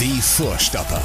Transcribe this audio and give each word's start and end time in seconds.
Die 0.00 0.20
Vorstopper. 0.20 1.02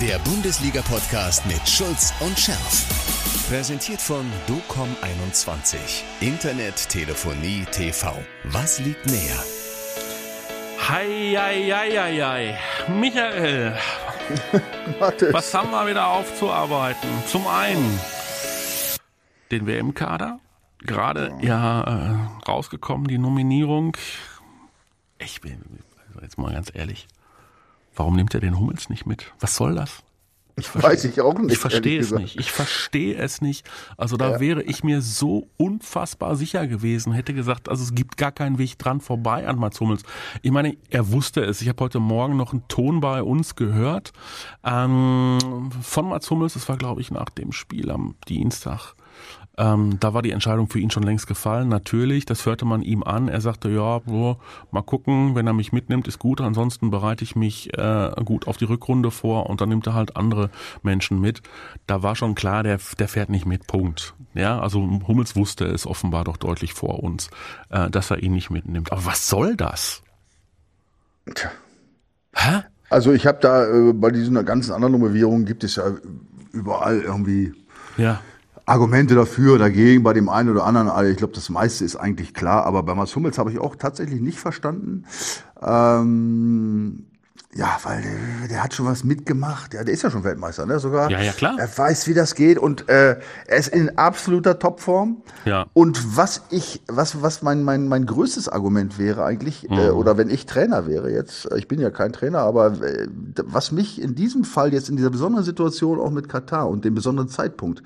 Der 0.00 0.16
Bundesliga-Podcast 0.20 1.44
mit 1.44 1.68
Schulz 1.68 2.14
und 2.20 2.38
Scherf. 2.38 3.48
Präsentiert 3.48 4.00
von 4.00 4.24
DOCOM21. 4.46 5.76
Internet, 6.20 6.88
Telefonie, 6.88 7.64
TV. 7.72 8.16
Was 8.44 8.78
liegt 8.78 9.06
näher? 9.06 9.42
Hei, 10.88 11.34
hei, 11.36 11.68
hei, 11.72 11.90
hei, 11.98 12.20
hei. 12.22 12.58
Michael, 12.92 13.76
was 15.32 15.52
haben 15.52 15.72
wir 15.72 15.88
wieder 15.88 16.06
aufzuarbeiten? 16.06 17.10
Zum 17.26 17.44
einen 17.48 17.98
den 19.50 19.66
WM-Kader, 19.66 20.38
gerade 20.78 21.32
ja 21.40 21.82
äh, 21.82 22.48
rausgekommen, 22.48 23.08
die 23.08 23.18
Nominierung. 23.18 23.96
Ich 25.18 25.40
bin 25.40 25.80
jetzt 26.20 26.38
mal 26.38 26.52
ganz 26.52 26.70
ehrlich. 26.72 27.08
Warum 27.94 28.16
nimmt 28.16 28.34
er 28.34 28.40
den 28.40 28.58
Hummels 28.58 28.88
nicht 28.88 29.06
mit? 29.06 29.32
Was 29.40 29.56
soll 29.56 29.74
das? 29.74 30.02
Ich 30.56 30.68
verstehe, 30.68 30.90
Weiß 30.90 31.04
ich 31.04 31.20
auch 31.20 31.38
nicht. 31.38 31.52
Ich 31.52 31.58
verstehe 31.58 31.98
es 31.98 32.10
nicht. 32.10 32.38
Ich 32.38 32.52
verstehe 32.52 33.16
es 33.16 33.40
nicht. 33.40 33.68
Also 33.96 34.18
da 34.18 34.32
ja. 34.32 34.40
wäre 34.40 34.62
ich 34.62 34.84
mir 34.84 35.00
so 35.00 35.48
unfassbar 35.56 36.36
sicher 36.36 36.66
gewesen, 36.66 37.12
hätte 37.12 37.32
gesagt, 37.32 37.70
also 37.70 37.82
es 37.82 37.94
gibt 37.94 38.18
gar 38.18 38.32
keinen 38.32 38.58
Weg 38.58 38.78
dran 38.78 39.00
vorbei 39.00 39.46
an 39.48 39.58
Mats 39.58 39.80
Hummels. 39.80 40.02
Ich 40.42 40.50
meine, 40.50 40.76
er 40.90 41.10
wusste 41.10 41.42
es. 41.42 41.62
Ich 41.62 41.68
habe 41.68 41.82
heute 41.82 42.00
Morgen 42.00 42.36
noch 42.36 42.52
einen 42.52 42.68
Ton 42.68 43.00
bei 43.00 43.22
uns 43.22 43.56
gehört 43.56 44.12
ähm, 44.62 45.70
von 45.80 46.08
Mats 46.08 46.30
Hummels. 46.30 46.52
Das 46.52 46.68
war, 46.68 46.76
glaube 46.76 47.00
ich, 47.00 47.10
nach 47.10 47.30
dem 47.30 47.52
Spiel 47.52 47.90
am 47.90 48.14
Dienstag. 48.28 48.94
Ähm, 49.58 49.98
da 50.00 50.14
war 50.14 50.22
die 50.22 50.30
Entscheidung 50.30 50.68
für 50.68 50.78
ihn 50.78 50.90
schon 50.90 51.02
längst 51.02 51.26
gefallen, 51.26 51.68
natürlich. 51.68 52.24
Das 52.24 52.46
hörte 52.46 52.64
man 52.64 52.82
ihm 52.82 53.02
an. 53.02 53.28
Er 53.28 53.40
sagte, 53.40 53.68
ja, 53.68 54.00
so, 54.06 54.38
mal 54.70 54.82
gucken, 54.82 55.34
wenn 55.34 55.46
er 55.46 55.52
mich 55.52 55.72
mitnimmt, 55.72 56.08
ist 56.08 56.18
gut. 56.18 56.40
Ansonsten 56.40 56.90
bereite 56.90 57.22
ich 57.22 57.36
mich 57.36 57.76
äh, 57.76 58.10
gut 58.24 58.46
auf 58.46 58.56
die 58.56 58.64
Rückrunde 58.64 59.10
vor 59.10 59.50
und 59.50 59.60
dann 59.60 59.68
nimmt 59.68 59.86
er 59.86 59.94
halt 59.94 60.16
andere 60.16 60.50
Menschen 60.82 61.20
mit. 61.20 61.42
Da 61.86 62.02
war 62.02 62.16
schon 62.16 62.34
klar, 62.34 62.62
der, 62.62 62.78
der 62.98 63.08
fährt 63.08 63.28
nicht 63.28 63.44
mit, 63.44 63.66
Punkt. 63.66 64.14
Ja, 64.32 64.58
also 64.58 64.80
Hummels 65.06 65.36
wusste 65.36 65.66
es 65.66 65.86
offenbar 65.86 66.24
doch 66.24 66.38
deutlich 66.38 66.72
vor 66.72 67.02
uns, 67.02 67.28
äh, 67.68 67.90
dass 67.90 68.10
er 68.10 68.22
ihn 68.22 68.32
nicht 68.32 68.50
mitnimmt. 68.50 68.90
Aber 68.90 69.04
was 69.04 69.28
soll 69.28 69.56
das? 69.56 70.02
Tja. 71.34 71.50
Hä? 72.34 72.62
Also 72.88 73.12
ich 73.12 73.26
habe 73.26 73.38
da 73.40 73.66
äh, 73.66 73.92
bei 73.92 74.10
diesen 74.10 74.42
ganzen 74.46 74.72
anderen 74.72 74.92
Nummerierungen 74.92 75.44
gibt 75.44 75.62
es 75.64 75.76
ja 75.76 75.84
überall 76.52 77.00
irgendwie 77.00 77.52
ja. 77.96 78.20
Argumente 78.64 79.14
dafür, 79.14 79.58
dagegen, 79.58 80.02
bei 80.02 80.12
dem 80.12 80.28
einen 80.28 80.50
oder 80.50 80.64
anderen. 80.64 80.88
Also 80.88 81.10
ich 81.10 81.16
glaube, 81.16 81.34
das 81.34 81.48
meiste 81.48 81.84
ist 81.84 81.96
eigentlich 81.96 82.34
klar. 82.34 82.64
Aber 82.64 82.82
bei 82.82 82.94
Mats 82.94 83.14
Hummels 83.16 83.38
habe 83.38 83.50
ich 83.50 83.58
auch 83.58 83.76
tatsächlich 83.76 84.20
nicht 84.20 84.38
verstanden. 84.38 85.04
Ähm, 85.60 87.06
ja, 87.54 87.78
weil 87.82 88.00
der, 88.00 88.48
der, 88.48 88.62
hat 88.62 88.72
schon 88.72 88.86
was 88.86 89.04
mitgemacht. 89.04 89.74
Ja, 89.74 89.84
der 89.84 89.92
ist 89.92 90.02
ja 90.02 90.10
schon 90.10 90.24
Weltmeister, 90.24 90.64
ne? 90.64 90.78
Sogar. 90.78 91.10
Ja, 91.10 91.20
ja, 91.20 91.32
klar. 91.32 91.56
Er 91.58 91.68
weiß, 91.76 92.08
wie 92.08 92.14
das 92.14 92.34
geht 92.34 92.56
und 92.56 92.88
äh, 92.88 93.18
er 93.46 93.56
ist 93.58 93.68
in 93.68 93.98
absoluter 93.98 94.58
Topform. 94.58 95.18
Ja. 95.44 95.66
Und 95.74 96.16
was 96.16 96.42
ich, 96.48 96.80
was, 96.88 97.20
was 97.20 97.42
mein, 97.42 97.62
mein, 97.62 97.88
mein 97.88 98.06
größtes 98.06 98.48
Argument 98.48 98.98
wäre 98.98 99.24
eigentlich, 99.24 99.68
äh, 99.68 99.74
mhm. 99.74 99.80
äh, 99.80 99.90
oder 99.90 100.16
wenn 100.16 100.30
ich 100.30 100.46
Trainer 100.46 100.86
wäre 100.86 101.12
jetzt, 101.12 101.46
ich 101.54 101.68
bin 101.68 101.78
ja 101.78 101.90
kein 101.90 102.14
Trainer, 102.14 102.38
aber 102.38 102.80
äh, 102.82 103.06
was 103.44 103.70
mich 103.70 104.00
in 104.00 104.14
diesem 104.14 104.44
Fall 104.44 104.72
jetzt 104.72 104.88
in 104.88 104.96
dieser 104.96 105.10
besonderen 105.10 105.44
Situation 105.44 106.00
auch 106.00 106.10
mit 106.10 106.30
Katar 106.30 106.70
und 106.70 106.86
dem 106.86 106.94
besonderen 106.94 107.28
Zeitpunkt 107.28 107.82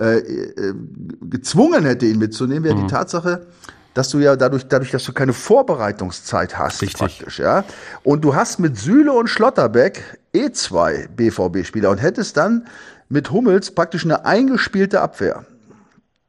äh, 0.00 0.18
äh, 0.18 0.74
gezwungen 1.22 1.84
hätte, 1.84 2.06
ihn 2.06 2.18
mitzunehmen, 2.18 2.64
wäre 2.64 2.76
mhm. 2.76 2.86
die 2.86 2.92
Tatsache, 2.92 3.46
dass 3.94 4.10
du 4.10 4.18
ja 4.18 4.36
dadurch, 4.36 4.66
dadurch, 4.68 4.90
dass 4.90 5.04
du 5.04 5.12
keine 5.12 5.32
Vorbereitungszeit 5.32 6.58
hast, 6.58 6.82
Richtig. 6.82 6.98
praktisch, 6.98 7.38
ja. 7.38 7.64
Und 8.04 8.24
du 8.24 8.34
hast 8.34 8.58
mit 8.58 8.78
Süle 8.78 9.12
und 9.12 9.28
Schlotterbeck 9.28 10.18
eh 10.32 10.50
zwei 10.52 11.08
BVB-Spieler 11.16 11.90
und 11.90 11.98
hättest 11.98 12.36
dann 12.36 12.66
mit 13.08 13.30
Hummels 13.30 13.70
praktisch 13.72 14.04
eine 14.04 14.24
eingespielte 14.24 15.00
Abwehr. 15.00 15.44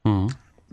Mhm 0.03 0.30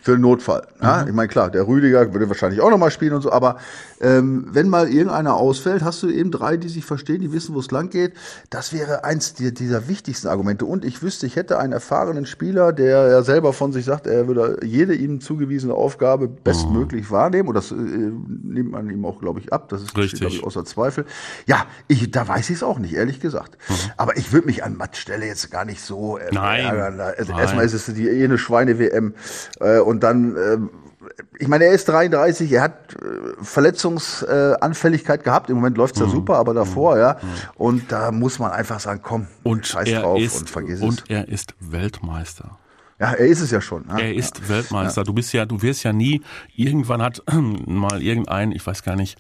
für 0.07 0.13
den 0.13 0.21
Notfall. 0.21 0.63
Ja? 0.81 1.03
Mhm. 1.03 1.09
Ich 1.09 1.15
meine, 1.15 1.29
klar, 1.29 1.51
der 1.51 1.67
Rüdiger 1.67 2.13
würde 2.13 2.29
wahrscheinlich 2.29 2.61
auch 2.61 2.71
nochmal 2.71 2.93
spielen 2.93 3.13
und 3.15 3.23
so, 3.23 3.33
aber 3.33 3.57
ähm, 4.01 4.49
wenn 4.51 4.69
mal 4.69 4.89
irgendeiner 4.89 5.35
ausfällt, 5.35 5.83
hast 5.83 6.03
du 6.03 6.09
eben 6.09 6.31
drei, 6.31 6.57
die 6.57 6.69
sich 6.69 6.85
verstehen, 6.85 7.21
die 7.21 7.33
wissen, 7.33 7.55
wo 7.55 7.61
es 7.61 7.71
lang 7.71 7.91
geht. 7.91 8.13
Das 8.51 8.73
wäre 8.73 9.05
eins 9.05 9.35
dieser 9.35 9.89
wichtigsten 9.89 10.29
Argumente. 10.29 10.65
Und 10.65 10.85
ich 10.85 11.03
wüsste, 11.03 11.27
ich 11.27 11.37
hätte 11.37 11.59
einen 11.59 11.73
erfahrenen 11.73 12.27
Spieler, 12.27 12.73
der 12.73 13.09
ja 13.09 13.23
selber 13.23 13.53
von 13.53 13.73
sich 13.73 13.85
sagt, 13.85 14.07
er 14.07 14.29
würde 14.29 14.59
jede 14.65 14.95
ihm 14.95 15.21
zugewiesene 15.21 15.75
Aufgabe 15.75 16.29
bestmöglich 16.29 17.11
mhm. 17.11 17.15
wahrnehmen. 17.15 17.49
Und 17.49 17.55
das 17.55 17.73
äh, 17.73 17.75
nimmt 17.75 18.71
man 18.71 18.91
ihm 18.91 19.05
auch, 19.05 19.21
glaube 19.21 19.41
ich, 19.41 19.53
ab. 19.53 19.69
Das 19.69 19.83
ist, 19.83 19.97
Richtig. 19.97 20.23
ich, 20.23 20.45
außer 20.45 20.65
Zweifel. 20.65 21.05
Ja, 21.47 21.67
ich, 21.89 22.11
da 22.11 22.27
weiß 22.27 22.51
ich 22.51 22.57
es 22.57 22.63
auch 22.63 22.79
nicht, 22.79 22.95
ehrlich 22.95 23.21
gesagt. 23.21 23.57
Mhm. 23.69 23.75
Aber 23.97 24.17
ich 24.17 24.33
würde 24.33 24.47
mich 24.47 24.65
an 24.65 24.77
Matts 24.77 24.99
Stelle 24.99 25.27
jetzt 25.27 25.51
gar 25.51 25.65
nicht 25.65 25.81
so 25.81 26.19
äh, 26.19 26.31
Nein. 26.33 26.65
ärgern. 26.65 26.97
Nein. 26.97 27.39
Erstmal 27.39 27.65
ist 27.65 27.75
es 27.75 27.87
die 27.87 28.09
eine 28.11 28.39
Schweine-WM. 28.39 29.15
Äh, 29.61 29.81
und 29.81 30.03
dann, 30.03 30.37
äh, 30.37 30.59
ich 31.39 31.49
meine, 31.49 31.65
er 31.65 31.73
ist 31.73 31.89
33, 31.89 32.51
er 32.53 32.63
hat 32.63 32.95
äh, 32.95 33.43
Verletzungsanfälligkeit 33.43 35.25
gehabt. 35.25 35.51
Im 35.51 35.57
Moment 35.57 35.77
läuft's 35.77 36.01
ja 36.01 36.07
mhm. 36.07 36.11
super, 36.11 36.37
aber 36.37 36.55
davor, 36.55 36.95
mhm. 36.95 37.01
ja. 37.01 37.17
Und 37.57 37.93
da 37.93 38.13
muss 38.13 38.39
man 38.39 38.51
einfach 38.53 38.81
sagen, 38.81 39.01
komm, 39.03 39.27
und 39.43 39.67
scheiß 39.67 39.91
drauf 39.91 40.21
ist, 40.21 40.41
und 40.41 40.51
vergiss 40.51 40.81
und 40.81 40.89
es. 40.89 41.01
Und 41.01 41.11
er 41.11 41.29
ist 41.29 41.55
Weltmeister. 41.61 42.59
Ja, 42.99 43.13
er 43.13 43.27
ist 43.27 43.41
es 43.41 43.51
ja 43.51 43.61
schon. 43.61 43.87
Ne? 43.87 44.01
Er 44.01 44.15
ist 44.15 44.39
ja. 44.39 44.49
Weltmeister. 44.49 45.05
Du 45.05 45.13
bist 45.13 45.33
ja, 45.33 45.45
du 45.45 45.61
wirst 45.61 45.85
ja 45.85 45.93
nie, 45.93 46.23
irgendwann 46.55 47.03
hat 47.03 47.23
mal 47.67 48.03
irgendein, 48.03 48.53
ich 48.53 48.67
weiß 48.67 48.83
gar 48.83 48.97
nicht, 48.97 49.19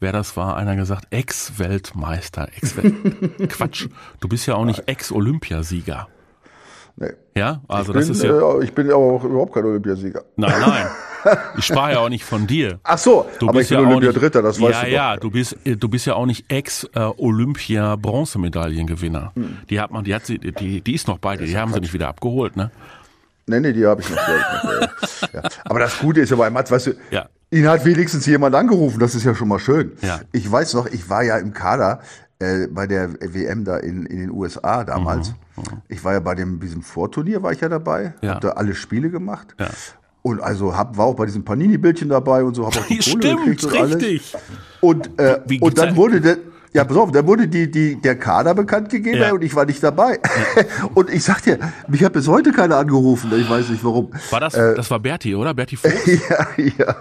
wer 0.00 0.12
das 0.12 0.36
war, 0.36 0.56
einer 0.56 0.76
gesagt, 0.76 1.06
Ex-Weltmeister, 1.10 2.48
Ex-Welt. 2.56 3.48
Quatsch. 3.50 3.88
Du 4.20 4.28
bist 4.28 4.46
ja 4.46 4.54
auch 4.54 4.64
nicht 4.64 4.88
Ex-Olympiasieger. 4.88 6.08
Nee. 6.96 7.12
Ja, 7.36 7.60
also 7.68 7.92
ich 7.92 7.98
das 7.98 8.06
bin, 8.06 8.16
ist 8.16 8.22
ja. 8.24 8.58
Äh, 8.58 8.64
ich 8.64 8.72
bin 8.72 8.90
auch 8.90 9.22
überhaupt 9.22 9.54
kein 9.54 9.64
Olympiasieger. 9.64 10.24
Nein, 10.36 10.60
nein. 10.60 10.86
Ich 11.56 11.64
sprach 11.64 11.90
ja 11.90 11.98
auch 11.98 12.08
nicht 12.08 12.24
von 12.24 12.46
dir. 12.46 12.78
Ach 12.82 12.98
so, 12.98 13.26
du 13.38 13.48
aber 13.48 13.58
bist 13.58 13.70
ich 13.70 13.76
bin 13.76 13.88
ja 13.88 13.96
Olympiadritter, 13.96 14.42
das 14.42 14.60
weißt 14.60 14.74
ja, 14.74 14.82
du 14.82 14.90
Ja, 14.90 15.14
ja, 15.14 15.16
du 15.16 15.30
bist, 15.30 15.56
äh, 15.64 15.76
du 15.76 15.88
bist 15.88 16.06
ja 16.06 16.14
auch 16.14 16.26
nicht 16.26 16.50
Ex-Olympia-Bronzemedaillengewinner. 16.50 19.32
Hm. 19.34 19.58
Die 19.68 19.80
hat 19.80 19.90
man, 19.90 20.04
die 20.04 20.14
hat 20.14 20.26
sie, 20.26 20.38
die, 20.38 20.80
die 20.80 20.94
ist 20.94 21.08
noch 21.08 21.18
bei 21.18 21.36
dir, 21.36 21.46
die 21.46 21.56
haben 21.56 21.72
sie 21.72 21.80
nicht 21.80 21.92
wieder 21.92 22.06
abgeholt, 22.08 22.56
ne? 22.56 22.70
Nee, 23.46 23.60
nee, 23.60 23.72
die 23.72 23.86
habe 23.86 24.00
ich 24.00 24.10
noch. 24.10 24.18
Ja. 25.32 25.42
Aber 25.64 25.80
das 25.80 25.98
Gute 25.98 26.20
ist 26.20 26.30
ja 26.30 26.36
bei 26.36 26.48
Mats, 26.48 26.70
weißt 26.70 26.86
du, 26.86 26.92
ja. 27.10 27.26
ihn 27.50 27.68
hat 27.68 27.84
wenigstens 27.84 28.24
jemand 28.26 28.54
angerufen, 28.54 29.00
das 29.00 29.16
ist 29.16 29.24
ja 29.24 29.34
schon 29.34 29.48
mal 29.48 29.58
schön. 29.58 29.90
Ja. 30.00 30.20
Ich 30.32 30.48
weiß 30.50 30.72
noch, 30.74 30.86
ich 30.86 31.10
war 31.10 31.24
ja 31.24 31.38
im 31.38 31.52
Kader 31.52 32.00
äh, 32.38 32.68
bei 32.68 32.86
der 32.86 33.14
WM 33.20 33.64
da 33.64 33.78
in, 33.78 34.06
in 34.06 34.20
den 34.20 34.30
USA 34.30 34.84
damals. 34.84 35.34
Mhm. 35.56 35.56
Mhm. 35.56 35.82
Ich 35.88 36.04
war 36.04 36.12
ja 36.12 36.20
bei 36.20 36.34
dem, 36.34 36.60
diesem 36.60 36.82
Vorturnier 36.82 37.42
war 37.42 37.52
ich 37.52 37.60
ja 37.60 37.68
dabei, 37.68 38.14
ja. 38.22 38.34
hab 38.34 38.40
da 38.42 38.50
alle 38.50 38.74
Spiele 38.74 39.10
gemacht. 39.10 39.54
Ja. 39.58 39.68
Und 40.28 40.40
also 40.40 40.76
hab, 40.76 40.96
war 40.96 41.06
auch 41.06 41.14
bei 41.16 41.26
diesem 41.26 41.44
Panini-Bildchen 41.44 42.08
dabei 42.08 42.42
und 42.44 42.54
so, 42.54 42.66
hab 42.66 42.76
auch 42.76 42.86
die 42.86 42.98
Kohle 43.10 43.22
Stimmt, 43.22 43.44
gekriegt 43.44 43.64
und 43.64 43.72
richtig. 43.72 44.34
alles. 44.34 44.44
Und, 44.80 45.18
äh, 45.20 45.40
Wie, 45.46 45.60
und 45.60 45.76
dann 45.78 45.96
wurde 45.96 46.20
der, 46.20 46.36
ja, 46.74 46.84
pass 46.84 46.96
auf, 46.98 47.10
da 47.10 47.26
wurde 47.26 47.48
die, 47.48 47.70
die, 47.70 48.00
der 48.00 48.16
Kader 48.18 48.54
bekannt 48.54 48.90
gegeben 48.90 49.18
Ja. 49.18 49.32
und 49.32 49.42
ich 49.42 49.54
war 49.54 49.64
nicht 49.64 49.82
dabei. 49.82 50.18
und 50.94 51.08
ich 51.10 51.24
sag 51.24 51.40
dir, 51.42 51.58
mich 51.88 52.04
hat 52.04 52.12
bis 52.12 52.28
heute 52.28 52.52
keiner 52.52 52.76
angerufen, 52.76 53.32
ich 53.36 53.48
weiß 53.48 53.70
nicht 53.70 53.82
warum. 53.82 54.10
War 54.30 54.40
das, 54.40 54.54
Äh, 54.54 54.74
das 54.74 54.90
war 54.90 55.00
Berti, 55.00 55.34
oder? 55.34 55.54
Berti 55.54 55.76
Fuchs? 55.78 56.06
ja, 56.06 56.46
ja. 56.56 56.68
Ja, 56.78 56.94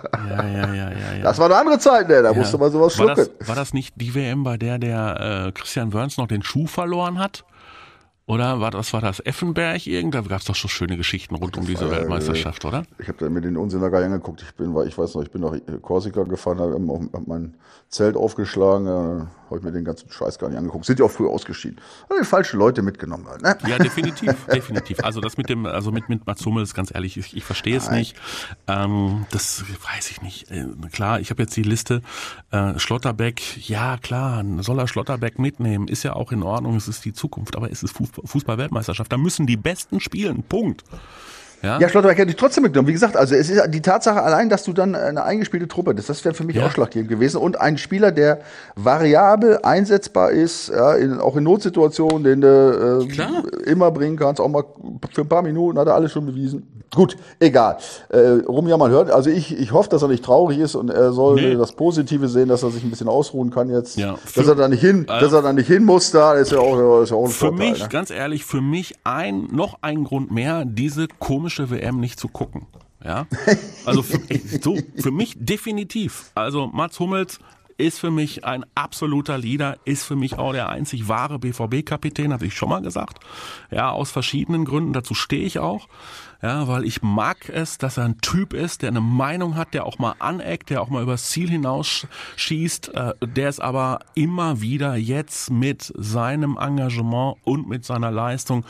ja, 0.48 0.48
ja, 0.48 0.74
ja, 0.74 0.92
ja. 1.18 1.24
Das 1.24 1.38
war 1.38 1.46
eine 1.48 1.56
andere 1.58 1.80
Zeit, 1.80 2.08
ne? 2.08 2.22
Da 2.24 2.34
musste 2.34 2.58
man 2.58 2.72
sowas 2.72 2.98
war 2.98 3.14
schlucken. 3.16 3.30
das, 3.40 3.48
war 3.48 3.56
das 3.56 3.74
nicht 3.74 3.94
die 3.98 4.16
WM, 4.16 4.44
bei 4.44 4.58
der 4.58 4.80
der 4.80 5.48
äh, 5.48 5.52
Christian 5.52 5.92
Wörns 5.94 6.18
noch 6.18 6.28
den 6.28 6.44
Schuh 6.44 6.66
verloren 6.68 7.20
hat? 7.20 7.44
Oder 8.28 8.60
war 8.60 8.72
das, 8.72 8.92
war 8.92 9.00
das 9.00 9.26
Effenberg 9.26 9.88
irgend? 9.88 10.14
Da 10.14 10.20
gab 10.22 10.42
es 10.42 10.46
doch 10.46 10.56
so 10.56 10.68
schöne 10.68 10.98
Geschichten 10.98 11.34
rund 11.34 11.58
um 11.58 11.66
diese 11.66 11.90
war, 11.90 11.94
äh, 11.94 12.00
Weltmeisterschaft, 12.02 12.66
oder? 12.66 12.84
Ich 13.00 13.08
habe 13.08 13.18
da 13.18 13.30
mir 13.30 13.40
den 13.40 13.56
Unsinn 13.56 13.80
da 13.80 13.88
gar 13.88 14.00
nicht 14.00 14.08
angeguckt. 14.08 14.42
Ich 14.42 14.54
bin, 14.54 14.76
weil 14.76 14.86
ich 14.90 14.98
weiß 14.98 15.16
noch, 15.16 15.24
ich 15.24 15.32
bin 15.32 15.42
nach 15.42 15.54
Korsika 15.82 16.24
gefahren, 16.24 16.60
habe 16.60 17.10
hab 17.14 17.26
mein 17.26 17.54
Zelt 17.88 18.18
aufgeschlagen, 18.18 18.86
äh, 18.86 19.47
habe 19.48 19.58
ich 19.60 19.64
mir 19.64 19.72
den 19.72 19.86
ganzen 19.86 20.12
Scheiß 20.12 20.40
gar 20.40 20.50
nicht 20.50 20.58
angeguckt. 20.58 20.86
Sind 20.86 21.00
ja 21.00 21.06
auch 21.06 21.12
früh 21.12 21.28
ausgeschieden. 21.28 21.80
Habe 22.10 22.20
die 22.22 22.26
falschen 22.26 22.58
Leute 22.60 22.82
mitgenommen 22.82 23.28
halt, 23.28 23.42
ne? 23.42 23.58
Ja, 23.68 23.78
definitiv, 23.78 24.46
definitiv. 24.54 25.04
Also 25.04 25.22
das 25.22 25.38
mit 25.38 25.50
dem, 25.50 25.66
also 25.66 25.92
mit, 25.92 26.10
mit 26.10 26.26
Mats 26.28 26.46
Hummels, 26.46 26.74
ganz 26.74 26.94
ehrlich, 26.94 27.18
ich, 27.18 27.36
ich 27.36 27.44
verstehe 27.44 27.78
es 27.78 27.90
nicht. 27.90 28.16
Ähm, 28.68 29.26
das 29.32 29.64
weiß 29.96 30.12
ich 30.12 30.22
nicht. 30.22 30.52
Äh, 30.52 30.66
klar, 30.92 31.20
ich 31.20 31.30
habe 31.30 31.44
jetzt 31.44 31.56
die 31.56 31.64
Liste. 31.64 32.02
Äh, 32.52 32.78
Schlotterbeck, 32.80 33.68
ja 33.68 33.98
klar, 33.98 34.44
soll 34.60 34.80
er 34.80 34.88
Schlotterbeck 34.88 35.40
mitnehmen, 35.40 35.88
ist 35.88 36.04
ja 36.04 36.14
auch 36.14 36.32
in 36.32 36.44
Ordnung, 36.44 36.76
es 36.76 36.88
ist 36.88 37.06
die 37.06 37.14
Zukunft, 37.14 37.56
aber 37.56 37.72
es 37.72 37.84
ist 37.84 37.96
Fuß- 37.96 38.26
Fußball-Weltmeisterschaft. 38.28 39.12
Da 39.12 39.18
müssen 39.18 39.48
die 39.48 39.58
Besten 39.58 40.00
spielen, 40.00 40.44
Punkt. 40.44 40.84
Ja, 41.64 41.80
Ja, 41.80 41.90
Schlotterbeck 41.90 42.18
hätte 42.20 42.30
ich 42.30 42.36
trotzdem 42.38 42.64
mitgenommen. 42.64 42.88
Wie 42.88 42.94
gesagt, 42.94 43.18
also 43.18 43.34
es 43.36 43.50
ist 43.50 43.62
die 43.72 43.82
Tatsache 43.82 44.22
allein, 44.22 44.48
dass 44.50 44.64
du 44.64 44.74
dann 44.74 44.94
eine 44.96 45.24
eingespielte 45.24 45.68
Truppe 45.68 45.94
bist, 45.96 46.08
das 46.10 46.24
wäre 46.24 46.36
für 46.36 46.44
mich 46.44 46.56
Ja. 46.56 46.66
ausschlaggebend 46.68 47.10
gewesen. 47.10 47.38
Und 47.38 47.60
ein 47.60 47.78
Spieler, 47.78 48.12
der 48.12 48.40
variabel 48.76 49.60
einsetzbar 49.64 50.32
ist, 50.32 50.70
ja, 50.70 50.94
in, 50.94 51.20
auch 51.20 51.36
in 51.36 51.44
Notsituationen, 51.44 52.24
den 52.24 52.42
du 52.42 53.08
äh, 53.10 53.70
immer 53.70 53.92
bringen 53.92 54.18
kannst, 54.18 54.40
auch 54.40 54.48
mal 54.50 54.64
für 55.12 55.22
ein 55.22 55.28
paar 55.30 55.42
Minuten, 55.42 55.78
hat 55.80 55.88
er 55.88 55.96
alles 55.96 56.12
schon 56.12 56.26
bewiesen. 56.26 56.68
Gut, 56.96 57.18
egal. 57.40 57.78
Äh, 58.10 58.18
rumjammern 58.48 58.90
hört, 58.92 59.12
also 59.12 59.30
ich, 59.30 59.58
ich 59.60 59.74
hoffe, 59.74 59.90
dass 59.90 60.02
er 60.04 60.08
nicht 60.08 60.24
traurig 60.24 60.58
ist 60.60 60.74
und 60.76 60.90
er 60.90 61.12
soll 61.12 61.36
Nee. 61.36 61.52
äh, 61.52 61.56
das 61.58 61.74
Positive 61.74 62.30
sehen, 62.30 62.48
dass 62.48 62.64
er 62.64 62.70
sich 62.72 62.82
ein 62.84 62.90
bisschen 62.90 63.10
ausruhen 63.10 63.50
kann 63.52 63.70
jetzt. 63.70 63.98
Ja. 63.98 64.14
Dass 64.14 64.46
Für- 64.46 64.52
er 64.52 64.56
da 64.56 64.68
nicht 64.70 64.80
hin, 64.82 65.06
dass 65.06 65.34
er 65.34 65.42
da 65.42 65.52
nicht 65.52 65.68
hin 65.68 65.84
muss, 65.84 66.12
da 66.12 66.36
ist 66.36 66.52
ja 66.54 66.60
auch, 66.60 67.02
ist 67.02 67.10
ja 67.10 67.18
auch 67.18 67.26
ein 67.26 67.30
Für 67.32 67.48
Vorteil. 67.50 67.72
mich, 67.72 67.82
ne? 67.82 67.90
ganz 67.90 68.10
ehrlich, 68.10 68.46
für 68.46 68.62
mich 68.62 68.96
ein, 69.04 69.50
noch 69.52 69.80
ein 69.82 70.06
Grund 70.06 70.32
mehr, 70.32 70.64
diese 70.66 71.08
komische 71.20 71.47
WM 71.50 72.00
nicht 72.00 72.20
zu 72.20 72.28
gucken. 72.28 72.68
Ja, 73.04 73.28
also 73.86 74.02
für, 74.02 74.20
so, 74.62 74.78
für 74.98 75.12
mich 75.12 75.36
definitiv. 75.38 76.32
Also 76.36 76.68
Mats 76.68 77.00
Hummels 77.00 77.40
ist 77.78 78.00
für 78.00 78.12
mich 78.12 78.44
ein 78.44 78.66
absoluter 78.76 79.38
Leader, 79.38 79.78
ist 79.86 80.04
für 80.04 80.16
mich 80.16 80.38
auch 80.38 80.52
der 80.52 80.70
einzig 80.70 81.08
wahre 81.08 81.40
BVB-Kapitän, 81.40 82.34
hatte 82.34 82.46
ich 82.46 82.56
schon 82.56 82.70
mal 82.70 82.82
gesagt. 82.82 83.20
Ja, 83.70 83.92
aus 83.92 84.10
verschiedenen 84.10 84.66
Gründen, 84.66 84.94
dazu 84.94 85.14
stehe 85.14 85.46
ich 85.46 85.60
auch. 85.60 85.88
Ja, 86.42 86.68
weil 86.68 86.86
ich 86.86 87.02
mag 87.02 87.50
es, 87.50 87.78
dass 87.78 87.98
er 87.98 88.06
ein 88.06 88.20
Typ 88.22 88.54
ist, 88.54 88.84
der 88.84 88.90
eine 88.90 89.02
Meinung 89.02 89.56
hat, 89.56 89.74
der 89.74 89.86
auch 89.86 89.98
mal 89.98 90.16
aneckt, 90.20 90.70
der 90.70 90.82
auch 90.82 90.90
mal 90.90 91.02
übers 91.02 91.30
Ziel 91.30 91.50
hinausschießt, 91.50 92.94
äh, 92.94 93.14
der 93.26 93.50
es 93.50 93.60
aber 93.60 94.00
immer 94.14 94.62
wieder 94.62 94.96
jetzt 94.96 95.50
mit 95.50 95.92
seinem 95.96 96.58
Engagement 96.58 97.38
und 97.44 97.68
mit 97.68 97.86
seiner 97.86 98.12
Leistung 98.12 98.66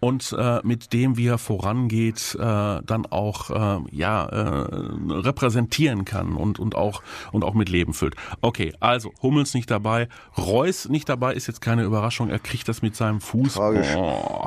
und 0.00 0.34
äh, 0.36 0.60
mit 0.64 0.92
dem, 0.92 1.16
wie 1.16 1.28
er 1.28 1.38
vorangeht, 1.38 2.34
äh, 2.34 2.38
dann 2.38 3.06
auch 3.10 3.50
äh, 3.50 3.80
ja 3.92 4.24
äh, 4.26 4.66
repräsentieren 5.10 6.04
kann 6.04 6.34
und 6.34 6.58
und 6.58 6.74
auch 6.74 7.02
und 7.30 7.44
auch 7.44 7.54
mit 7.54 7.68
Leben 7.68 7.94
füllt. 7.94 8.16
Okay, 8.40 8.74
also 8.80 9.12
Hummels 9.22 9.54
nicht 9.54 9.70
dabei, 9.70 10.08
Reus 10.36 10.88
nicht 10.88 11.08
dabei, 11.08 11.34
ist 11.34 11.46
jetzt 11.46 11.60
keine 11.60 11.84
Überraschung. 11.84 12.30
Er 12.30 12.40
kriegt 12.40 12.68
das 12.68 12.82
mit 12.82 12.96
seinem 12.96 13.20
Fuß. 13.20 13.54
Tragisch. 13.54 13.94
Oh, 13.96 14.46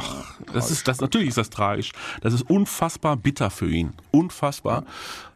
das 0.53 0.71
ist 0.71 0.87
das 0.89 0.99
natürlich 0.99 1.29
ist 1.29 1.37
das 1.37 1.49
tragisch. 1.49 1.93
Das 2.21 2.33
ist 2.33 2.49
unfassbar 2.65 3.15
bitter 3.15 3.51
für 3.51 3.67
ihn. 3.67 3.93
Unfassbar. 4.09 4.85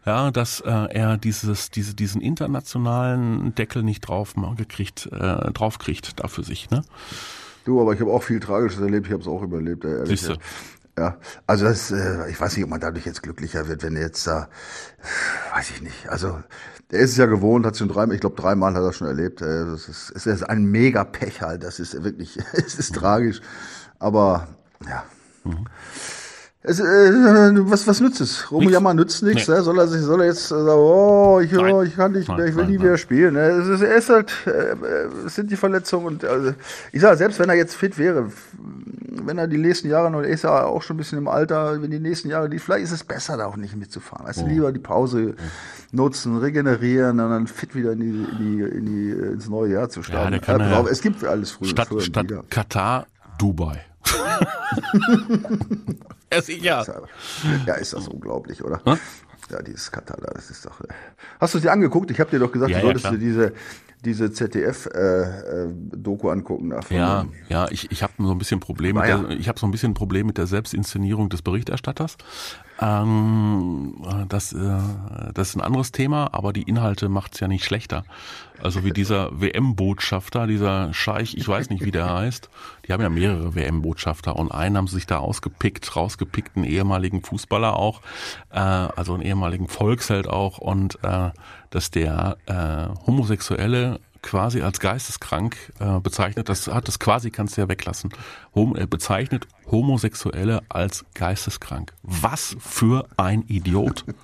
Ja, 0.03 0.31
dass 0.31 0.61
äh, 0.61 0.69
er 0.69 1.17
dieses, 1.17 1.69
diese, 1.69 1.93
diesen 1.93 2.21
internationalen 2.21 3.53
Deckel 3.53 3.83
nicht 3.83 4.01
drauf 4.01 4.33
gekriegt, 4.57 5.07
äh, 5.11 5.51
draufkriegt 5.51 6.19
da 6.19 6.27
für 6.27 6.43
sich, 6.43 6.71
ne? 6.71 6.83
Du, 7.65 7.79
aber 7.79 7.93
ich 7.93 8.01
habe 8.01 8.11
auch 8.11 8.23
viel 8.23 8.39
Tragisches 8.39 8.81
erlebt, 8.81 9.05
ich 9.05 9.13
habe 9.13 9.21
es 9.21 9.27
auch 9.27 9.43
überlebt, 9.43 9.85
ehrlich. 9.85 10.21
Siehste. 10.21 10.39
Ja, 10.97 11.17
also 11.45 11.65
das, 11.65 11.91
äh, 11.91 12.31
ich 12.31 12.41
weiß 12.41 12.55
nicht, 12.55 12.63
ob 12.63 12.71
man 12.71 12.79
dadurch 12.79 13.05
jetzt 13.05 13.21
glücklicher 13.21 13.67
wird, 13.67 13.83
wenn 13.83 13.95
er 13.95 14.01
jetzt 14.01 14.25
da, 14.25 14.49
weiß 15.53 15.69
ich 15.69 15.81
nicht. 15.83 16.09
Also 16.09 16.39
er 16.89 16.99
ist 16.99 17.11
es 17.11 17.17
ja 17.17 17.27
gewohnt, 17.27 17.63
hat 17.67 17.77
schon 17.77 17.89
dreimal, 17.89 18.15
ich 18.15 18.21
glaube 18.21 18.41
dreimal 18.41 18.73
hat 18.73 18.81
er 18.81 18.91
schon 18.91 19.07
erlebt. 19.07 19.43
Äh, 19.43 19.65
Das 19.65 19.87
ist, 19.87 20.11
es 20.15 20.25
ist 20.25 20.43
ein 20.43 20.65
mega 20.65 21.03
Pech 21.03 21.43
halt, 21.43 21.61
das 21.61 21.79
ist 21.79 22.03
wirklich, 22.03 22.39
es 22.53 22.73
ist 22.73 22.95
tragisch. 22.95 23.39
Aber 23.99 24.47
ja. 24.89 25.03
Es, 26.61 26.79
äh, 26.81 26.83
was, 26.83 27.87
was 27.87 28.01
nützt 28.01 28.19
es? 28.19 28.51
Rumjammer 28.51 28.93
nützt 28.93 29.23
nichts. 29.23 29.47
Nee. 29.47 29.55
Ne? 29.55 29.61
Soll 29.61 29.79
er 29.79 29.87
sich, 29.87 30.01
soll 30.01 30.19
er 30.19 30.27
jetzt 30.27 30.45
äh, 30.51 30.55
sagen, 30.55 30.67
oh, 30.71 31.39
ich, 31.41 31.57
oh, 31.57 31.61
Nein. 31.61 31.87
ich 31.87 31.95
kann 31.95 32.11
nicht 32.11 32.27
mehr, 32.27 32.45
ich 32.47 32.55
will 32.55 32.63
nein, 32.63 32.71
nie 32.71 32.77
nein. 32.77 32.85
wieder 32.87 32.97
spielen. 32.97 33.35
Ne? 33.35 33.39
Es, 33.39 33.67
ist, 33.67 33.81
er 33.81 33.95
ist 33.95 34.09
halt, 34.09 34.33
äh, 34.45 34.49
äh, 34.71 35.07
es 35.25 35.35
sind 35.35 35.49
die 35.51 35.55
Verletzungen 35.55 36.05
und 36.05 36.25
also, 36.25 36.53
ich 36.91 36.99
sage, 36.99 37.15
selbst 37.15 37.39
wenn 37.39 37.47
er 37.47 37.55
jetzt 37.55 37.75
fit 37.75 37.97
wäre, 37.97 38.29
wenn 39.23 39.37
er 39.37 39.47
die 39.47 39.57
nächsten 39.57 39.89
Jahre 39.89 40.11
noch, 40.11 40.19
er 40.21 40.27
ist 40.27 40.43
ja 40.43 40.65
auch 40.65 40.81
schon 40.81 40.95
ein 40.95 40.97
bisschen 40.97 41.17
im 41.17 41.29
Alter, 41.29 41.81
wenn 41.81 41.91
die 41.91 41.99
nächsten 41.99 42.29
Jahre, 42.29 42.49
die, 42.49 42.59
vielleicht 42.59 42.83
ist 42.83 42.91
es 42.91 43.03
besser, 43.05 43.37
da 43.37 43.45
auch 43.45 43.55
nicht 43.55 43.77
mitzufahren. 43.77 44.27
Weißt 44.27 44.41
du, 44.41 44.47
lieber 44.47 44.73
die 44.73 44.79
Pause 44.79 45.35
nutzen, 45.93 46.37
regenerieren 46.39 47.21
und 47.21 47.29
dann 47.29 47.47
fit 47.47 47.73
wieder 47.73 47.93
in 47.93 47.99
die, 48.01 48.09
in 48.09 48.37
die, 48.37 48.61
in 48.63 48.85
die, 48.85 49.09
äh, 49.11 49.31
ins 49.31 49.47
neue 49.47 49.71
Jahr 49.73 49.89
zu 49.89 50.03
starten. 50.03 50.31
der 50.31 50.41
kann 50.41 50.57
pass 50.57 50.69
ja- 50.71 50.91
es 50.91 51.01
gibt 51.01 51.23
alles 51.23 51.51
früher, 51.51 51.69
Statt, 51.69 51.87
früher 51.87 51.97
und 51.99 52.03
statt. 52.03 52.27
Katar, 52.49 53.07
Dubai. 53.37 53.79
ja, 56.33 56.41
sicher. 56.41 57.03
Ja, 57.65 57.73
ist 57.75 57.93
das 57.93 58.07
unglaublich, 58.07 58.63
oder? 58.63 58.81
Hm? 58.85 58.97
Ja, 59.49 59.61
dieses 59.63 59.91
Katar, 59.91 60.17
da, 60.21 60.31
das 60.33 60.49
ist 60.51 60.65
doch. 60.65 60.79
äh, 60.81 60.87
Hast 61.39 61.53
du 61.55 61.57
es 61.57 61.63
dir 61.63 61.71
angeguckt? 61.71 62.11
Ich 62.11 62.19
habe 62.19 62.29
dir 62.29 62.37
doch 62.39 62.51
gesagt, 62.51 62.69
Ja, 62.71 62.77
du 62.77 62.81
ja, 62.81 62.85
solltest 62.87 63.05
klar. 63.05 63.13
dir 63.13 63.19
diese, 63.19 63.53
diese 64.05 64.31
ZDF-Doku 64.31 66.29
angucken. 66.29 66.69
Da 66.69 66.81
von 66.83 66.95
Ja, 66.95 67.23
dem- 67.23 67.33
ja, 67.49 67.67
ich, 67.71 67.91
ich 67.91 68.03
habe 68.03 68.13
so 68.19 68.31
ein 68.31 68.37
bisschen 68.37 68.59
Problem 68.59 68.95
mit 68.95 69.05
Ah, 69.05 69.07
ja. 69.07 69.17
der, 69.23 69.31
ich 69.39 69.49
habe 69.49 69.59
so 69.59 69.65
ein 69.65 69.71
bisschen 69.71 69.91
ein 69.91 69.95
Problem 69.95 70.27
mit 70.27 70.37
der 70.37 70.45
Selbstinszenierung 70.45 71.29
des 71.29 71.41
Berichterstatters. 71.41 72.17
Ähm, 72.81 73.95
das, 74.29 74.53
äh, 74.53 74.79
das 75.33 75.49
ist 75.49 75.55
ein 75.55 75.61
anderes 75.61 75.91
Thema, 75.91 76.29
aber 76.33 76.53
die 76.53 76.63
Inhalte 76.63 77.09
macht's 77.09 77.39
ja 77.39 77.47
nicht 77.47 77.65
schlechter. 77.65 78.03
Also 78.61 78.83
wie 78.85 78.91
dieser 78.91 79.29
WM-Botschafter, 79.41 80.47
dieser 80.47 80.93
Scheich, 80.93 81.35
ich 81.35 81.47
weiß 81.47 81.69
nicht, 81.69 81.83
wie 81.83 81.91
der 81.91 82.13
heißt. 82.13 82.49
Die 82.87 82.93
haben 82.93 83.01
ja 83.01 83.09
mehrere 83.09 83.53
WM-Botschafter 83.55 84.35
und 84.35 84.51
einen 84.51 84.77
haben 84.77 84.87
sie 84.87 84.95
sich 84.95 85.07
da 85.07 85.17
ausgepickt, 85.17 85.95
rausgepickt, 85.95 86.55
einen 86.55 86.65
ehemaligen 86.65 87.21
Fußballer 87.21 87.75
auch, 87.75 88.01
äh, 88.51 88.59
also 88.59 89.13
einen 89.13 89.23
ehemaligen 89.23 89.67
Volksheld 89.67 90.27
auch 90.27 90.57
und 90.57 91.03
äh, 91.03 91.31
dass 91.69 91.91
der 91.91 92.37
äh, 92.45 93.05
Homosexuelle 93.05 93.99
quasi 94.21 94.61
als 94.61 94.79
geisteskrank 94.79 95.55
äh, 95.79 95.99
bezeichnet, 95.99 96.49
das 96.49 96.67
hat 96.67 96.87
das 96.87 96.99
quasi 96.99 97.31
kannst 97.31 97.57
du 97.57 97.61
ja 97.61 97.69
weglassen. 97.69 98.11
Hom 98.55 98.75
äh, 98.75 98.85
bezeichnet 98.85 99.47
Homosexuelle 99.69 100.61
als 100.69 101.05
geisteskrank. 101.13 101.93
Was 102.03 102.55
für 102.59 103.07
ein 103.17 103.43
Idiot. 103.47 104.05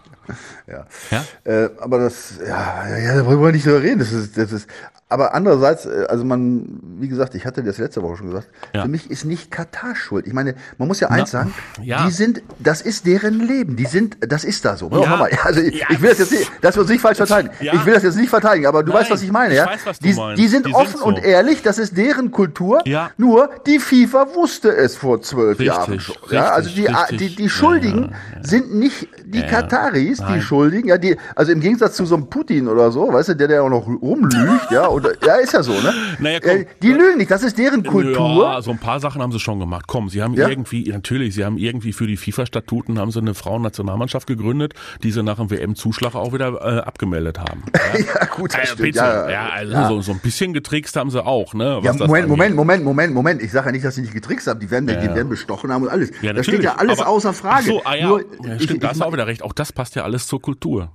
Ja. 0.66 0.88
Ja? 1.12 1.24
Äh, 1.44 1.70
aber 1.78 2.00
das, 2.00 2.40
ja, 2.40 2.98
ja, 2.98 3.16
da 3.16 3.28
wollen 3.28 3.40
wir 3.40 3.52
nicht 3.52 3.64
drüber 3.64 3.84
reden. 3.84 4.00
Das 4.00 4.12
ist, 4.12 4.36
das 4.36 4.52
ist, 4.52 4.68
aber 5.16 5.34
andererseits, 5.34 5.86
äh, 5.86 6.06
also 6.10 6.26
man, 6.26 6.78
wie 7.00 7.08
gesagt, 7.08 7.36
ich 7.36 7.46
hatte 7.46 7.64
das 7.64 7.78
letzte 7.78 8.04
Woche 8.04 8.18
schon 8.18 8.28
gesagt, 8.28 8.50
Ja. 8.74 8.82
für 8.82 8.90
mich 8.90 9.10
ist 9.10 9.24
nicht 9.24 9.50
Katar 9.50 9.96
schuld. 9.96 10.28
Ich 10.28 10.34
meine, 10.34 10.56
man 10.78 10.90
muss 10.90 11.00
ja 11.00 11.08
eins 11.08 11.32
sagen, 11.32 11.54
ja. 11.82 12.06
die 12.06 12.12
sind, 12.12 12.44
das 12.60 12.82
ist 12.82 13.06
deren 13.06 13.40
Leben. 13.40 13.78
Die 13.78 13.86
sind, 13.86 14.18
das 14.20 14.44
ist 14.44 14.66
da 14.66 14.76
so. 14.76 14.90
Ja. 14.92 15.26
Also 15.46 15.62
ich, 15.62 15.86
ich 15.90 16.02
will 16.02 16.10
das 16.10 16.20
jetzt 16.20 16.32
nicht, 16.32 16.52
dass 16.62 16.76
wir 16.76 16.82
uns 16.82 16.90
nicht 16.92 17.00
falsch 17.02 17.18
verteidigen. 17.18 17.54
Ich 17.62 17.86
will 17.86 17.94
das 17.94 18.04
jetzt 18.04 18.18
nicht 18.18 18.30
verteidigen, 18.30 18.66
aber 18.66 18.84
du 18.84 18.92
Nein, 18.92 19.02
weißt, 19.02 19.12
was 19.12 19.22
ich 19.22 19.32
meine, 19.32 19.54
ich 19.54 19.60
ja? 19.60 19.68
weiß, 19.68 19.86
was 19.86 20.00
du 20.00 20.08
die, 20.08 20.36
die 20.36 20.48
sind 20.48 20.66
Die 20.66 20.74
offen 20.74 20.88
sind 20.88 21.00
so. 21.00 21.06
und 21.06 21.24
ehrlich, 21.24 21.62
das 21.62 21.78
ist 21.78 21.96
deren 21.96 22.32
Kultur. 22.32 22.84
Nur 23.18 23.50
die 23.66 23.80
FIFA 23.80 24.28
wusste 24.36 24.76
es 24.76 24.98
vor 24.98 25.22
zwölf 25.22 25.60
Richtig, 25.60 25.68
Jahren 25.68 26.00
schon. 26.00 26.16
Ja? 26.30 26.50
Also 26.50 26.70
die, 26.70 26.86
richtig, 26.88 27.18
die, 27.18 27.36
die 27.44 27.50
Schuldigen 27.50 28.14
sind 28.42 28.76
nicht 28.76 29.08
die. 29.26 29.42
Kataris, 29.44 30.22
die. 30.28 30.42
Schuldigen, 30.42 30.90
ja, 30.90 30.98
die, 30.98 31.16
also 31.36 31.52
im 31.52 31.62
Gegensatz 31.62 31.96
zu 31.96 32.06
so 32.06 32.16
einem 32.16 32.28
Putin 32.28 32.68
oder 32.68 32.92
so, 32.92 33.12
weißt 33.14 33.30
du, 33.30 33.36
der, 33.36 33.48
der 33.48 33.64
auch 33.64 33.70
noch 33.70 33.88
rumlügt, 33.88 34.72
ja, 34.72 34.88
oder, 34.88 35.05
ja, 35.26 35.36
ist 35.36 35.54
ja 35.54 35.64
so, 35.64 35.72
ne? 35.74 35.94
Naja, 36.20 36.40
komm. 36.42 36.66
Die 36.82 36.92
lügen 36.92 37.18
nicht, 37.18 37.32
das 37.32 37.44
ist 37.44 37.58
deren 37.58 37.84
Kultur. 37.84 38.44
Ja, 38.54 38.62
so 38.62 38.72
ein 38.72 38.78
paar 38.80 39.00
Sachen 39.00 39.22
haben 39.22 39.32
sie 39.32 39.40
schon 39.40 39.60
gemacht. 39.60 39.86
Komm, 39.88 40.10
sie 40.10 40.22
haben 40.22 40.34
Ja. 40.34 40.48
irgendwie, 40.50 40.90
natürlich, 40.90 41.36
sie 41.36 41.46
haben 41.46 41.58
irgendwie 41.58 41.94
für 41.94 42.08
die 42.08 42.18
FIFA-Statuten 42.18 43.00
haben 43.00 43.12
sie 43.12 43.20
eine 43.20 43.34
Frauennationalmannschaft 43.34 44.28
gegründet, 44.28 44.74
die 45.04 45.12
sie 45.12 45.24
nach 45.24 45.38
dem 45.38 45.50
WM-Zuschlag 45.50 46.16
auch 46.16 46.34
wieder 46.34 46.50
äh, 46.62 46.80
abgemeldet 46.82 47.40
haben. 47.40 47.64
Ja, 47.74 48.00
Ja, 48.22 48.26
gut, 48.26 48.54
das 48.54 48.60
Also, 48.62 48.74
stimmt. 48.76 48.96
Ja, 48.96 49.30
ja, 49.30 49.50
also 49.50 49.74
ja. 49.74 49.88
So, 49.90 50.02
so 50.02 50.12
ein 50.12 50.20
bisschen 50.20 50.54
getrickst 50.54 50.96
haben 50.96 51.10
sie 51.10 51.24
auch, 51.26 51.54
ne? 51.54 51.80
Ja, 51.84 51.90
was 51.92 51.98
das 51.98 52.08
Moment. 52.08 52.28
Moment, 52.28 52.56
Moment, 52.56 52.84
Moment, 52.84 53.14
Moment. 53.14 53.42
Ich 53.42 53.52
sage 53.52 53.68
ja 53.68 53.72
nicht, 53.72 53.86
dass 53.86 53.96
sie 53.96 54.02
nicht 54.02 54.14
getrickst 54.14 54.48
haben. 54.48 54.60
Die 54.60 54.70
werden, 54.72 54.88
Ja, 54.90 54.96
die 55.00 55.08
ja. 55.08 55.16
werden 55.16 55.30
bestochen 55.30 55.72
haben 55.72 55.84
und 55.84 55.90
alles. 55.90 56.12
Ja, 56.22 56.34
das 56.34 56.46
steht 56.46 56.64
ja 56.64 56.76
alles 56.76 57.00
Aber- 57.00 57.10
außer 57.10 57.34
Frage. 57.34 57.66
So, 57.66 57.82
ah, 57.84 57.96
ja. 57.96 58.08
Nur, 58.08 58.22
ja, 58.46 58.56
ich- 58.56 58.64
stimmt, 58.64 58.84
da 58.84 58.90
hast 58.90 59.00
du 59.02 59.06
auch 59.06 59.14
wieder 59.14 59.28
recht. 59.28 59.42
Auch 59.44 59.54
das 59.54 59.72
passt 59.74 59.96
ja 59.96 60.04
alles 60.04 60.28
zur 60.28 60.42
Kultur. 60.42 60.92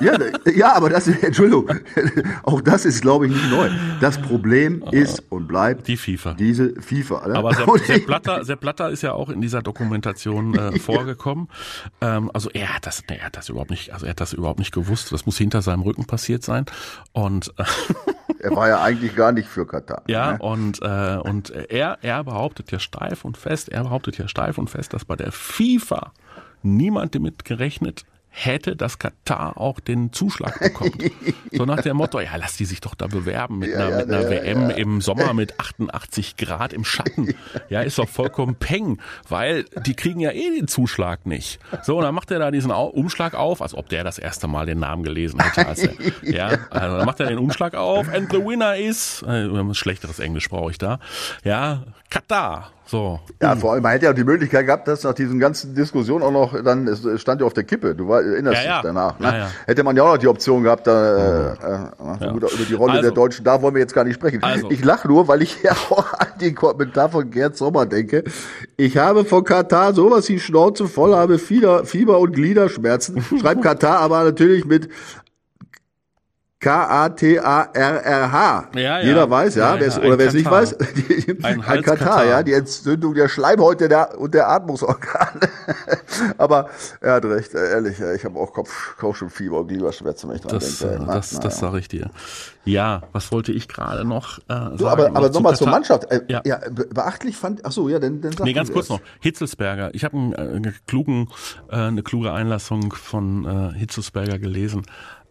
Ja, 0.00 0.12
ja, 0.54 0.72
aber 0.74 0.88
das 0.90 1.08
ist, 1.08 1.22
Entschuldigung, 1.24 1.68
auch 2.44 2.60
das 2.60 2.84
ist, 2.84 3.00
glaube 3.02 3.26
ich, 3.26 3.32
nicht 3.40 3.50
neu. 3.50 3.70
Das 4.00 4.18
Problem 4.20 4.82
ist 4.90 5.22
und 5.30 5.46
bleibt 5.48 5.88
Die 5.88 5.96
FIFA. 5.96 6.34
diese 6.34 6.80
FIFA. 6.80 7.28
Ne? 7.28 7.34
Aber 7.36 7.54
Sepp, 7.54 7.78
Sepp, 7.86 8.06
Blatter, 8.06 8.44
Sepp 8.44 8.60
Blatter 8.60 8.90
ist 8.90 9.02
ja 9.02 9.12
auch 9.12 9.28
in 9.30 9.40
dieser 9.40 9.62
Dokumentation 9.62 10.54
äh, 10.56 10.78
vorgekommen. 10.78 11.48
Ähm, 12.00 12.30
also 12.34 12.50
er 12.50 12.74
hat 12.74 12.86
das, 12.86 13.02
er 13.08 13.24
hat 13.24 13.36
das 13.36 13.48
überhaupt 13.48 13.70
nicht, 13.70 13.92
also 13.92 14.06
er 14.06 14.10
hat 14.10 14.20
das 14.20 14.32
überhaupt 14.32 14.58
nicht 14.58 14.72
gewusst. 14.72 15.12
Das 15.12 15.26
muss 15.26 15.36
hinter 15.38 15.62
seinem 15.62 15.82
Rücken 15.82 16.04
passiert 16.06 16.42
sein. 16.42 16.66
Und 17.12 17.52
äh, 17.58 17.64
er 18.40 18.54
war 18.56 18.68
ja 18.68 18.82
eigentlich 18.82 19.14
gar 19.16 19.32
nicht 19.32 19.48
für 19.48 19.66
Katar. 19.66 20.02
ja, 20.06 20.32
Ne? 20.32 20.38
und 20.38 20.82
äh, 20.82 21.16
und 21.22 21.50
er 21.50 21.98
er 22.02 22.24
behauptet 22.24 22.70
ja 22.72 22.78
steif 22.78 23.24
und 23.24 23.36
fest, 23.36 23.68
er 23.70 23.82
behauptet 23.84 24.18
ja 24.18 24.28
steif 24.28 24.58
und 24.58 24.68
fest, 24.70 24.92
dass 24.94 25.04
bei 25.04 25.16
der 25.16 25.32
FIFA 25.32 26.12
niemand 26.62 27.14
damit 27.14 27.44
gerechnet 27.44 28.04
hätte, 28.30 28.76
dass 28.76 28.98
Katar 28.98 29.58
auch 29.58 29.80
den 29.80 30.12
Zuschlag 30.12 30.58
bekommt. 30.60 31.10
so 31.52 31.64
nach 31.64 31.82
dem 31.82 31.96
Motto, 31.96 32.20
ja, 32.20 32.36
lass 32.36 32.56
die 32.56 32.64
sich 32.64 32.80
doch 32.80 32.94
da 32.94 33.06
bewerben 33.06 33.58
mit 33.58 33.74
einer, 33.74 33.90
ja, 33.90 33.96
mit 33.98 34.08
einer 34.08 34.22
ja, 34.22 34.30
WM 34.30 34.70
im 34.70 35.00
Sommer 35.00 35.34
mit 35.34 35.58
88 35.58 36.36
Grad 36.36 36.72
im 36.72 36.84
Schatten. 36.84 37.34
Ja, 37.68 37.82
ist 37.82 37.98
doch 37.98 38.08
vollkommen 38.08 38.56
peng, 38.56 39.00
weil 39.28 39.64
die 39.84 39.94
kriegen 39.94 40.18
ja 40.18 40.30
eh 40.32 40.50
den 40.50 40.66
Zuschlag 40.66 41.26
nicht. 41.26 41.60
So, 41.82 41.98
und 41.98 42.04
dann 42.04 42.14
macht 42.14 42.30
er 42.30 42.38
da 42.38 42.50
diesen 42.50 42.70
Umschlag 42.70 43.34
auf, 43.34 43.62
als 43.62 43.74
ob 43.74 43.88
der 43.88 44.02
das 44.02 44.18
erste 44.18 44.48
Mal 44.48 44.66
den 44.66 44.80
Namen 44.80 45.04
gelesen 45.04 45.40
hätte. 45.40 45.66
Als 45.66 45.80
er, 45.80 45.92
ja, 46.22 46.58
also 46.70 46.96
dann 46.96 47.06
macht 47.06 47.20
er 47.20 47.26
den 47.26 47.38
Umschlag 47.38 47.74
auf 47.74 48.08
and 48.08 48.30
the 48.32 48.38
winner 48.38 48.76
is, 48.76 49.22
äh, 49.22 49.74
schlechteres 49.74 50.18
Englisch 50.18 50.48
brauche 50.48 50.70
ich 50.70 50.78
da, 50.78 50.98
ja, 51.44 51.84
Katar. 52.10 52.72
So. 52.86 53.20
Ja, 53.40 53.54
vor 53.54 53.72
allem, 53.72 53.84
man 53.84 53.92
hätte 53.92 54.06
ja 54.06 54.12
die 54.12 54.24
Möglichkeit 54.24 54.66
gehabt, 54.66 54.88
dass 54.88 55.04
nach 55.04 55.12
diesen 55.14 55.38
ganzen 55.38 55.76
Diskussionen 55.76 56.24
auch 56.24 56.32
noch, 56.32 56.60
dann 56.60 56.88
es 56.88 57.06
stand 57.20 57.40
ja 57.40 57.46
auf 57.46 57.52
der 57.52 57.62
Kippe, 57.62 57.94
du 57.94 58.08
war, 58.08 58.20
erinnerst 58.20 58.56
Ja, 58.56 58.60
dich 58.62 58.68
ja. 58.68 58.82
danach. 58.82 59.18
Ne? 59.20 59.26
Ja. 59.28 59.50
Hätte 59.66 59.84
man 59.84 59.96
ja 59.96 60.02
auch 60.02 60.14
noch 60.14 60.18
die 60.18 60.26
Option 60.26 60.64
gehabt, 60.64 60.88
da, 60.88 61.52
äh, 61.54 62.24
äh, 62.26 62.32
gut, 62.32 62.52
über 62.52 62.64
die 62.68 62.74
Rolle 62.74 62.92
Also- 62.94 63.02
der 63.02 63.10
Deutschen, 63.12 63.44
da 63.44 63.62
wollen 63.62 63.74
wir 63.76 63.80
jetzt 63.80 63.94
gar 63.94 64.02
nicht 64.02 64.14
sprechen. 64.16 64.42
Also- 64.42 64.68
Ich 64.72 64.84
lache 64.84 65.06
nur, 65.06 65.28
weil 65.28 65.40
ich 65.42 65.56
ja 65.62 65.70
auch 65.70 66.12
an 66.14 66.26
den 66.40 66.56
Kommentar 66.56 67.10
von 67.10 67.30
Gerd 67.30 67.56
Sommer 67.56 67.86
denke. 67.86 68.24
Ich 68.76 68.96
habe 68.98 69.24
von 69.24 69.44
Katar 69.44 69.94
sowas 69.94 70.26
die 70.26 70.40
Schnauze 70.40 70.88
voll, 70.88 71.14
habe 71.14 71.38
Fieber, 71.38 71.84
Fieber 71.84 72.18
und 72.18 72.32
Gliederschmerzen. 72.32 73.22
Schreibt 73.40 73.62
Katar 73.62 74.00
aber 74.00 74.24
natürlich 74.24 74.64
mit 74.64 74.88
K-A-T-A-R-R-H. 76.60 78.68
Ja, 78.74 78.80
ja. 78.80 79.00
Jeder 79.00 79.30
weiß, 79.30 79.54
ja, 79.54 79.76
Ja, 79.76 79.86
ja, 79.86 79.98
oder 79.98 80.18
wer 80.18 80.26
es 80.28 80.34
nicht 80.34 80.50
weiß, 80.50 80.76
die, 80.96 81.38
Ein 81.42 81.62
ein, 81.62 81.82
Katar, 81.82 82.24
ja, 82.26 82.42
die 82.42 82.52
Entzündung 82.52 83.14
der 83.14 83.28
Schleimhäute 83.28 83.88
der, 83.88 84.18
und 84.18 84.34
der 84.34 84.48
Atmungsorgane. 84.48 85.40
Aber 86.38 86.68
er 87.00 87.14
hat 87.14 87.24
recht, 87.24 87.54
äh, 87.54 87.70
ehrlich, 87.72 87.98
äh, 88.00 88.16
ich 88.16 88.24
habe 88.24 88.38
auch 88.38 88.52
Kopf, 88.52 88.96
Kopfschmerzen 88.98 89.50
und 89.50 89.68
Gliederschmerzen, 89.68 90.28
wenn 90.28 90.36
ich 90.36 90.42
dran 90.42 90.58
Das, 90.58 90.78
denke. 90.80 90.94
äh, 90.96 90.98
Na, 91.06 91.14
das, 91.14 91.30
das 91.40 91.58
sage 91.58 91.78
ich 91.78 91.88
dir. 91.88 92.10
Ja, 92.66 93.02
was 93.12 93.32
wollte 93.32 93.52
ich 93.52 93.68
gerade 93.68 94.04
noch 94.06 94.38
äh, 94.40 94.42
sagen? 94.48 94.78
So, 94.78 94.88
aber, 94.88 95.06
aber 95.14 95.30
nochmal 95.30 95.56
zur? 95.56 95.68
Mannschaft. 95.68 96.10
Äh, 96.10 96.20
Ja. 96.28 96.42
ja. 96.44 96.58
be 96.70 96.86
beachtlich 96.92 97.36
fand, 97.36 97.64
ach 97.64 97.72
so, 97.72 97.88
ja, 97.88 97.98
dann, 97.98 98.20
dann 98.20 98.32
sag 98.32 98.44
Nee, 98.44 98.52
du 98.52 98.56
ganz 98.58 98.70
kurz 98.70 98.90
erst. 98.90 99.00
noch. 99.02 99.08
Hitzelsberger. 99.20 99.94
Ich 99.94 100.04
habe 100.04 100.16
einen, 100.16 100.32
äh, 100.34 100.36
einen 100.36 100.74
klugen, 100.86 101.28
äh, 101.70 101.76
eine 101.76 102.02
kluge 102.02 102.32
Einlassung 102.32 102.92
von 102.92 103.46
äh, 103.46 103.78
Hitzelsberger 103.78 104.38
gelesen, 104.38 104.82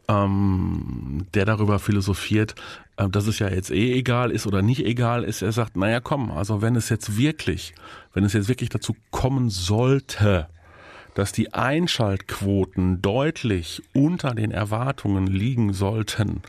ähm, 0.09 1.27
der 1.35 1.45
darüber 1.45 1.79
philosophiert, 1.79 2.55
äh, 2.97 3.07
dass 3.07 3.27
es 3.27 3.39
ja 3.39 3.47
jetzt 3.47 3.69
eh 3.69 3.93
egal 3.93 4.31
ist 4.31 4.47
oder 4.47 4.61
nicht 4.61 4.83
egal 4.85 5.23
ist. 5.23 5.41
Er 5.41 5.51
sagt, 5.51 5.77
naja, 5.77 5.99
komm, 6.01 6.31
also 6.31 6.61
wenn 6.61 6.75
es 6.75 6.89
jetzt 6.89 7.17
wirklich, 7.17 7.73
wenn 8.13 8.23
es 8.25 8.33
jetzt 8.33 8.49
wirklich 8.49 8.69
dazu 8.69 8.95
kommen 9.11 9.49
sollte, 9.49 10.47
dass 11.13 11.31
die 11.31 11.53
Einschaltquoten 11.53 13.01
deutlich 13.01 13.83
unter 13.93 14.33
den 14.33 14.51
Erwartungen 14.51 15.27
liegen 15.27 15.73
sollten, 15.73 16.41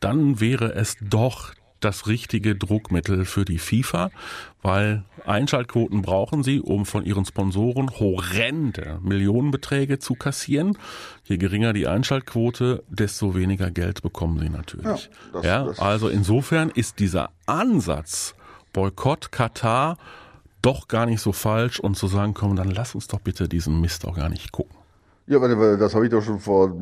dann 0.00 0.40
wäre 0.40 0.74
es 0.74 0.96
doch 1.00 1.54
das 1.80 2.08
richtige 2.08 2.56
Druckmittel 2.56 3.24
für 3.24 3.44
die 3.44 3.58
FIFA, 3.58 4.10
weil 4.62 5.04
Einschaltquoten 5.24 6.02
brauchen 6.02 6.42
sie, 6.42 6.60
um 6.60 6.84
von 6.86 7.04
ihren 7.04 7.24
Sponsoren 7.24 7.90
horrende 8.00 8.98
Millionenbeträge 9.02 9.98
zu 9.98 10.14
kassieren. 10.14 10.76
Je 11.24 11.36
geringer 11.38 11.72
die 11.72 11.86
Einschaltquote, 11.86 12.82
desto 12.88 13.34
weniger 13.34 13.70
Geld 13.70 14.02
bekommen 14.02 14.38
sie 14.40 14.48
natürlich. 14.48 15.10
Ja, 15.34 15.40
Ja, 15.42 15.64
das- 15.64 15.76
das- 15.76 15.78
also 15.80 16.08
insofern 16.08 16.70
ist 16.70 16.98
dieser 16.98 17.30
Ansatz 17.46 18.34
Boykott 18.72 19.32
Katar 19.32 19.96
doch 20.60 20.88
gar 20.88 21.06
nicht 21.06 21.20
so 21.20 21.32
falsch 21.32 21.78
und 21.80 21.96
zu 21.96 22.08
sagen, 22.08 22.34
komm, 22.34 22.56
dann 22.56 22.70
lass 22.70 22.94
uns 22.94 23.06
doch 23.06 23.20
bitte 23.20 23.48
diesen 23.48 23.80
Mist 23.80 24.06
auch 24.06 24.16
gar 24.16 24.28
nicht 24.28 24.50
gucken. 24.52 24.76
Ja, 25.28 25.36
aber 25.38 25.76
das 25.76 25.94
habe 25.94 26.06
ich 26.06 26.10
doch 26.10 26.22
schon 26.22 26.40
vor 26.40 26.74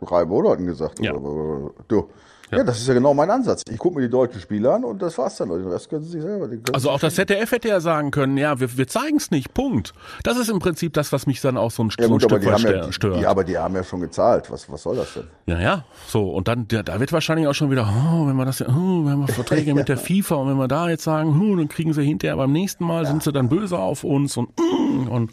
drei 0.00 0.24
Monaten 0.24 0.66
gesagt. 0.66 0.98
Ja. 1.00 1.12
Du. 1.12 2.08
Ja. 2.58 2.64
das 2.64 2.80
ist 2.80 2.88
ja 2.88 2.94
genau 2.94 3.14
mein 3.14 3.30
Ansatz. 3.30 3.62
Ich 3.70 3.78
gucke 3.78 3.96
mir 3.96 4.02
die 4.02 4.10
deutschen 4.10 4.40
Spiele 4.40 4.72
an 4.72 4.84
und 4.84 5.02
das 5.02 5.18
war's 5.18 5.36
dann. 5.36 5.48
Den 5.48 5.68
Rest 5.68 5.88
können 5.88 6.04
sie 6.04 6.12
sich 6.12 6.22
selber. 6.22 6.48
Also 6.72 6.90
auch 6.90 7.00
das 7.00 7.14
ZDF 7.14 7.52
hätte 7.52 7.68
ja 7.68 7.80
sagen 7.80 8.10
können, 8.10 8.36
ja, 8.36 8.60
wir, 8.60 8.76
wir 8.76 8.86
zeigen 8.86 9.16
es 9.16 9.30
nicht, 9.30 9.54
Punkt. 9.54 9.92
Das 10.22 10.38
ist 10.38 10.48
im 10.48 10.58
Prinzip 10.58 10.92
das, 10.92 11.12
was 11.12 11.26
mich 11.26 11.40
dann 11.40 11.56
auch 11.56 11.70
so 11.70 11.84
ein, 11.84 11.90
ja, 11.98 12.06
gut, 12.06 12.22
Stück 12.22 12.44
weit 12.44 12.60
ja, 12.62 12.92
stört. 12.92 13.20
die, 13.20 13.26
aber 13.26 13.44
die 13.44 13.58
haben 13.58 13.74
ja 13.74 13.84
schon 13.84 14.00
gezahlt. 14.00 14.50
Was, 14.50 14.70
was 14.70 14.82
soll 14.82 14.96
das 14.96 15.14
denn? 15.14 15.24
Ja, 15.46 15.60
ja, 15.60 15.84
so. 16.06 16.30
Und 16.30 16.48
dann, 16.48 16.66
da, 16.68 16.82
da 16.82 17.00
wird 17.00 17.12
wahrscheinlich 17.12 17.46
auch 17.46 17.54
schon 17.54 17.70
wieder, 17.70 17.88
oh, 17.88 18.26
wenn 18.26 18.36
wir 18.36 18.44
das, 18.44 18.62
oh, 18.62 19.04
wir 19.04 19.10
haben 19.12 19.28
Verträge 19.28 19.74
mit 19.74 19.88
der 19.88 19.98
FIFA 19.98 20.36
und 20.36 20.50
wenn 20.50 20.56
wir 20.56 20.68
da 20.68 20.88
jetzt 20.88 21.04
sagen, 21.04 21.40
oh, 21.40 21.56
dann 21.56 21.68
kriegen 21.68 21.92
sie 21.92 22.02
hinterher 22.02 22.36
beim 22.36 22.52
nächsten 22.52 22.84
Mal, 22.84 23.06
sind 23.06 23.22
sie 23.22 23.32
dann 23.32 23.48
böse 23.48 23.78
auf 23.78 24.04
uns 24.04 24.36
und, 24.36 24.50
mm, 24.58 25.08
und, 25.08 25.30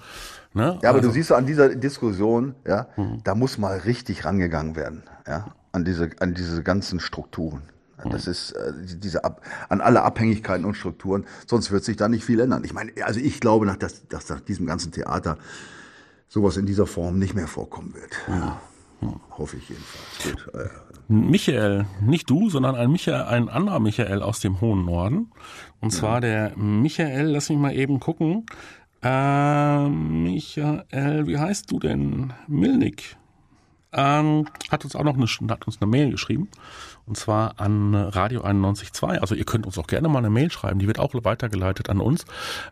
ne? 0.53 0.79
Ja, 0.81 0.89
aber 0.89 0.99
also, 0.99 1.09
du 1.09 1.13
siehst 1.13 1.31
an 1.31 1.45
dieser 1.45 1.69
Diskussion, 1.75 2.55
ja, 2.67 2.87
da 3.23 3.35
muss 3.35 3.57
mal 3.57 3.77
richtig 3.77 4.25
rangegangen 4.25 4.75
werden, 4.75 5.03
ja, 5.27 5.47
an 5.71 5.85
diese, 5.85 6.09
an 6.19 6.33
diese 6.33 6.63
ganzen 6.63 6.99
Strukturen. 6.99 7.63
Das 8.09 8.27
ist 8.27 8.53
äh, 8.53 8.73
diese 8.97 9.23
Ab 9.23 9.41
an 9.69 9.81
alle 9.81 10.01
Abhängigkeiten 10.01 10.65
und 10.65 10.75
Strukturen, 10.75 11.25
sonst 11.45 11.71
wird 11.71 11.83
sich 11.83 11.97
da 11.97 12.09
nicht 12.09 12.23
viel 12.23 12.39
ändern. 12.39 12.63
Ich 12.63 12.73
meine, 12.73 12.91
also 13.03 13.19
ich 13.19 13.39
glaube, 13.39 13.65
nach 13.65 13.77
dass, 13.77 14.07
dass 14.07 14.29
nach 14.29 14.41
diesem 14.41 14.65
ganzen 14.65 14.91
Theater 14.91 15.37
sowas 16.27 16.57
in 16.57 16.65
dieser 16.65 16.87
Form 16.87 17.19
nicht 17.19 17.35
mehr 17.35 17.47
vorkommen 17.47 17.93
wird. 17.93 18.11
Ja. 18.27 18.59
Hoffe 19.37 19.57
ich 19.57 19.69
jedenfalls. 19.69 20.45
Gut, 20.45 20.53
äh, 20.55 20.69
Michael, 21.07 21.87
nicht 22.01 22.29
du, 22.29 22.49
sondern 22.49 22.75
ein 22.75 22.91
Michael, 22.91 23.23
ein 23.23 23.49
anderer 23.49 23.79
Michael 23.79 24.21
aus 24.21 24.39
dem 24.39 24.61
hohen 24.61 24.85
Norden. 24.85 25.31
Und 25.79 25.91
zwar 25.91 26.21
der 26.21 26.55
Michael, 26.55 27.27
lass 27.27 27.49
mich 27.49 27.57
mal 27.57 27.75
eben 27.75 27.99
gucken. 27.99 28.45
Äh, 29.01 29.89
Michael, 29.89 31.25
wie 31.27 31.37
heißt 31.37 31.71
du 31.71 31.79
denn? 31.79 32.33
Milnik. 32.47 33.17
Ähm, 33.93 34.45
hat 34.69 34.83
uns 34.83 34.95
auch 34.95 35.03
noch 35.03 35.15
eine, 35.15 35.25
hat 35.49 35.67
uns 35.67 35.81
eine 35.81 35.89
Mail 35.89 36.11
geschrieben. 36.11 36.49
Und 37.11 37.17
zwar 37.17 37.59
an 37.59 37.93
Radio 37.93 38.45
91.2. 38.45 39.17
Also 39.17 39.35
ihr 39.35 39.43
könnt 39.43 39.65
uns 39.65 39.77
auch 39.77 39.87
gerne 39.87 40.07
mal 40.07 40.19
eine 40.19 40.29
Mail 40.29 40.49
schreiben. 40.49 40.79
Die 40.79 40.87
wird 40.87 40.97
auch 40.97 41.13
weitergeleitet 41.13 41.89
an 41.89 41.99
uns. 41.99 42.23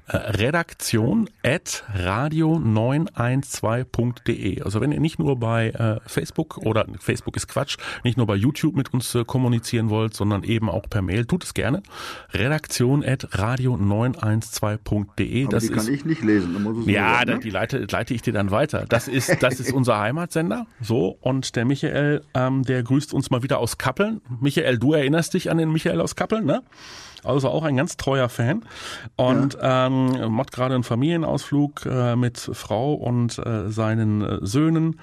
Äh, 0.07 0.15
Redaktion 0.15 1.29
at 1.43 1.83
radio912.de. 1.93 4.61
Also 4.61 4.79
wenn 4.79 4.93
ihr 4.93 5.01
nicht 5.01 5.19
nur 5.19 5.37
bei 5.37 5.71
äh, 5.71 5.99
Facebook 6.05 6.59
oder 6.59 6.85
Facebook 7.01 7.35
ist 7.35 7.49
Quatsch, 7.49 7.75
nicht 8.05 8.15
nur 8.15 8.27
bei 8.27 8.35
YouTube 8.35 8.77
mit 8.77 8.93
uns 8.93 9.13
äh, 9.13 9.25
kommunizieren 9.25 9.89
wollt, 9.89 10.15
sondern 10.15 10.43
eben 10.43 10.69
auch 10.69 10.89
per 10.89 11.01
Mail, 11.01 11.25
tut 11.25 11.43
es 11.43 11.53
gerne. 11.53 11.83
Redaktion 12.31 13.03
at 13.03 13.25
radio912.de. 13.33 15.43
aber 15.43 15.51
Das 15.51 15.63
die 15.63 15.69
kann 15.69 15.79
ist 15.79 15.89
ich 15.89 16.05
nicht 16.05 16.23
lesen. 16.23 16.85
ja, 16.87 17.25
da, 17.25 17.33
ne? 17.33 17.39
die 17.41 17.49
leite, 17.49 17.85
leite 17.91 18.13
ich 18.13 18.21
dir 18.21 18.31
dann 18.31 18.51
weiter. 18.51 18.85
Das 18.87 19.09
ist, 19.09 19.43
das 19.43 19.59
ist 19.59 19.73
unser 19.79 19.99
Heimatsender. 19.99 20.65
So, 20.79 21.17
und 21.19 21.57
der 21.57 21.65
Michael, 21.65 22.21
ähm, 22.33 22.63
der 22.63 22.83
grüßt 22.83 23.13
uns 23.13 23.31
mal 23.31 23.43
wieder 23.43 23.59
aus 23.59 23.77
Kappeln. 23.77 24.21
Michael, 24.39 24.77
du 24.77 24.93
erinnerst 24.93 25.33
dich 25.33 25.49
an 25.49 25.57
den 25.57 25.71
Michael 25.71 26.01
aus 26.01 26.15
Kappeln, 26.15 26.45
ne? 26.45 26.63
Also 27.23 27.49
auch 27.49 27.63
ein 27.63 27.75
ganz 27.75 27.97
treuer 27.97 28.29
Fan. 28.29 28.65
Und 29.15 29.57
ähm, 29.61 30.31
macht 30.31 30.51
gerade 30.51 30.75
einen 30.75 30.83
Familienausflug 30.83 31.85
äh, 31.85 32.15
mit 32.15 32.37
Frau 32.37 32.93
und 32.93 33.37
äh, 33.39 33.69
seinen 33.69 34.21
äh, 34.21 34.37
Söhnen. 34.41 34.99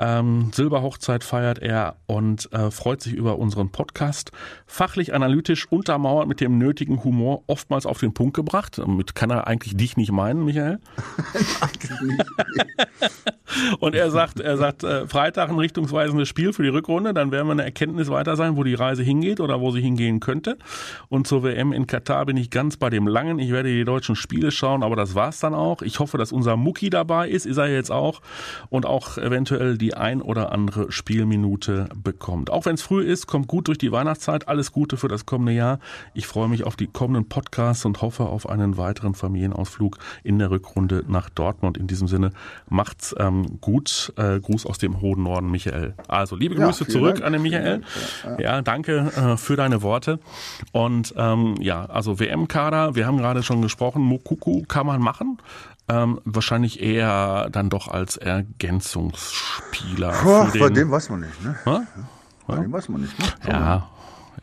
Ähm, 0.00 0.50
Silberhochzeit 0.54 1.24
feiert 1.24 1.58
er 1.58 1.96
und 2.06 2.50
äh, 2.54 2.70
freut 2.70 3.02
sich 3.02 3.12
über 3.12 3.38
unseren 3.38 3.70
Podcast. 3.70 4.32
Fachlich, 4.66 5.12
analytisch, 5.12 5.70
untermauert 5.70 6.26
mit 6.26 6.40
dem 6.40 6.56
nötigen 6.56 7.04
Humor, 7.04 7.42
oftmals 7.48 7.84
auf 7.84 7.98
den 7.98 8.14
Punkt 8.14 8.34
gebracht. 8.34 8.78
Damit 8.78 9.14
kann 9.14 9.28
er 9.28 9.46
eigentlich 9.46 9.76
dich 9.76 9.98
nicht 9.98 10.10
meinen, 10.10 10.46
Michael. 10.46 10.78
Und 13.80 13.94
er 13.94 14.10
sagt, 14.10 14.40
er 14.40 14.56
sagt, 14.56 14.84
äh, 14.84 15.06
Freitag 15.06 15.50
ein 15.50 15.58
richtungsweisendes 15.58 16.28
Spiel 16.28 16.54
für 16.54 16.62
die 16.62 16.70
Rückrunde, 16.70 17.12
dann 17.12 17.30
werden 17.30 17.48
wir 17.48 17.52
eine 17.52 17.64
Erkenntnis 17.64 18.08
weiter 18.08 18.36
sein, 18.36 18.56
wo 18.56 18.64
die 18.64 18.74
Reise 18.74 19.02
hingeht 19.02 19.40
oder 19.40 19.60
wo 19.60 19.70
sie 19.70 19.82
hingehen 19.82 20.20
könnte. 20.20 20.56
Und 21.08 21.26
zur 21.26 21.42
WM 21.60 21.72
in 21.72 21.86
Katar 21.86 22.24
bin 22.24 22.38
ich 22.38 22.48
ganz 22.48 22.78
bei 22.78 22.88
dem 22.88 23.06
Langen. 23.06 23.38
Ich 23.38 23.50
werde 23.52 23.68
die 23.68 23.84
deutschen 23.84 24.16
Spiele 24.16 24.50
schauen, 24.50 24.82
aber 24.82 24.96
das 24.96 25.14
war's 25.14 25.40
dann 25.40 25.52
auch. 25.54 25.82
Ich 25.82 25.98
hoffe, 25.98 26.16
dass 26.16 26.32
unser 26.32 26.56
Mucki 26.56 26.88
dabei 26.88 27.28
ist, 27.28 27.44
ist 27.44 27.58
er 27.58 27.68
jetzt 27.68 27.90
auch 27.92 28.22
und 28.70 28.86
auch 28.86 29.18
eventuell 29.18 29.76
die 29.76 29.92
ein 29.94 30.22
oder 30.22 30.52
andere 30.52 30.90
Spielminute 30.90 31.88
bekommt. 31.94 32.48
Auch 32.50 32.64
wenn 32.64 32.76
es 32.76 32.82
früh 32.82 33.02
ist, 33.02 33.26
kommt 33.26 33.46
gut 33.46 33.68
durch 33.68 33.76
die 33.76 33.92
Weihnachtszeit. 33.92 34.48
Alles 34.48 34.72
Gute 34.72 34.96
für 34.96 35.08
das 35.08 35.26
kommende 35.26 35.52
Jahr. 35.52 35.80
Ich 36.14 36.26
freue 36.26 36.48
mich 36.48 36.64
auf 36.64 36.76
die 36.76 36.86
kommenden 36.86 37.28
Podcasts 37.28 37.84
und 37.84 38.00
hoffe 38.00 38.24
auf 38.24 38.48
einen 38.48 38.78
weiteren 38.78 39.14
Familienausflug 39.14 39.98
in 40.22 40.38
der 40.38 40.50
Rückrunde 40.50 41.04
nach 41.08 41.28
Dortmund. 41.28 41.76
In 41.76 41.86
diesem 41.86 42.08
Sinne 42.08 42.30
macht's 42.70 43.14
ähm, 43.18 43.60
gut. 43.60 44.14
Äh, 44.16 44.40
Gruß 44.40 44.64
aus 44.64 44.78
dem 44.78 45.02
hohen 45.02 45.22
Norden, 45.24 45.50
Michael. 45.50 45.94
Also 46.08 46.36
liebe 46.36 46.54
Ja, 46.54 46.64
Grüße 46.66 46.86
vielen 46.86 46.98
zurück 46.98 47.14
Dank. 47.16 47.26
an 47.26 47.32
den 47.34 47.42
Michael. 47.42 47.82
Ja, 48.38 48.62
danke 48.62 49.12
äh, 49.14 49.36
für 49.36 49.56
deine 49.56 49.82
Worte. 49.82 50.20
Und 50.72 51.12
ähm, 51.18 51.49
ja, 51.60 51.84
also 51.86 52.18
WM-Kader, 52.20 52.94
wir 52.94 53.06
haben 53.06 53.18
gerade 53.18 53.42
schon 53.42 53.62
gesprochen, 53.62 54.02
Mokuku 54.02 54.62
kann 54.68 54.86
man 54.86 55.00
machen. 55.00 55.38
Ähm, 55.88 56.20
wahrscheinlich 56.24 56.80
eher 56.82 57.48
dann 57.50 57.68
doch 57.68 57.88
als 57.88 58.16
Ergänzungsspieler. 58.16 60.12
Boah, 60.22 60.46
für 60.46 60.58
bei 60.58 60.66
den, 60.66 60.74
dem 60.74 60.90
weiß 60.90 61.10
man 61.10 61.20
nicht, 61.20 61.44
ne? 61.44 61.56
Hä? 61.64 61.78
Bei 62.46 62.56
dem 62.56 62.72
weiß 62.72 62.88
man 62.88 63.00
nicht, 63.02 63.18
ne? 63.18 63.24
Ja, 63.48 63.88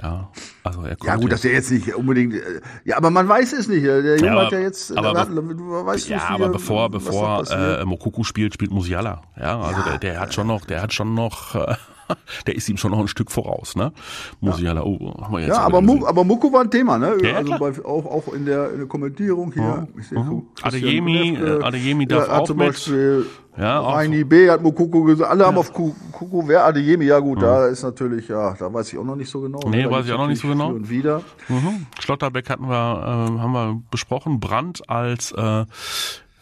ja. 0.01 0.27
Also 0.63 0.83
er 0.83 0.97
Ja 1.03 1.15
gut, 1.15 1.31
dass 1.31 1.43
er 1.45 1.53
jetzt 1.53 1.71
nicht 1.71 1.93
unbedingt. 1.95 2.33
äh, 2.35 2.61
Ja, 2.85 2.97
aber 2.97 3.09
man 3.09 3.27
weiß 3.27 3.53
es 3.53 3.67
nicht. 3.67 3.83
äh, 3.83 4.01
Der 4.03 4.17
Junge 4.17 4.31
aber- 4.31 4.45
hat 4.45 4.51
ja 4.51 4.59
jetzt. 4.59 4.91
aber 4.95 5.13
der 5.13 5.13
be- 5.13 5.19
hat- 5.19 5.29
man 5.29 5.85
weiß 5.85 6.07
Ja, 6.09 6.17
nicht, 6.17 6.29
aber 6.29 6.49
bevor, 6.49 6.89
bevor 6.89 7.49
äh, 7.49 7.83
Mokuku 7.85 8.23
spielt, 8.23 8.53
spielt 8.53 8.71
Musiala. 8.71 9.21
Ja, 9.39 9.59
also 9.59 9.79
Ja. 9.81 9.89
der, 9.91 9.97
der 9.99 10.19
hat 10.19 10.33
schon 10.33 10.47
noch, 10.47 10.65
der 10.65 10.81
hat 10.81 10.93
schon 10.93 11.13
noch, 11.13 11.55
äh, 11.55 11.75
der 12.47 12.55
ist 12.55 12.69
ihm 12.69 12.77
schon 12.77 12.91
noch 12.91 12.99
ein 12.99 13.07
Stück 13.07 13.31
voraus, 13.31 13.75
ne? 13.75 13.91
Muss 14.39 14.59
ja. 14.59 14.71
ich 14.71 14.75
ja, 14.75 14.83
oh, 14.83 15.21
haben 15.21 15.33
wir 15.33 15.39
jetzt 15.41 15.49
ja 15.49 15.61
aber, 15.61 15.81
Mu 15.81 16.05
aber 16.05 16.23
Muko 16.23 16.51
war 16.51 16.61
ein 16.61 16.71
Thema, 16.71 16.97
ne? 16.97 17.17
Ja, 17.21 17.37
also 17.37 17.57
bei, 17.57 17.71
auch, 17.85 18.05
auch 18.05 18.33
in 18.33 18.45
der, 18.45 18.71
in 18.71 18.79
der 18.79 18.87
Kommentierung 18.87 19.51
hier. 19.51 19.63
Ja. 19.63 19.87
Ich 19.99 20.07
sehe 20.07 20.19
mhm. 20.19 20.47
Adeyemi, 20.61 21.37
äh, 21.37 21.63
Adeyemi 21.63 22.05
darf 22.07 22.27
ja, 22.27 22.39
auch 22.39 22.45
zum 22.45 22.57
mit. 22.57 22.67
Beispiel 22.67 23.25
ja, 23.57 23.79
Reini 23.79 24.23
B 24.23 24.49
hat 24.51 24.61
Mukoko 24.61 25.03
gesagt, 25.03 25.31
alle 25.31 25.41
ja. 25.41 25.47
haben 25.47 25.57
auf 25.57 25.73
Kuku, 25.73 26.47
wer 26.47 26.65
Adeyemi, 26.65 27.05
ja 27.05 27.17
gut, 27.19 27.39
mhm. 27.39 27.41
da 27.41 27.65
ist 27.65 27.81
natürlich, 27.81 28.27
ja, 28.27 28.53
da 28.53 28.71
weiß 28.71 28.93
ich 28.93 28.99
auch 28.99 29.03
noch 29.03 29.15
nicht 29.15 29.31
so 29.31 29.41
genau. 29.41 29.59
Nee, 29.67 29.89
weiß 29.89 30.05
ich 30.05 30.11
auch 30.11 30.19
noch 30.19 30.27
nicht 30.27 30.41
so 30.41 30.47
genau. 30.47 30.69
Und 30.69 30.89
wieder. 30.89 31.23
Mhm. 31.47 31.87
Schlotterbeck 31.99 32.49
hatten 32.51 32.69
wir, 32.69 32.75
äh, 32.75 33.39
haben 33.39 33.51
wir 33.53 33.81
besprochen, 33.89 34.39
Brandt 34.39 34.87
als, 34.87 35.31
äh, 35.31 35.65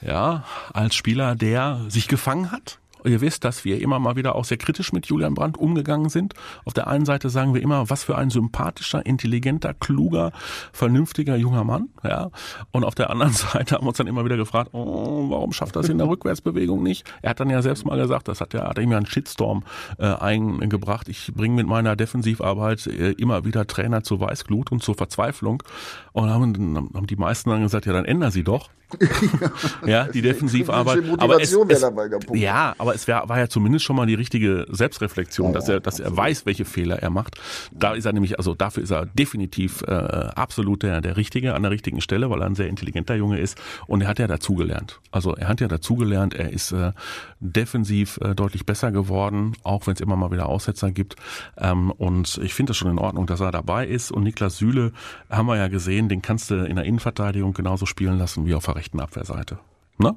ja, 0.02 0.44
als 0.74 0.94
Spieler, 0.94 1.36
der 1.36 1.80
sich 1.88 2.10
gefangen 2.10 2.52
hat 2.52 2.80
ihr 3.06 3.22
wisst, 3.22 3.44
dass 3.44 3.66
wir 3.66 3.82
immer 3.82 4.00
mal 4.00 4.16
wieder 4.16 4.36
auch 4.36 4.46
sehr 4.46 4.58
kritisch 4.58 4.94
mit 4.94 5.06
Julian 5.08 5.34
Brandt 5.34 5.58
umgegangen 5.58 6.10
sind. 6.10 6.34
Auf 6.66 6.74
der 6.74 6.88
einen 6.88 7.06
Seite 7.06 7.30
sagen 7.30 7.54
wir 7.54 7.62
immer, 7.62 7.90
was 7.90 8.04
für 8.04 8.18
ein 8.18 8.30
sympathischer, 8.30 9.06
intelligenter, 9.06 9.74
kluger, 9.74 10.32
vernünftiger 10.72 11.36
junger 11.36 11.64
Mann. 11.64 11.90
Ja. 12.04 12.32
Und 12.72 12.84
auf 12.84 12.96
der 12.96 13.10
anderen 13.10 13.34
Seite 13.34 13.76
haben 13.76 13.86
wir 13.86 13.90
uns 13.90 13.98
dann 13.98 14.08
immer 14.08 14.26
wieder 14.26 14.38
gefragt, 14.38 14.70
oh, 14.74 15.30
warum 15.30 15.52
schafft 15.52 15.76
das 15.76 15.90
in 15.90 15.98
der 15.98 16.08
Rückwärtsbewegung 16.10 16.82
nicht? 16.84 17.06
Er 17.22 17.32
hat 17.32 17.40
dann 17.40 17.50
ja 17.50 17.62
selbst 17.62 17.86
mal 17.86 17.98
gesagt, 17.98 18.28
das 18.28 18.42
hat 18.42 18.54
ja, 18.54 18.68
hat 18.68 18.78
ihm 18.80 18.92
ja 18.92 18.98
einen 18.98 19.06
Shitstorm 19.06 19.64
äh, 19.98 20.06
eingebracht. 20.06 21.08
Ich 21.10 21.34
bringe 21.34 21.56
mit 21.56 21.68
meiner 21.68 21.96
Defensivarbeit 21.96 22.88
äh, 22.88 23.12
immer 23.12 23.46
wieder 23.46 23.68
Trainer 23.68 24.04
zur 24.04 24.20
Weißglut 24.20 24.72
und 24.72 24.84
zur 24.84 24.96
Verzweiflung. 24.96 25.64
Und 26.14 26.30
haben, 26.30 26.92
haben 26.94 27.08
die 27.08 27.16
meisten 27.16 27.50
dann 27.50 27.62
gesagt, 27.62 27.86
ja, 27.86 27.94
dann 27.94 28.06
änder 28.06 28.32
sie 28.32 28.44
doch. 28.44 28.70
ja, 29.86 30.06
die 30.06 30.22
Defensivarbeit. 30.22 31.04
Aber 31.18 31.42
es, 31.42 31.54
es, 31.54 31.86
ja, 32.34 32.76
aber 32.78 32.95
es 32.96 33.08
wär, 33.08 33.24
war 33.28 33.38
ja 33.38 33.48
zumindest 33.48 33.86
schon 33.86 33.96
mal 33.96 34.06
die 34.06 34.16
richtige 34.16 34.66
Selbstreflexion, 34.70 35.52
oh, 35.52 35.54
dass 35.54 35.70
er, 35.70 35.80
dass 35.80 36.00
er 36.00 36.16
weiß, 36.16 36.46
welche 36.46 36.66
Fehler 36.66 37.02
er 37.02 37.10
macht. 37.10 37.40
Da 37.72 37.94
ist 37.94 38.06
er 38.06 38.14
nämlich, 38.14 38.38
also 38.38 38.56
dafür 38.56 38.84
ist 38.84 38.92
er 38.92 39.06
definitiv 39.06 39.84
äh, 39.84 39.92
absolut 39.92 40.84
der, 40.84 41.02
der 41.02 41.18
Richtige 41.18 41.54
an 41.54 41.62
der 41.62 41.72
richtigen 41.72 42.02
Stelle, 42.02 42.30
weil 42.30 42.42
er 42.42 42.48
ein 42.48 42.56
sehr 42.56 42.68
intelligenter 42.68 43.16
Junge 43.16 43.40
ist 43.40 43.62
und 43.88 44.02
er 44.02 44.08
hat 44.08 44.20
ja 44.20 44.28
dazugelernt. 44.28 45.00
Also 45.12 45.36
er 45.36 45.48
hat 45.48 45.62
ja 45.62 45.68
dazugelernt, 45.68 46.34
er 46.34 46.52
ist 46.52 46.72
äh, 46.72 46.92
defensiv 47.40 48.18
äh, 48.22 48.34
deutlich 48.34 48.66
besser 48.66 48.92
geworden, 48.92 49.54
auch 49.64 49.88
wenn 49.88 49.94
es 49.94 50.02
immer 50.02 50.16
mal 50.16 50.32
wieder 50.32 50.48
Aussetzer 50.48 50.92
gibt. 50.92 51.16
Ähm, 51.58 51.92
und 51.92 52.40
ich 52.44 52.54
finde 52.54 52.72
es 52.72 52.78
schon 52.78 52.90
in 52.90 53.00
Ordnung, 53.00 53.28
dass 53.28 53.40
er 53.40 53.52
dabei 53.52 53.86
ist. 53.88 54.12
Und 54.12 54.24
Niklas 54.24 54.58
Süle 54.58 54.92
haben 55.30 55.48
wir 55.48 55.58
ja 55.58 55.68
gesehen, 55.68 56.10
den 56.10 56.22
kannst 56.22 56.50
du 56.50 56.66
in 56.66 56.76
der 56.76 56.86
Innenverteidigung 56.86 57.54
genauso 57.54 57.86
spielen 57.86 58.18
lassen 58.18 58.46
wie 58.46 58.56
auf 58.56 58.66
der 58.66 58.76
rechten 58.76 59.00
Abwehrseite. 59.00 59.60
Ne? 59.98 60.16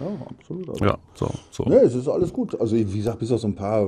Ja, 0.00 0.06
absolut. 0.30 0.68
Also. 0.70 0.84
Ja, 0.84 0.98
so, 1.14 1.30
so. 1.50 1.64
Ne, 1.64 1.76
es 1.76 1.94
ist 1.94 2.08
alles 2.08 2.32
gut. 2.32 2.58
Also, 2.60 2.76
wie 2.76 2.84
gesagt, 2.84 3.18
bis 3.18 3.32
auf 3.32 3.40
so 3.40 3.48
ein 3.48 3.54
paar. 3.54 3.86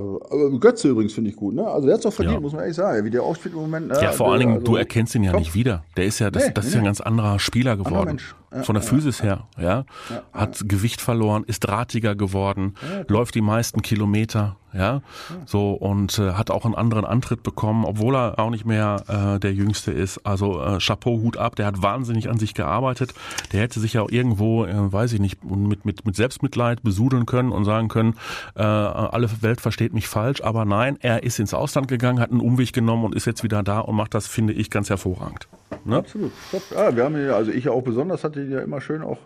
Götze 0.59 0.89
übrigens 0.89 1.13
finde 1.13 1.31
ich 1.31 1.37
gut, 1.37 1.55
ne? 1.55 1.67
Also, 1.67 1.87
der 1.87 1.95
hat 1.95 2.01
es 2.01 2.07
auch 2.07 2.13
verdient, 2.13 2.35
ja. 2.35 2.41
muss 2.41 2.53
man 2.53 2.63
ehrlich 2.63 2.77
sagen. 2.77 3.05
Wie 3.05 3.11
der 3.11 3.23
aufspielt 3.23 3.55
im 3.55 3.61
Moment. 3.61 3.89
Ne? 3.89 3.99
Ja, 4.03 4.13
vor 4.13 4.33
allen 4.33 4.41
Dingen, 4.41 4.55
also, 4.55 4.65
du 4.65 4.77
erkennst 4.77 5.15
ihn 5.15 5.23
ja 5.23 5.33
top. 5.33 5.41
nicht 5.41 5.55
wieder. 5.55 5.85
Der 5.97 6.07
ist 6.07 6.19
ja, 6.19 6.31
das, 6.31 6.47
nee, 6.47 6.53
das 6.53 6.67
ist 6.67 6.71
nee. 6.73 6.77
ja 6.77 6.83
ein 6.83 6.87
ganz 6.87 7.01
anderer 7.01 7.39
Spieler 7.39 7.77
geworden. 7.77 8.19
Ja, 8.19 8.40
Von 8.63 8.75
der 8.75 8.83
Physis 8.83 9.23
her, 9.23 9.47
ja. 9.61 9.85
Hat 10.33 10.69
Gewicht 10.69 11.01
verloren, 11.01 11.45
ist 11.47 11.61
drahtiger 11.61 12.17
geworden, 12.17 12.75
läuft 13.07 13.37
die 13.37 13.43
meisten 13.43 13.81
Kilometer, 13.81 14.57
ja, 14.73 15.03
so 15.47 15.73
und 15.73 16.19
äh, 16.19 16.33
hat 16.33 16.51
auch 16.51 16.65
einen 16.65 16.75
anderen 16.75 17.05
Antritt 17.05 17.45
bekommen, 17.45 17.85
obwohl 17.85 18.17
er 18.17 18.39
auch 18.41 18.51
nicht 18.51 18.65
mehr 18.65 19.05
äh, 19.37 19.39
der 19.39 19.53
Jüngste 19.53 19.93
ist. 19.93 20.27
Also 20.27 20.61
äh, 20.61 20.79
Chapeau, 20.79 21.21
Hut 21.21 21.37
ab, 21.37 21.55
der 21.55 21.67
hat 21.67 21.81
wahnsinnig 21.83 22.29
an 22.29 22.39
sich 22.39 22.55
gearbeitet. 22.55 23.15
Der 23.53 23.61
hätte 23.61 23.79
sich 23.79 23.93
ja 23.95 24.03
auch 24.03 24.11
irgendwo, 24.11 24.65
äh, 24.65 24.93
weiß 24.93 25.13
ich 25.13 25.21
nicht, 25.21 25.45
mit 25.45 25.85
mit 25.85 26.05
mit 26.05 26.17
Selbstmitleid 26.17 26.83
besudeln 26.83 27.27
können 27.27 27.53
und 27.53 27.65
sagen 27.65 27.87
können, 27.87 28.15
äh, 28.57 28.63
alle 28.63 29.29
Welt 29.43 29.61
versteht 29.61 29.93
mich 29.93 30.09
falsch, 30.09 30.41
aber 30.41 30.65
nein, 30.65 30.99
er 31.01 31.23
ist 31.23 31.39
ins 31.39 31.55
Ausland 31.55 31.87
gegangen, 31.87 32.19
hat 32.19 32.33
einen 32.33 32.41
Umweg 32.41 32.73
genommen 32.73 33.05
und 33.05 33.15
ist 33.15 33.27
jetzt 33.27 33.45
wieder 33.45 33.63
da 33.63 33.79
und 33.79 33.95
macht 33.95 34.15
das, 34.15 34.27
finde 34.27 34.53
ich, 34.55 34.71
ganz 34.71 34.91
hervorragend. 34.91 35.49
Ne? 35.85 35.97
Absolut. 35.97 36.33
Top. 36.51 36.63
Ah, 36.77 36.95
wir 36.95 37.05
haben 37.05 37.17
ja, 37.17 37.35
also 37.37 37.51
ich 37.51 37.69
auch 37.69 37.83
besonders 37.83 38.25
hatte 38.25 38.43
ihn 38.43 38.51
ja 38.51 38.61
immer 38.61 38.81
schön 38.81 39.03
auch 39.03 39.19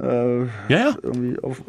äh, 0.00 0.42
ja, 0.42 0.48
ja. 0.68 0.94
irgendwie 1.02 1.38
auf, 1.42 1.62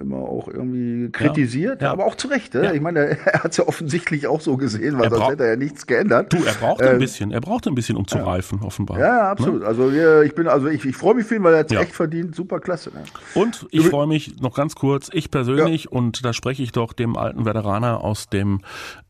immer 0.00 0.16
auch 0.16 0.48
irgendwie 0.48 1.10
kritisiert, 1.10 1.82
ja, 1.82 1.88
ja. 1.88 1.92
aber 1.92 2.06
auch 2.06 2.14
zu 2.14 2.28
Recht. 2.28 2.54
Ja. 2.54 2.72
Ich 2.72 2.80
meine, 2.80 3.18
er 3.24 3.44
hat 3.44 3.50
es 3.50 3.58
ja 3.58 3.66
offensichtlich 3.66 4.26
auch 4.26 4.40
so 4.40 4.56
gesehen, 4.56 4.98
weil 4.98 5.10
sonst 5.10 5.28
hätte 5.28 5.44
er 5.44 5.50
ja 5.50 5.56
nichts 5.56 5.86
geändert. 5.86 6.32
Du, 6.32 6.38
er 6.38 6.54
braucht 6.54 6.80
äh, 6.80 6.90
ein 6.90 6.98
bisschen, 6.98 7.32
er 7.32 7.40
braucht 7.40 7.66
ein 7.66 7.74
bisschen, 7.74 7.96
um 7.96 8.06
zu 8.06 8.18
reifen, 8.18 8.60
offenbar. 8.62 8.98
Ja, 8.98 9.30
absolut. 9.30 9.60
Ne? 9.60 9.66
Also 9.66 9.90
ich 9.90 10.34
bin, 10.34 10.48
also 10.48 10.68
ich, 10.68 10.84
ich 10.84 10.96
freue 10.96 11.14
mich 11.14 11.26
für 11.26 11.36
ihn, 11.36 11.44
weil 11.44 11.52
er 11.52 11.60
hat 11.60 11.72
echt 11.72 11.92
verdient, 11.92 12.34
super 12.34 12.60
klasse. 12.60 12.90
Ne? 12.94 13.04
Und 13.34 13.66
ich 13.70 13.86
freue 13.86 14.06
mich 14.06 14.40
noch 14.40 14.54
ganz 14.54 14.74
kurz, 14.74 15.10
ich 15.12 15.30
persönlich, 15.30 15.92
und 15.92 16.24
da 16.24 16.32
spreche 16.32 16.62
ich 16.62 16.72
doch 16.72 16.94
dem 16.94 17.16
alten 17.16 17.44
Veteraner 17.44 18.02
aus 18.02 18.28
dem 18.28 18.60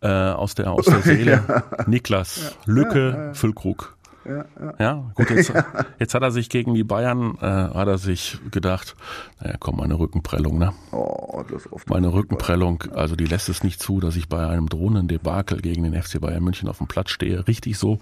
äh, 0.01 0.09
aus 0.09 0.57
der 0.57 0.73
aus 0.73 0.87
der 0.87 1.03
Seele, 1.03 1.43
Niklas 1.87 2.57
Lücke 2.67 3.31
Füllkrug 3.35 3.96
ja, 4.29 4.45
ja. 4.61 4.75
ja 4.79 5.11
gut, 5.15 5.31
jetzt, 5.31 5.53
jetzt 5.99 6.15
hat 6.15 6.23
er 6.23 6.31
sich 6.31 6.49
gegen 6.49 6.75
die 6.75 6.85
Bayern, 6.85 7.37
äh, 7.41 7.45
hat 7.47 7.89
er 7.89 7.99
sich 7.99 8.39
gedacht, 8.51 8.97
naja, 9.41 9.57
komm, 9.59 9.77
meine 9.77 9.99
Rückenprellung, 9.99 10.59
ne? 10.59 10.73
Oh, 10.93 11.43
das 11.51 11.71
oft 11.73 11.89
meine 11.89 12.13
Rückenprellung, 12.13 12.85
also 12.95 13.17
die 13.17 13.27
lässt 13.27 13.49
es 13.49 13.63
nicht 13.63 13.81
zu, 13.81 14.01
dass 14.01 14.17
ich 14.17 14.29
bei 14.29 14.47
einem 14.47 14.69
drohenden 14.69 15.09
Debakel 15.09 15.61
gegen 15.61 15.85
den 15.85 16.01
FC 16.01 16.21
Bayern 16.21 16.43
München 16.43 16.69
auf 16.69 16.79
dem 16.79 16.87
Platz 16.87 17.11
stehe. 17.11 17.47
Richtig 17.47 17.79
so. 17.79 17.99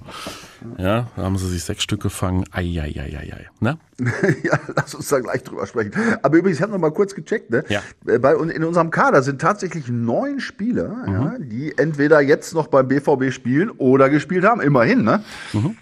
Ja, 0.79 1.09
da 1.17 1.23
haben 1.23 1.37
sie 1.37 1.49
sich 1.49 1.65
sechs 1.65 1.83
Stück 1.83 2.03
gefangen. 2.03 2.45
Eieieiei, 2.51 3.49
ne? 3.61 3.79
ja, 4.43 4.59
lass 4.75 4.95
uns 4.95 5.09
da 5.09 5.21
gleich 5.21 5.43
drüber 5.43 5.67
sprechen. 5.67 5.93
Aber 6.23 6.39
übrigens, 6.39 6.59
ich 6.59 6.63
habe 6.63 6.73
noch 6.73 6.79
mal 6.79 6.93
kurz 6.93 7.15
gecheckt, 7.15 7.51
ne? 7.51 7.65
Ja. 7.69 7.83
Äh, 8.07 8.19
bei, 8.19 8.35
in 8.35 8.65
unserem 8.65 8.91
Kader 8.91 9.23
sind 9.23 9.41
tatsächlich 9.41 9.89
neun 9.89 10.41
Spieler, 10.41 10.89
mhm. 11.07 11.13
ja, 11.13 11.35
die 11.39 11.79
entweder 11.79 12.21
jetzt 12.21 12.55
noch 12.55 12.69
beim 12.69 12.89
BVB 12.89 13.33
spielen 13.33 13.71
oder 13.71 14.11
gespielt 14.11 14.45
haben. 14.45 14.61
Immerhin, 14.61 15.03
ne? 15.03 15.23
Mhm 15.53 15.77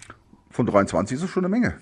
von 0.53 0.65
23 0.65 1.17
ist 1.17 1.23
es 1.23 1.29
schon 1.29 1.43
eine 1.43 1.49
Menge. 1.49 1.75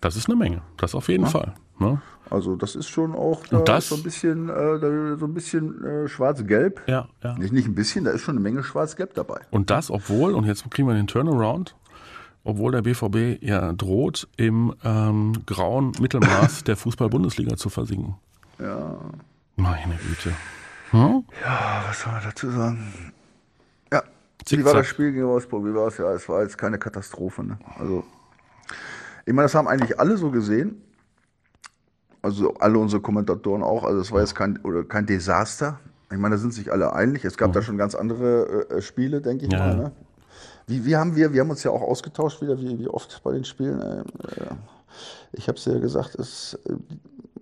Das 0.00 0.16
ist 0.16 0.26
eine 0.26 0.36
Menge, 0.36 0.62
das 0.76 0.94
auf 0.94 1.08
jeden 1.08 1.24
ja. 1.24 1.30
Fall. 1.30 1.54
Ne? 1.78 2.00
Also 2.30 2.56
das 2.56 2.76
ist 2.76 2.88
schon 2.88 3.14
auch 3.14 3.46
da 3.48 3.58
das, 3.60 3.88
so 3.88 3.96
ein 3.96 4.02
bisschen, 4.02 4.48
äh, 4.48 5.16
so 5.18 5.26
ein 5.26 5.34
bisschen 5.34 5.84
äh, 5.84 6.08
schwarz-gelb. 6.08 6.82
Ja, 6.86 7.08
ja. 7.22 7.36
Nicht, 7.36 7.52
nicht 7.52 7.66
ein 7.66 7.74
bisschen, 7.74 8.04
da 8.04 8.12
ist 8.12 8.22
schon 8.22 8.36
eine 8.36 8.40
Menge 8.40 8.62
schwarz-gelb 8.62 9.14
dabei. 9.14 9.40
Und 9.50 9.70
das, 9.70 9.90
obwohl, 9.90 10.34
und 10.34 10.44
jetzt 10.44 10.68
kriegen 10.70 10.88
wir 10.88 10.94
den 10.94 11.08
Turnaround, 11.08 11.74
obwohl 12.44 12.72
der 12.72 12.82
BVB 12.82 13.42
ja 13.42 13.72
droht, 13.72 14.28
im 14.36 14.72
ähm, 14.84 15.32
grauen 15.44 15.92
Mittelmaß 16.00 16.64
der 16.64 16.76
Fußball-Bundesliga 16.76 17.56
zu 17.56 17.68
versinken. 17.68 18.14
Ja. 18.58 18.98
Meine 19.56 19.96
Güte. 19.96 20.32
Hm? 20.92 21.24
Ja, 21.44 21.84
was 21.88 22.02
soll 22.02 22.12
man 22.12 22.22
dazu 22.22 22.50
sagen? 22.50 23.12
Zickzack. 24.44 24.58
Wie 24.58 24.64
war 24.64 24.74
das 24.74 24.86
Spiel 24.86 25.12
gegen 25.12 25.26
Wolfsburg? 25.26 25.64
Wie 25.64 25.74
war 25.74 25.88
es? 25.88 25.98
Ja, 25.98 26.12
es 26.12 26.28
war 26.28 26.42
jetzt 26.42 26.58
keine 26.58 26.78
Katastrophe. 26.78 27.44
Ne? 27.44 27.58
Also, 27.78 28.04
ich 29.24 29.32
meine, 29.32 29.44
das 29.44 29.54
haben 29.54 29.68
eigentlich 29.68 29.98
alle 29.98 30.16
so 30.16 30.30
gesehen. 30.30 30.82
Also 32.22 32.54
alle 32.54 32.78
unsere 32.78 33.02
Kommentatoren 33.02 33.62
auch. 33.62 33.84
Also 33.84 34.00
es 34.00 34.12
war 34.12 34.20
jetzt 34.20 34.34
kein, 34.34 34.58
oder 34.58 34.84
kein 34.84 35.06
Desaster. 35.06 35.80
Ich 36.10 36.18
meine, 36.18 36.36
da 36.36 36.40
sind 36.40 36.54
sich 36.54 36.70
alle 36.70 36.92
einig. 36.92 37.24
Es 37.24 37.36
gab 37.36 37.48
mhm. 37.48 37.52
da 37.54 37.62
schon 37.62 37.78
ganz 37.78 37.94
andere 37.94 38.70
äh, 38.70 38.82
Spiele, 38.82 39.20
denke 39.20 39.46
ich 39.46 39.52
ja. 39.52 39.58
mal. 39.58 39.76
Ne? 39.76 39.92
Wie, 40.66 40.84
wie 40.84 40.96
haben 40.96 41.16
wir, 41.16 41.32
wir 41.32 41.40
haben 41.40 41.50
uns 41.50 41.64
ja 41.64 41.72
auch 41.72 41.82
ausgetauscht 41.82 42.40
wieder, 42.40 42.60
wie, 42.60 42.78
wie 42.78 42.88
oft 42.88 43.20
bei 43.24 43.32
den 43.32 43.44
Spielen. 43.44 43.80
Äh, 43.80 44.00
äh 44.00 44.54
ich 45.32 45.48
habe 45.48 45.58
es 45.58 45.64
ja 45.64 45.78
gesagt, 45.78 46.14
es, 46.16 46.54
äh, 46.66 46.74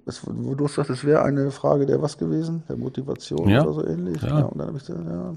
es, 0.06 0.22
wo 0.24 0.54
du 0.54 0.66
sagst, 0.66 0.90
es 0.90 1.04
wäre 1.04 1.22
eine 1.22 1.50
Frage 1.50 1.84
der 1.84 2.00
was 2.00 2.16
gewesen, 2.16 2.62
der 2.68 2.76
Motivation 2.76 3.48
ja. 3.48 3.62
oder 3.62 3.72
so 3.72 3.86
ähnlich. 3.86 4.22
Ja. 4.22 4.40
ja 4.40 4.44
und 4.46 4.58
dann 4.58 4.68
habe 4.68 4.78
ich 4.78 4.86
gesagt, 4.86 5.06
ja 5.06 5.34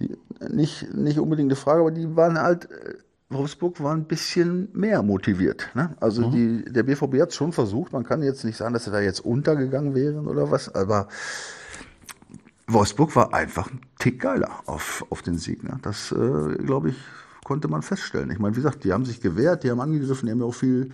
die, 0.00 0.16
nicht, 0.48 0.92
nicht 0.94 1.18
unbedingt 1.18 1.48
eine 1.48 1.56
Frage, 1.56 1.80
aber 1.80 1.90
die 1.90 2.16
waren 2.16 2.38
halt, 2.40 2.70
äh, 2.70 2.94
Wolfsburg 3.28 3.82
war 3.82 3.94
ein 3.94 4.06
bisschen 4.06 4.68
mehr 4.72 5.02
motiviert. 5.02 5.70
Ne? 5.74 5.94
Also 6.00 6.26
mhm. 6.26 6.32
die, 6.32 6.72
der 6.72 6.82
BVB 6.82 7.20
hat 7.20 7.28
es 7.30 7.36
schon 7.36 7.52
versucht. 7.52 7.92
Man 7.92 8.04
kann 8.04 8.22
jetzt 8.22 8.44
nicht 8.44 8.56
sagen, 8.56 8.74
dass 8.74 8.84
sie 8.84 8.90
da 8.90 9.00
jetzt 9.00 9.20
untergegangen 9.20 9.94
wären 9.94 10.26
oder 10.26 10.50
was, 10.50 10.74
aber 10.74 11.08
Wolfsburg 12.66 13.14
war 13.14 13.32
einfach 13.32 13.70
ein 13.70 13.80
Tick 13.98 14.20
geiler 14.20 14.50
auf, 14.66 15.04
auf 15.10 15.22
den 15.22 15.38
Sieg. 15.38 15.62
Ne? 15.62 15.78
Das, 15.82 16.12
äh, 16.12 16.54
glaube 16.64 16.90
ich, 16.90 16.96
konnte 17.50 17.66
man 17.66 17.82
feststellen. 17.82 18.30
Ich 18.30 18.38
meine, 18.38 18.54
wie 18.54 18.60
gesagt, 18.60 18.84
die 18.84 18.92
haben 18.92 19.04
sich 19.04 19.20
gewehrt, 19.20 19.64
die 19.64 19.72
haben 19.72 19.80
angegriffen, 19.80 20.26
die 20.26 20.30
haben 20.30 20.38
ja 20.38 20.44
auch 20.44 20.54
viel, 20.54 20.90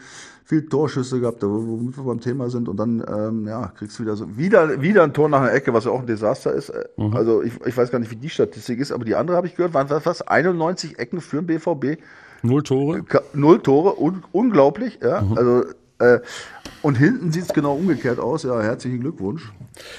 viel 0.47 0.67
Torschüsse 0.67 1.21
gehabt, 1.21 1.43
womit 1.43 1.99
wir 1.99 2.05
beim 2.05 2.19
Thema 2.19 2.49
sind. 2.49 2.67
Und 2.71 2.79
dann, 2.79 3.05
ähm, 3.07 3.47
ja, 3.47 3.67
kriegst 3.77 3.99
du 3.99 4.05
wieder 4.05 4.17
so, 4.17 4.39
wieder, 4.39 4.81
wieder 4.81 5.03
ein 5.03 5.13
Tor 5.13 5.29
nach 5.29 5.43
einer 5.43 5.53
Ecke, 5.53 5.75
was 5.75 5.85
ja 5.85 5.91
auch 5.91 6.01
ein 6.01 6.07
Desaster 6.07 6.55
ist. 6.55 6.73
Mhm. 6.97 7.15
Also, 7.15 7.43
ich, 7.43 7.53
ich 7.67 7.77
weiß 7.77 7.91
gar 7.91 7.99
nicht, 7.99 8.11
wie 8.11 8.17
die 8.17 8.31
Statistik 8.31 8.81
ist, 8.81 8.91
aber 8.91 9.05
die 9.05 9.15
andere 9.15 9.37
habe 9.37 9.47
ich 9.47 9.55
gehört, 9.55 9.75
waren 9.75 9.91
was, 9.91 10.23
91 10.23 10.99
Ecken 10.99 11.21
für 11.21 11.43
den 11.43 11.47
BVB. 11.47 12.01
Null 12.41 12.63
Tore? 12.63 13.05
Null 13.35 13.61
Tore, 13.61 14.01
un 14.01 14.25
unglaublich, 14.33 14.99
ja. 15.03 15.21
Mhm. 15.21 15.37
Also, 15.37 15.65
äh, 15.99 16.21
und 16.87 16.95
hinten 16.95 17.33
sieht 17.33 17.43
es 17.43 17.53
genau 17.53 17.75
umgekehrt 17.75 18.19
aus. 18.19 18.45
Ja, 18.45 18.63
herzlichen 18.63 19.01
Glückwunsch. 19.01 19.53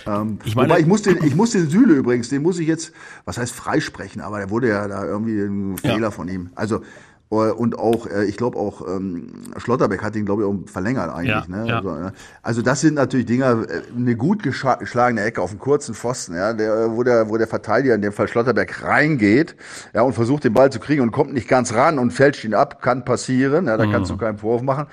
Ähm, 0.06 0.40
ich 0.46 0.56
meine, 0.56 0.70
wobei 0.70 0.80
ich 0.80 0.88
muss 0.88 1.02
den, 1.02 1.24
ich 1.24 1.36
muss 1.36 1.52
den 1.52 1.70
Süle 1.70 1.94
übrigens, 1.94 2.30
den 2.30 2.42
muss 2.42 2.60
ich 2.60 2.68
jetzt, 2.68 2.94
was 3.26 3.38
heißt 3.38 3.54
freisprechen, 3.54 4.22
aber 4.22 4.38
der 4.40 4.50
wurde 4.50 4.70
ja 4.70 4.88
da 4.88 5.06
irgendwie 5.06 5.40
ein 5.40 5.78
Fehler 5.78 6.00
ja. 6.00 6.12
von 6.12 6.28
ihm. 6.30 6.50
Also 6.56 6.82
Äh, 7.30 7.36
und 7.36 7.78
auch, 7.78 8.08
äh, 8.08 8.26
ich 8.26 8.38
glaube 8.38 8.58
auch, 8.58 8.88
ähm, 8.88 9.28
Schlotterbeck 9.58 10.02
hat 10.02 10.16
ihn, 10.16 10.26
glaube 10.26 10.44
ich, 10.44 10.48
auch 10.48 10.56
verlängert 10.72 11.14
eigentlich. 11.14 11.48
Ja, 11.50 11.64
ne? 11.64 11.68
ja. 11.68 11.76
Also, 11.78 11.90
äh, 11.90 12.12
also, 12.42 12.62
das 12.62 12.82
sind 12.82 12.94
natürlich 12.94 13.26
Dinger, 13.26 13.66
eine 13.96 14.16
gut 14.16 14.44
geschlagene 14.44 15.22
Ecke 15.22 15.42
auf 15.42 15.52
einem 15.52 15.60
kurzen 15.60 15.94
Pfosten, 15.94 16.36
ja, 16.36 16.54
der, 16.54 16.96
wo, 16.96 17.04
der, 17.04 17.30
wo 17.30 17.38
der 17.38 17.48
Verteidiger, 17.48 17.96
in 17.96 18.02
dem 18.02 18.14
Fall 18.14 18.28
Schlotterbeck, 18.28 18.84
reingeht 18.84 19.56
ja, 19.94 20.02
und 20.04 20.14
versucht 20.14 20.44
den 20.44 20.54
Ball 20.54 20.72
zu 20.72 20.80
kriegen 20.80 21.02
und 21.02 21.12
kommt 21.12 21.34
nicht 21.34 21.48
ganz 21.48 21.74
ran 21.74 22.00
und 22.00 22.12
fälscht 22.12 22.46
ihn 22.46 22.54
ab, 22.54 22.82
kann 22.82 23.04
passieren, 23.04 23.66
ja, 23.66 23.78
da 23.78 23.86
mhm. 23.86 23.92
kannst 23.92 24.12
du 24.12 24.18
keinen 24.18 24.38
Vorwurf 24.38 24.62
machen. 24.62 24.88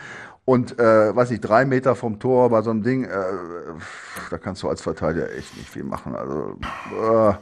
Und 0.44 0.78
äh, 0.78 1.16
weiß 1.16 1.30
ich, 1.30 1.40
drei 1.40 1.64
Meter 1.64 1.94
vom 1.94 2.18
Tor 2.18 2.50
bei 2.50 2.60
so 2.60 2.70
einem 2.70 2.82
Ding, 2.82 3.04
äh, 3.04 3.08
da 4.30 4.38
kannst 4.38 4.62
du 4.62 4.68
als 4.68 4.82
Verteidiger 4.82 5.32
echt 5.32 5.56
nicht 5.56 5.70
viel 5.70 5.84
machen. 5.84 6.14
Also 6.14 6.58
äh, 6.92 7.34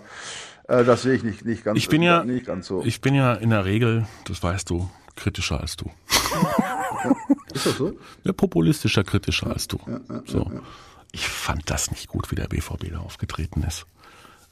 äh, 0.68 0.84
das 0.84 1.02
sehe 1.02 1.14
ich 1.14 1.24
nicht, 1.24 1.44
nicht, 1.44 1.64
ganz, 1.64 1.78
ich 1.78 1.88
bin 1.88 2.02
ja, 2.02 2.24
nicht 2.24 2.46
ganz 2.46 2.66
so. 2.66 2.82
Ich 2.84 3.00
bin 3.00 3.14
ja 3.14 3.34
in 3.34 3.50
der 3.50 3.64
Regel, 3.64 4.06
das 4.26 4.42
weißt 4.42 4.70
du, 4.70 4.88
kritischer 5.16 5.60
als 5.60 5.76
du. 5.76 5.90
Ist 7.52 7.66
das 7.66 7.76
so? 7.76 7.92
Ja, 8.22 8.32
populistischer, 8.32 9.02
kritischer 9.02 9.48
als 9.48 9.66
du. 9.66 9.78
Ja, 9.86 10.00
ja, 10.08 10.22
so. 10.24 10.38
Ja, 10.38 10.60
ich 11.10 11.26
fand 11.28 11.68
das 11.70 11.90
nicht 11.90 12.08
gut, 12.08 12.30
wie 12.30 12.36
der 12.36 12.48
BVB 12.48 12.90
da 12.92 13.00
aufgetreten 13.00 13.64
ist. 13.64 13.86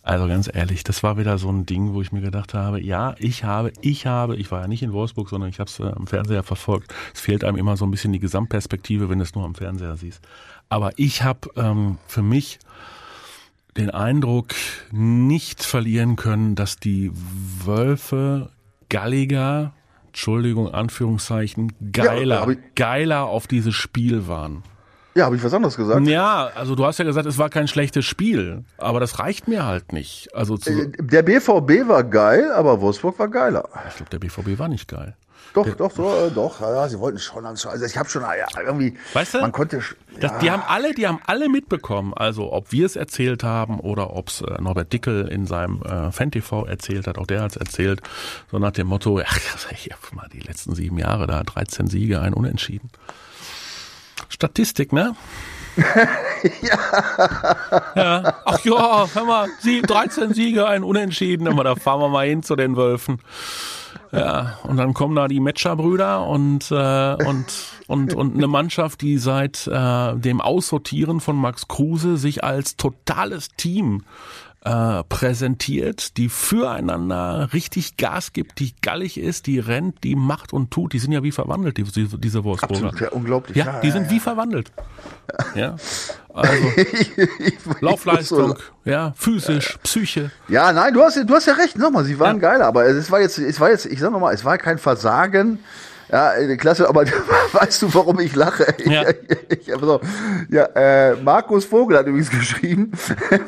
Also 0.03 0.27
ganz 0.29 0.51
ehrlich, 0.53 0.83
das 0.83 1.03
war 1.03 1.19
wieder 1.19 1.37
so 1.37 1.51
ein 1.51 1.67
Ding, 1.67 1.93
wo 1.93 2.01
ich 2.01 2.11
mir 2.11 2.23
gedacht 2.23 2.55
habe, 2.55 2.81
ja, 2.81 3.15
ich 3.19 3.45
habe, 3.45 3.73
ich 3.83 4.07
habe, 4.07 4.37
ich 4.37 4.51
war 4.51 4.63
ja 4.63 4.69
nicht 4.69 4.83
in 4.83 4.93
Wolfsburg, 4.93 5.29
sondern 5.29 5.51
ich 5.51 5.61
habe 5.61 5.69
es 5.69 5.79
äh, 5.79 5.93
am 5.95 6.07
Fernseher 6.07 6.43
verfolgt. 6.43 6.95
Es 7.15 7.21
fehlt 7.21 7.45
einem 7.45 7.59
immer 7.59 7.77
so 7.77 7.85
ein 7.85 7.91
bisschen 7.91 8.13
die 8.13 8.19
Gesamtperspektive, 8.19 9.11
wenn 9.11 9.19
du 9.19 9.25
es 9.25 9.35
nur 9.35 9.45
am 9.45 9.55
Fernseher 9.55 9.97
siehst. 9.97 10.27
Aber 10.71 10.93
ich 10.97 11.23
habe 11.23 11.51
ähm, 11.57 11.99
für 12.07 12.23
mich 12.23 12.61
den 13.77 13.91
Eindruck 13.91 14.55
nicht 14.91 15.63
verlieren 15.63 16.17
können, 16.17 16.55
dass 16.55 16.77
die 16.77 17.13
Wölfe 17.65 18.51
galliger, 18.89 19.73
Entschuldigung, 20.09 20.69
Anführungszeichen, 20.73 21.73
geiler, 21.93 22.49
ja, 22.51 22.57
geiler 22.75 23.25
auf 23.27 23.47
dieses 23.47 23.75
Spiel 23.75 24.27
waren. 24.27 24.63
Ja, 25.15 25.25
habe 25.25 25.37
ich 25.37 25.43
was 25.43 25.53
anderes 25.53 25.77
gesagt? 25.77 26.07
Ja, 26.07 26.51
also 26.55 26.75
du 26.75 26.85
hast 26.85 26.99
ja 26.99 27.05
gesagt, 27.05 27.27
es 27.27 27.37
war 27.37 27.51
kein 27.51 27.67
schlechtes 27.67 28.05
Spiel, 28.05 28.65
aber 28.79 29.01
das 29.01 29.19
reicht 29.19 29.49
mir 29.49 29.67
halt 29.67 29.93
nicht. 29.93 30.35
Also 30.35 30.55
äh, 30.55 30.93
der 30.99 31.23
BVB 31.23 31.89
war 31.89 32.05
geil, 32.05 32.53
aber 32.53 32.81
Wolfsburg 32.81 33.19
war 33.19 33.29
geiler. 33.29 33.69
Ich 33.89 33.97
glaube, 33.97 34.11
der 34.11 34.19
BVB 34.21 34.59
war 34.59 34.69
nicht 34.69 34.87
geil. 34.87 35.17
Doch, 35.53 35.65
der, 35.65 35.75
doch, 35.75 35.91
so, 35.91 36.09
äh, 36.09 36.31
doch. 36.31 36.61
Ja, 36.61 36.89
sie 36.89 36.99
wollten 37.01 37.19
schon. 37.19 37.45
Also 37.45 37.85
ich 37.85 37.97
habe 37.97 38.09
schon 38.09 38.23
ja, 38.23 38.47
irgendwie. 38.65 38.97
Weißt 39.15 39.35
du? 39.35 39.41
Man 39.41 39.51
konnte. 39.51 39.79
Ja. 39.79 39.83
Das, 40.21 40.39
die 40.39 40.51
haben 40.51 40.63
alle, 40.67 40.95
die 40.95 41.09
haben 41.09 41.19
alle 41.27 41.49
mitbekommen. 41.49 42.15
Also 42.15 42.53
ob 42.53 42.71
wir 42.71 42.87
es 42.87 42.95
erzählt 42.95 43.43
haben 43.43 43.81
oder 43.81 44.15
ob 44.15 44.29
es 44.29 44.43
äh, 44.43 44.61
Norbert 44.61 44.93
Dickel 44.93 45.27
in 45.27 45.47
seinem 45.47 45.83
äh, 45.83 46.13
Fan 46.13 46.31
TV 46.31 46.67
erzählt 46.67 47.09
hat. 47.09 47.19
Auch 47.19 47.27
der 47.27 47.43
hat 47.43 47.53
es 47.53 47.57
erzählt. 47.57 48.01
So 48.51 48.59
nach 48.59 48.71
dem 48.71 48.87
Motto: 48.87 49.21
Ach, 49.25 49.39
ich 49.73 49.91
habe 49.91 50.15
mal 50.15 50.29
die 50.33 50.41
letzten 50.41 50.75
sieben 50.75 50.99
Jahre 50.99 51.27
da 51.27 51.43
13 51.43 51.89
Siege, 51.89 52.21
ein 52.21 52.33
Unentschieden. 52.33 52.91
Statistik, 54.31 54.93
ne? 54.93 55.15
ja. 56.63 56.79
ja. 57.95 58.35
Ach 58.45 58.65
ja, 58.65 59.07
hör 59.13 59.25
mal, 59.25 59.49
13 59.63 60.33
Siege, 60.35 60.67
ein 60.67 60.83
Unentschieden. 60.83 61.49
Aber 61.49 61.65
da 61.65 61.75
fahren 61.77 62.01
wir 62.01 62.09
mal 62.09 62.27
hin 62.27 62.43
zu 62.43 62.57
den 62.57 62.77
Wölfen. 62.77 63.21
Ja, 64.13 64.59
und 64.65 64.77
dann 64.77 64.93
kommen 64.93 65.15
da 65.15 65.29
die 65.29 65.39
Metscher-Brüder 65.39 66.27
und, 66.27 66.71
äh, 66.73 67.15
und, 67.25 67.47
und, 67.87 68.15
und 68.15 68.35
eine 68.35 68.49
Mannschaft, 68.49 69.03
die 69.03 69.19
seit 69.19 69.69
äh, 69.69 70.17
dem 70.17 70.41
Aussortieren 70.41 71.21
von 71.21 71.37
Max 71.37 71.69
Kruse 71.69 72.17
sich 72.17 72.43
als 72.43 72.77
totales 72.77 73.51
Team 73.57 74.03
äh, 74.63 75.03
präsentiert, 75.05 76.19
die 76.19 76.29
füreinander 76.29 77.49
richtig 77.53 77.97
Gas 77.97 78.33
gibt, 78.33 78.59
die 78.59 78.75
gallig 78.83 79.19
ist, 79.19 79.47
die 79.47 79.59
rennt, 79.59 80.05
die 80.05 80.17
macht 80.17 80.53
und 80.53 80.71
tut. 80.71 80.93
Die 80.93 80.99
sind 80.99 81.13
ja 81.13 81.23
wie 81.23 81.33
verwandelt, 81.33 81.79
die, 81.79 81.85
diese 81.85 82.45
Wolfsburger. 82.45 82.89
Absolut, 82.89 83.01
ja, 83.01 83.09
unglaublich. 83.11 83.57
Ja, 83.57 83.65
ja 83.65 83.81
die 83.81 83.87
ja, 83.89 83.93
sind 83.95 84.11
wie 84.11 84.21
verwandelt. 84.21 84.73
Ja. 85.55 85.77
Also 86.35 86.63
Laufleistung, 87.81 88.59
ja, 88.85 89.13
physisch, 89.17 89.79
Psyche. 89.83 90.33
Ja, 90.49 90.73
nein, 90.73 90.93
du 90.93 91.03
hast, 91.03 91.17
du 91.17 91.35
hast 91.35 91.47
ja 91.47 91.55
recht. 91.55 91.79
Nochmal, 91.79 92.05
sie 92.05 92.19
waren 92.19 92.41
geil, 92.41 92.63
aber 92.63 92.87
es 92.87 93.11
war 93.11 93.21
jetzt, 93.21 93.39
es 93.39 93.61
war 93.61 93.71
jetzt, 93.71 93.87
ich 93.87 94.01
sag 94.01 94.11
nochmal, 94.11 94.35
es 94.35 94.45
war 94.45 94.59
kein 94.59 94.79
Versagen 94.79 95.61
ja, 96.11 96.35
äh, 96.35 96.57
klasse, 96.57 96.89
aber 96.89 97.05
weißt 97.53 97.83
du, 97.83 97.95
warum 97.95 98.21
ich 98.21 98.35
lache? 98.35 98.67
Ja, 98.85 99.09
ich, 99.49 99.69
ich, 99.69 99.75
so, 99.81 100.01
ja 100.51 100.65
äh, 100.75 101.17
Markus 101.17 101.65
Vogel 101.65 101.99
hat 101.99 102.07
übrigens 102.07 102.31
geschrieben, 102.39 102.93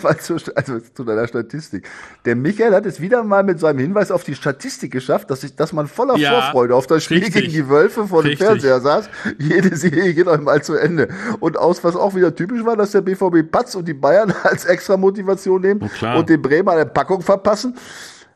also 0.03 0.39
zu 0.39 1.05
deiner 1.05 1.27
Statistik. 1.27 1.89
Der 2.25 2.37
Michael 2.37 2.75
hat 2.75 2.87
es 2.87 3.01
wieder 3.01 3.23
mal 3.25 3.43
mit 3.43 3.61
seinem 3.61 3.79
Hinweis 3.79 4.11
auf 4.11 4.25
die 4.25 4.35
Statistik 4.35 4.93
geschafft, 4.93 5.31
dass, 5.31 5.43
ich, 5.45 5.57
dass 5.57 5.73
man 5.73 5.87
voller 5.87 6.17
ja, 6.17 6.31
Vorfreude 6.31 6.75
auf 6.75 6.87
das 6.87 7.05
Spiel 7.05 7.19
richtig, 7.19 7.35
gegen 7.35 7.53
die 7.53 7.69
Wölfe 7.69 8.07
vor 8.07 8.23
dem 8.23 8.37
Fernseher 8.37 8.81
saß. 8.81 9.09
Jede 9.39 9.77
Serie 9.77 10.15
geht 10.15 10.29
einmal 10.29 10.63
zu 10.63 10.75
Ende. 10.75 11.09
Und 11.41 11.57
aus, 11.57 11.83
was 11.85 11.97
auch 11.97 12.15
wieder 12.15 12.35
typisch 12.35 12.65
war, 12.65 12.77
dass 12.77 12.93
der 12.93 13.01
BVB 13.01 13.51
Patz 13.51 13.75
und 13.75 13.87
die 13.87 13.95
Bayern 13.95 14.33
als 14.43 14.65
extra 14.65 14.97
Motivation 14.97 15.61
nehmen 15.61 15.91
oh, 16.03 16.19
und 16.19 16.29
den 16.29 16.41
Bremer 16.41 16.73
eine 16.73 16.87
Packung 16.87 17.23
verpassen. 17.23 17.77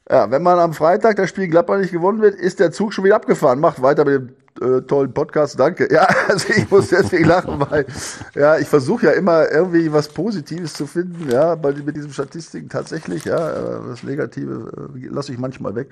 Ja, 0.09 0.31
wenn 0.31 0.43
man 0.43 0.59
am 0.59 0.73
Freitag 0.73 1.17
das 1.17 1.31
Spiel 1.31 1.49
Gladbach 1.49 1.79
nicht 1.79 1.91
gewonnen 1.93 2.23
wird, 2.23 2.37
ist 2.37 2.61
der 2.61 2.71
Zug 2.71 2.93
schon 2.93 3.05
wieder 3.05 3.17
abgefahren. 3.17 3.59
Macht 3.59 3.83
weiter 3.83 4.05
mit 4.05 4.15
dem 4.15 4.29
äh, 4.61 4.83
tollen 4.83 5.13
Podcast, 5.13 5.59
danke. 5.59 5.93
Ja, 5.93 6.07
also 6.29 6.49
ich 6.57 6.71
muss 6.71 6.89
deswegen 6.89 7.27
lachen, 7.27 7.61
weil 7.69 7.87
ja, 8.35 8.57
ich 8.59 8.69
versuche 8.69 9.07
ja 9.07 9.13
immer 9.13 9.51
irgendwie 9.51 9.93
was 9.93 10.09
Positives 10.09 10.75
zu 10.75 10.87
finden, 10.87 11.29
ja, 11.31 11.57
bei 11.57 11.73
mit 11.73 11.97
diesen 11.97 12.13
Statistiken 12.13 12.69
tatsächlich, 12.69 13.25
ja, 13.25 13.51
äh, 13.51 13.89
das 13.89 14.05
Negative 14.05 14.91
äh, 14.95 15.07
lasse 15.09 15.33
ich 15.33 15.39
manchmal 15.39 15.75
weg. 15.75 15.89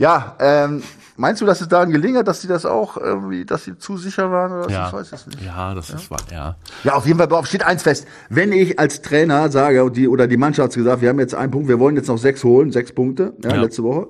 Ja, 0.00 0.34
ähm, 0.40 0.82
meinst 1.18 1.42
du, 1.42 1.46
dass 1.46 1.60
es 1.60 1.68
daran 1.68 1.90
gelingen 1.90 2.16
hat, 2.16 2.26
dass 2.26 2.40
sie 2.40 2.48
das 2.48 2.64
auch 2.64 2.96
irgendwie, 2.96 3.44
dass 3.44 3.64
sie 3.64 3.76
zu 3.76 3.98
sicher 3.98 4.30
waren 4.32 4.50
oder 4.50 4.70
ja. 4.70 4.86
ich 4.86 4.92
weiß 4.94 5.12
es 5.12 5.26
nicht. 5.26 5.44
Ja, 5.44 5.74
das 5.74 5.90
ja? 5.90 5.96
ist 5.96 6.10
wahr, 6.10 6.20
ja. 6.32 6.56
Ja, 6.84 6.94
auf 6.94 7.06
jeden 7.06 7.18
Fall 7.18 7.44
steht 7.44 7.66
eins 7.66 7.82
fest. 7.82 8.06
Wenn 8.30 8.50
ich 8.50 8.78
als 8.78 9.02
Trainer 9.02 9.50
sage, 9.50 9.90
die, 9.90 10.08
oder 10.08 10.26
die 10.26 10.38
Mannschaft 10.38 10.72
gesagt, 10.72 11.02
wir 11.02 11.10
haben 11.10 11.20
jetzt 11.20 11.34
einen 11.34 11.50
Punkt, 11.50 11.68
wir 11.68 11.78
wollen 11.78 11.96
jetzt 11.96 12.08
noch 12.08 12.16
sechs 12.16 12.42
holen, 12.44 12.72
sechs 12.72 12.92
Punkte, 12.92 13.34
ja, 13.44 13.50
ja. 13.50 13.60
letzte 13.60 13.82
Woche. 13.82 14.06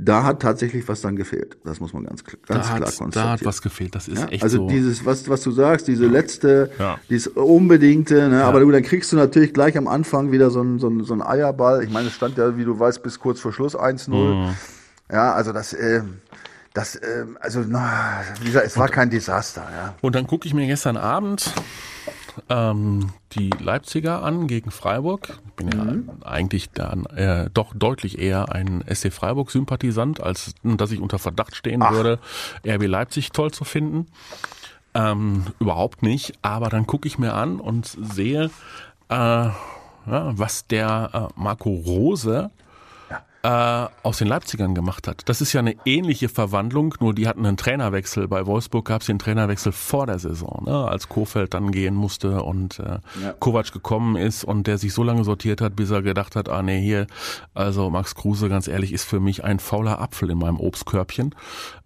Da 0.00 0.22
hat 0.22 0.40
tatsächlich 0.40 0.86
was 0.86 1.00
dann 1.00 1.16
gefehlt. 1.16 1.58
Das 1.64 1.80
muss 1.80 1.92
man 1.92 2.04
ganz, 2.04 2.22
ganz 2.22 2.38
da 2.46 2.60
klar 2.60 2.78
konstatieren. 2.78 3.10
Da 3.10 3.30
hat 3.30 3.44
was 3.44 3.62
gefehlt. 3.62 3.96
Das 3.96 4.06
ist 4.06 4.20
ja, 4.20 4.28
echt 4.28 4.44
also 4.44 4.58
so. 4.58 4.62
Also 4.62 4.74
dieses, 4.74 5.04
was, 5.04 5.28
was 5.28 5.42
du 5.42 5.50
sagst, 5.50 5.88
diese 5.88 6.06
letzte, 6.06 6.70
ja. 6.78 7.00
dieses 7.10 7.26
unbedingte, 7.26 8.28
ne, 8.28 8.38
ja. 8.38 8.48
aber 8.48 8.60
du, 8.60 8.70
dann 8.70 8.84
kriegst 8.84 9.10
du 9.10 9.16
natürlich 9.16 9.52
gleich 9.52 9.76
am 9.76 9.88
Anfang 9.88 10.30
wieder 10.30 10.50
so 10.50 10.62
ein, 10.62 10.78
so 10.78 10.88
ein, 10.88 11.02
so 11.02 11.14
ein 11.14 11.20
Eierball. 11.20 11.82
Ich 11.82 11.90
meine, 11.90 12.08
es 12.08 12.14
stand 12.14 12.38
ja, 12.38 12.56
wie 12.56 12.64
du 12.64 12.78
weißt, 12.78 13.02
bis 13.02 13.18
kurz 13.18 13.40
vor 13.40 13.52
Schluss 13.52 13.76
1-0. 13.76 14.10
Mhm. 14.10 14.54
Ja, 15.10 15.32
also 15.32 15.52
das, 15.52 15.72
äh, 15.72 16.02
das, 16.74 16.94
äh, 16.94 17.24
also, 17.40 17.64
na, 17.66 18.22
wie 18.40 18.46
gesagt, 18.46 18.66
es 18.66 18.76
war 18.76 18.88
kein 18.88 19.10
Desaster. 19.10 19.62
Ja. 19.62 19.94
Und 20.00 20.14
dann 20.14 20.28
gucke 20.28 20.46
ich 20.46 20.54
mir 20.54 20.68
gestern 20.68 20.96
Abend 20.96 21.52
ähm, 22.48 23.12
die 23.32 23.50
Leipziger 23.50 24.22
an 24.22 24.46
gegen 24.46 24.70
Freiburg. 24.70 25.38
Ich 25.46 25.52
bin 25.54 25.66
mhm. 25.68 26.10
ja 26.22 26.26
eigentlich 26.26 26.70
dann 26.70 27.06
äh, 27.06 27.50
doch 27.52 27.74
deutlich 27.74 28.18
eher 28.18 28.52
ein 28.52 28.84
SC 28.92 29.12
Freiburg-Sympathisant, 29.12 30.20
als 30.20 30.54
dass 30.62 30.90
ich 30.90 31.00
unter 31.00 31.18
Verdacht 31.18 31.56
stehen 31.56 31.82
Ach. 31.82 31.92
würde, 31.92 32.18
RB 32.66 32.86
Leipzig 32.86 33.32
toll 33.32 33.50
zu 33.50 33.64
finden. 33.64 34.06
Ähm, 34.94 35.44
überhaupt 35.58 36.02
nicht. 36.02 36.34
Aber 36.42 36.68
dann 36.68 36.86
gucke 36.86 37.06
ich 37.08 37.18
mir 37.18 37.34
an 37.34 37.60
und 37.60 37.86
sehe, 37.86 38.50
äh, 39.08 39.14
ja, 39.14 39.52
was 40.06 40.66
der 40.66 41.10
äh, 41.36 41.40
Marco 41.40 41.70
Rose 41.70 42.50
äh, 43.42 43.86
aus 44.02 44.18
den 44.18 44.28
Leipzigern 44.28 44.74
gemacht 44.74 45.06
hat. 45.06 45.22
Das 45.26 45.40
ist 45.40 45.52
ja 45.52 45.60
eine 45.60 45.76
ähnliche 45.84 46.28
Verwandlung, 46.28 46.94
nur 47.00 47.14
die 47.14 47.28
hatten 47.28 47.46
einen 47.46 47.56
Trainerwechsel. 47.56 48.26
Bei 48.28 48.46
Wolfsburg 48.46 48.86
gab 48.86 49.02
es 49.02 49.06
den 49.06 49.18
Trainerwechsel 49.18 49.72
vor 49.72 50.06
der 50.06 50.18
Saison, 50.18 50.64
ne? 50.66 50.88
als 50.88 51.08
Kofeld 51.08 51.54
dann 51.54 51.70
gehen 51.70 51.94
musste 51.94 52.42
und 52.42 52.80
äh, 52.80 52.98
ja. 53.22 53.32
Kovac 53.38 53.72
gekommen 53.72 54.16
ist 54.16 54.44
und 54.44 54.66
der 54.66 54.78
sich 54.78 54.92
so 54.92 55.02
lange 55.02 55.24
sortiert 55.24 55.60
hat, 55.60 55.76
bis 55.76 55.90
er 55.90 56.02
gedacht 56.02 56.36
hat, 56.36 56.48
ah 56.48 56.62
nee, 56.62 56.80
hier, 56.80 57.06
also 57.54 57.90
Max 57.90 58.14
Kruse, 58.14 58.48
ganz 58.48 58.66
ehrlich, 58.66 58.92
ist 58.92 59.04
für 59.04 59.20
mich 59.20 59.44
ein 59.44 59.60
fauler 59.60 60.00
Apfel 60.00 60.30
in 60.30 60.38
meinem 60.38 60.58
Obstkörbchen 60.58 61.34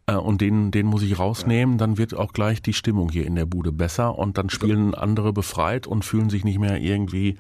und 0.07 0.41
den, 0.41 0.71
den 0.71 0.87
muss 0.87 1.03
ich 1.03 1.19
rausnehmen, 1.19 1.79
dann 1.79 1.97
wird 1.97 2.15
auch 2.15 2.33
gleich 2.33 2.61
die 2.61 2.73
Stimmung 2.73 3.09
hier 3.11 3.27
in 3.27 3.37
der 3.37 3.47
Bude 3.47 3.73
besser 3.73 4.19
und 4.19 4.37
dann 4.37 4.51
spielen 4.51 4.95
andere 4.95 5.33
befreit 5.33 5.87
und 5.87 6.05
fühlen 6.05 6.29
sich 6.29 6.45
nicht 6.45 6.59
mehr 6.59 6.81
irgendwie, 6.81 7.39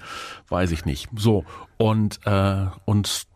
weiß 0.48 0.70
ich 0.70 0.84
nicht. 0.84 1.08
So, 1.16 1.44
und, 1.76 2.20
äh, 2.24 2.66
und 2.84 3.26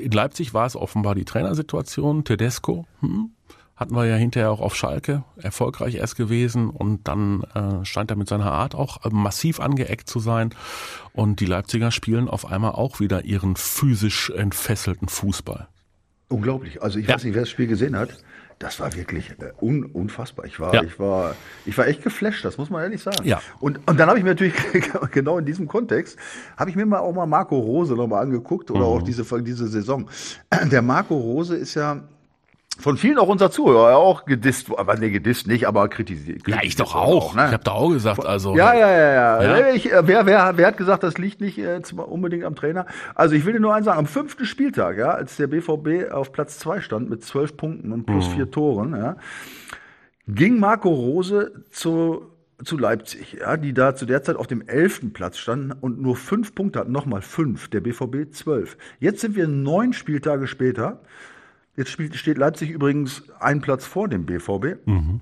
in 0.00 0.12
Leipzig 0.12 0.54
war 0.54 0.66
es 0.66 0.76
offenbar 0.76 1.14
die 1.14 1.24
Trainersituation, 1.24 2.24
Tedesco, 2.24 2.86
hm, 3.00 3.30
hatten 3.74 3.94
wir 3.94 4.06
ja 4.06 4.16
hinterher 4.16 4.50
auch 4.50 4.60
auf 4.60 4.76
Schalke, 4.76 5.24
erfolgreich 5.36 5.96
erst 5.96 6.16
gewesen 6.16 6.70
und 6.70 7.06
dann 7.08 7.42
äh, 7.54 7.84
scheint 7.84 8.10
er 8.10 8.16
mit 8.16 8.28
seiner 8.28 8.52
Art 8.52 8.74
auch 8.74 8.98
massiv 9.10 9.60
angeeckt 9.60 10.08
zu 10.08 10.20
sein 10.20 10.50
und 11.12 11.40
die 11.40 11.46
Leipziger 11.46 11.90
spielen 11.90 12.28
auf 12.28 12.46
einmal 12.46 12.72
auch 12.72 13.00
wieder 13.00 13.24
ihren 13.24 13.56
physisch 13.56 14.30
entfesselten 14.30 15.08
Fußball. 15.08 15.68
Unglaublich. 16.28 16.82
Also 16.82 16.98
ich 16.98 17.08
ja. 17.08 17.14
weiß 17.14 17.24
nicht, 17.24 17.34
wer 17.34 17.42
das 17.42 17.50
Spiel 17.50 17.66
gesehen 17.66 17.96
hat 17.96 18.18
das 18.58 18.80
war 18.80 18.94
wirklich 18.94 19.30
äh, 19.38 19.52
un, 19.60 19.84
unfassbar. 19.84 20.44
Ich 20.46 20.58
war, 20.58 20.74
ja. 20.74 20.82
ich 20.82 20.98
war, 20.98 21.34
ich 21.64 21.78
war 21.78 21.86
echt 21.86 22.02
geflasht, 22.02 22.44
das 22.44 22.58
muss 22.58 22.70
man 22.70 22.82
ehrlich 22.82 23.02
sagen. 23.02 23.24
Ja. 23.24 23.40
Und, 23.60 23.80
und 23.86 23.98
dann 23.98 24.08
habe 24.08 24.18
ich 24.18 24.24
mir 24.24 24.30
natürlich 24.30 24.54
genau 25.12 25.38
in 25.38 25.44
diesem 25.44 25.68
Kontext 25.68 26.18
habe 26.56 26.70
ich 26.70 26.76
mir 26.76 26.86
mal 26.86 26.98
auch 26.98 27.12
mal 27.12 27.26
Marco 27.26 27.58
Rose 27.58 27.94
nochmal 27.94 28.22
angeguckt 28.22 28.70
oder 28.70 28.80
mhm. 28.80 28.86
auch 28.86 29.02
diese 29.02 29.24
diese 29.42 29.68
Saison. 29.68 30.08
Der 30.70 30.82
Marco 30.82 31.16
Rose 31.16 31.56
ist 31.56 31.74
ja 31.74 32.02
von 32.78 32.96
vielen 32.96 33.18
auch 33.18 33.28
unser 33.28 33.50
Zuhörer 33.50 33.96
auch 33.96 34.24
gedisst, 34.24 34.70
aber 34.76 34.96
nee, 34.96 35.10
gedisst 35.10 35.48
nicht, 35.48 35.66
aber 35.66 35.88
kritisiert. 35.88 36.46
Ja, 36.46 36.58
ich 36.62 36.76
doch 36.76 36.94
auch. 36.94 37.32
auch 37.32 37.34
ne? 37.34 37.46
Ich 37.46 37.52
habe 37.52 37.64
da 37.64 37.72
auch 37.72 37.90
gesagt, 37.90 38.24
also. 38.24 38.56
Ja, 38.56 38.72
ja, 38.72 38.88
ja, 38.90 39.12
ja. 39.12 39.58
ja? 39.58 39.68
Ich, 39.74 39.92
äh, 39.92 40.06
wer, 40.06 40.26
wer, 40.26 40.56
wer 40.56 40.66
hat 40.66 40.76
gesagt, 40.76 41.02
das 41.02 41.18
liegt 41.18 41.40
nicht 41.40 41.58
äh, 41.58 41.80
unbedingt 41.96 42.44
am 42.44 42.54
Trainer? 42.54 42.86
Also 43.16 43.34
ich 43.34 43.44
will 43.44 43.54
dir 43.54 43.60
nur 43.60 43.74
eins 43.74 43.86
sagen, 43.86 43.98
am 43.98 44.06
fünften 44.06 44.44
Spieltag, 44.44 44.96
ja, 44.96 45.10
als 45.10 45.36
der 45.36 45.48
BVB 45.48 46.12
auf 46.12 46.30
Platz 46.32 46.58
zwei 46.58 46.80
stand 46.80 47.10
mit 47.10 47.24
zwölf 47.24 47.56
Punkten 47.56 47.92
und 47.92 48.06
plus 48.06 48.28
mhm. 48.28 48.32
vier 48.32 48.50
Toren, 48.50 48.96
ja, 48.96 49.16
ging 50.28 50.60
Marco 50.60 50.88
Rose 50.88 51.64
zu 51.70 52.30
zu 52.64 52.76
Leipzig, 52.76 53.38
ja, 53.40 53.56
die 53.56 53.72
da 53.72 53.94
zu 53.94 54.04
der 54.04 54.22
Zeit 54.24 54.34
auf 54.34 54.48
dem 54.48 54.66
elften 54.66 55.12
Platz 55.12 55.38
standen 55.38 55.72
und 55.72 56.00
nur 56.00 56.16
fünf 56.16 56.56
Punkte 56.56 56.80
hatten, 56.80 56.90
nochmal 56.90 57.22
fünf, 57.22 57.68
der 57.68 57.80
BVB 57.80 58.32
zwölf. 58.32 58.76
Jetzt 58.98 59.20
sind 59.20 59.36
wir 59.36 59.46
neun 59.46 59.92
Spieltage 59.92 60.48
später 60.48 61.00
Jetzt 61.78 61.90
spielt, 61.90 62.16
steht 62.16 62.38
Leipzig 62.38 62.70
übrigens 62.70 63.22
einen 63.38 63.60
Platz 63.60 63.86
vor 63.86 64.08
dem 64.08 64.26
BVB. 64.26 64.84
Mhm. 64.84 65.20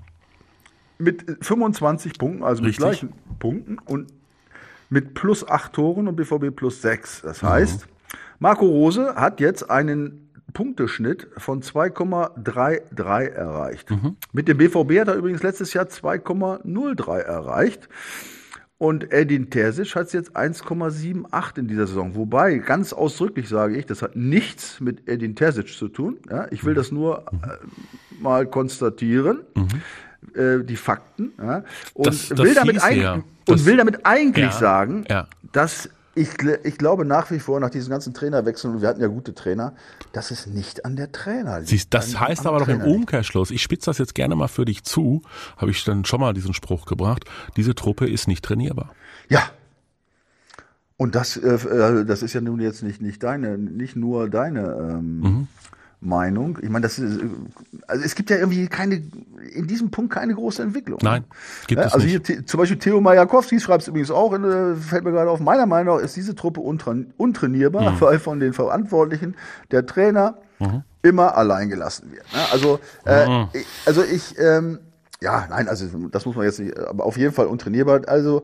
Mit 0.97 1.23
25 1.41 2.17
Punkten, 2.17 2.43
also 2.43 2.63
Richtig. 2.63 2.79
mit 2.79 2.89
gleichen 2.89 3.13
Punkten 3.37 3.77
und 3.85 4.07
mit 4.89 5.13
plus 5.13 5.47
8 5.47 5.71
Toren 5.71 6.07
und 6.07 6.15
BVB 6.15 6.55
plus 6.55 6.81
6. 6.81 7.21
Das 7.21 7.43
heißt, 7.43 7.85
mhm. 7.85 8.17
Marco 8.39 8.65
Rose 8.65 9.13
hat 9.15 9.39
jetzt 9.39 9.69
einen 9.69 10.31
Punkteschnitt 10.53 11.27
von 11.37 11.61
2,33 11.61 13.27
erreicht. 13.27 13.91
Mhm. 13.91 14.15
Mit 14.33 14.47
dem 14.47 14.57
BVB 14.57 14.99
hat 15.01 15.09
er 15.09 15.13
übrigens 15.13 15.43
letztes 15.43 15.73
Jahr 15.73 15.85
2,03 15.85 17.19
erreicht. 17.19 17.87
Und 18.79 19.11
Edin 19.11 19.49
Terzic 19.49 19.95
hat 19.95 20.13
jetzt 20.13 20.35
1,78 20.35 21.57
in 21.57 21.67
dieser 21.67 21.87
Saison. 21.87 22.15
Wobei, 22.15 22.57
ganz 22.57 22.93
ausdrücklich 22.93 23.49
sage 23.49 23.75
ich, 23.75 23.87
das 23.87 24.03
hat 24.03 24.15
nichts 24.15 24.79
mit 24.79 25.09
Edin 25.09 25.35
Terzic 25.35 25.69
zu 25.69 25.87
tun. 25.87 26.17
Ja, 26.29 26.47
ich 26.51 26.63
will 26.63 26.75
das 26.75 26.91
nur 26.91 27.25
äh, 27.31 28.21
mal 28.21 28.45
konstatieren. 28.45 29.39
Mhm. 29.55 29.67
Äh, 30.35 30.63
die 30.63 30.75
Fakten. 30.75 31.31
Ja, 31.37 31.63
und, 31.93 32.07
das, 32.07 32.29
das 32.29 32.39
will 32.39 32.53
damit 32.53 32.81
ja. 32.91 33.23
und 33.47 33.65
will 33.65 33.77
damit 33.77 34.05
eigentlich 34.05 34.51
sagen, 34.51 35.05
dass 35.51 35.89
ich, 36.17 36.29
ich 36.63 36.77
glaube 36.77 37.05
nach 37.05 37.31
wie 37.31 37.39
vor, 37.39 37.59
nach 37.59 37.69
diesen 37.69 37.89
ganzen 37.89 38.13
Trainerwechseln, 38.13 38.75
und 38.75 38.81
wir 38.81 38.89
hatten 38.89 39.01
ja 39.01 39.07
gute 39.07 39.33
Trainer, 39.33 39.73
dass 40.13 40.31
es 40.31 40.47
nicht 40.47 40.85
an 40.85 40.95
der 40.95 41.11
Trainer 41.11 41.59
liegt. 41.59 41.69
Siehst, 41.69 41.93
das 41.93 42.15
an, 42.15 42.21
heißt 42.21 42.45
aber 42.45 42.59
doch 42.59 42.67
im 42.67 42.81
Umkehrschluss, 42.81 43.51
ich 43.51 43.61
spitze 43.61 43.89
das 43.89 43.97
jetzt 43.97 44.15
gerne 44.15 44.35
mal 44.35 44.47
für 44.47 44.65
dich 44.65 44.83
zu, 44.83 45.21
habe 45.57 45.71
ich 45.71 45.83
dann 45.83 46.05
schon 46.05 46.19
mal 46.19 46.33
diesen 46.33 46.53
Spruch 46.53 46.85
gebracht, 46.85 47.25
diese 47.55 47.75
Truppe 47.75 48.09
ist 48.09 48.27
nicht 48.27 48.43
trainierbar. 48.43 48.91
Ja. 49.29 49.43
Und 50.97 51.13
das, 51.15 51.37
äh, 51.37 51.47
äh 51.47 52.05
das 52.05 52.23
ist 52.23 52.33
ja 52.33 52.41
nun 52.41 52.59
jetzt 52.59 52.81
nicht, 52.81 53.01
nicht 53.01 53.21
deine, 53.21 53.57
nicht 53.57 53.95
nur 53.95 54.29
deine 54.29 54.61
ähm, 54.79 55.19
mhm. 55.19 55.47
Meinung. 55.99 56.59
Ich 56.61 56.69
meine, 56.69 56.83
das 56.83 56.99
ist, 56.99 57.19
also 57.87 58.03
es 58.03 58.13
gibt 58.13 58.29
ja 58.29 58.37
irgendwie 58.37 58.67
keine, 58.67 59.01
in 59.53 59.67
diesem 59.67 59.89
Punkt 59.89 60.13
keine 60.13 60.35
große 60.35 60.61
Entwicklung. 60.61 60.99
Nein, 61.01 61.23
gibt 61.65 61.81
ja, 61.81 61.87
es 61.87 61.93
also 61.93 62.05
nicht. 62.05 62.27
Hier, 62.27 62.45
zum 62.45 62.59
Beispiel 62.59 62.77
Theo 62.77 63.01
Majakowski 63.01 63.59
schreibt 63.59 63.81
es 63.81 63.87
übrigens 63.87 64.11
auch, 64.11 64.33
äh, 64.33 64.75
fällt 64.75 65.03
mir 65.03 65.11
gerade 65.11 65.31
auf, 65.31 65.39
meiner 65.39 65.65
Meinung 65.65 65.97
nach 65.97 66.03
ist 66.03 66.15
diese 66.15 66.35
Truppe 66.35 66.59
untrainierbar, 66.59 67.91
mhm. 67.91 68.01
weil 68.01 68.19
von 68.19 68.39
den 68.39 68.53
Verantwortlichen 68.53 69.35
der 69.71 69.87
Trainer 69.87 70.37
mhm. 70.59 70.83
immer 71.01 71.35
allein 71.35 71.69
gelassen 71.69 72.11
wird. 72.11 72.31
Ne? 72.31 72.39
Also, 72.51 72.79
äh, 73.05 73.27
mhm. 73.27 73.47
ich, 73.53 73.65
also 73.85 74.03
ich, 74.03 74.37
ähm, 74.37 74.79
ja, 75.19 75.47
nein, 75.49 75.67
also 75.67 75.87
das 76.11 76.25
muss 76.27 76.35
man 76.35 76.45
jetzt 76.45 76.59
nicht, 76.59 76.77
aber 76.77 77.05
auf 77.05 77.17
jeden 77.17 77.33
Fall 77.33 77.47
untrainierbar. 77.47 78.01
Also 78.07 78.43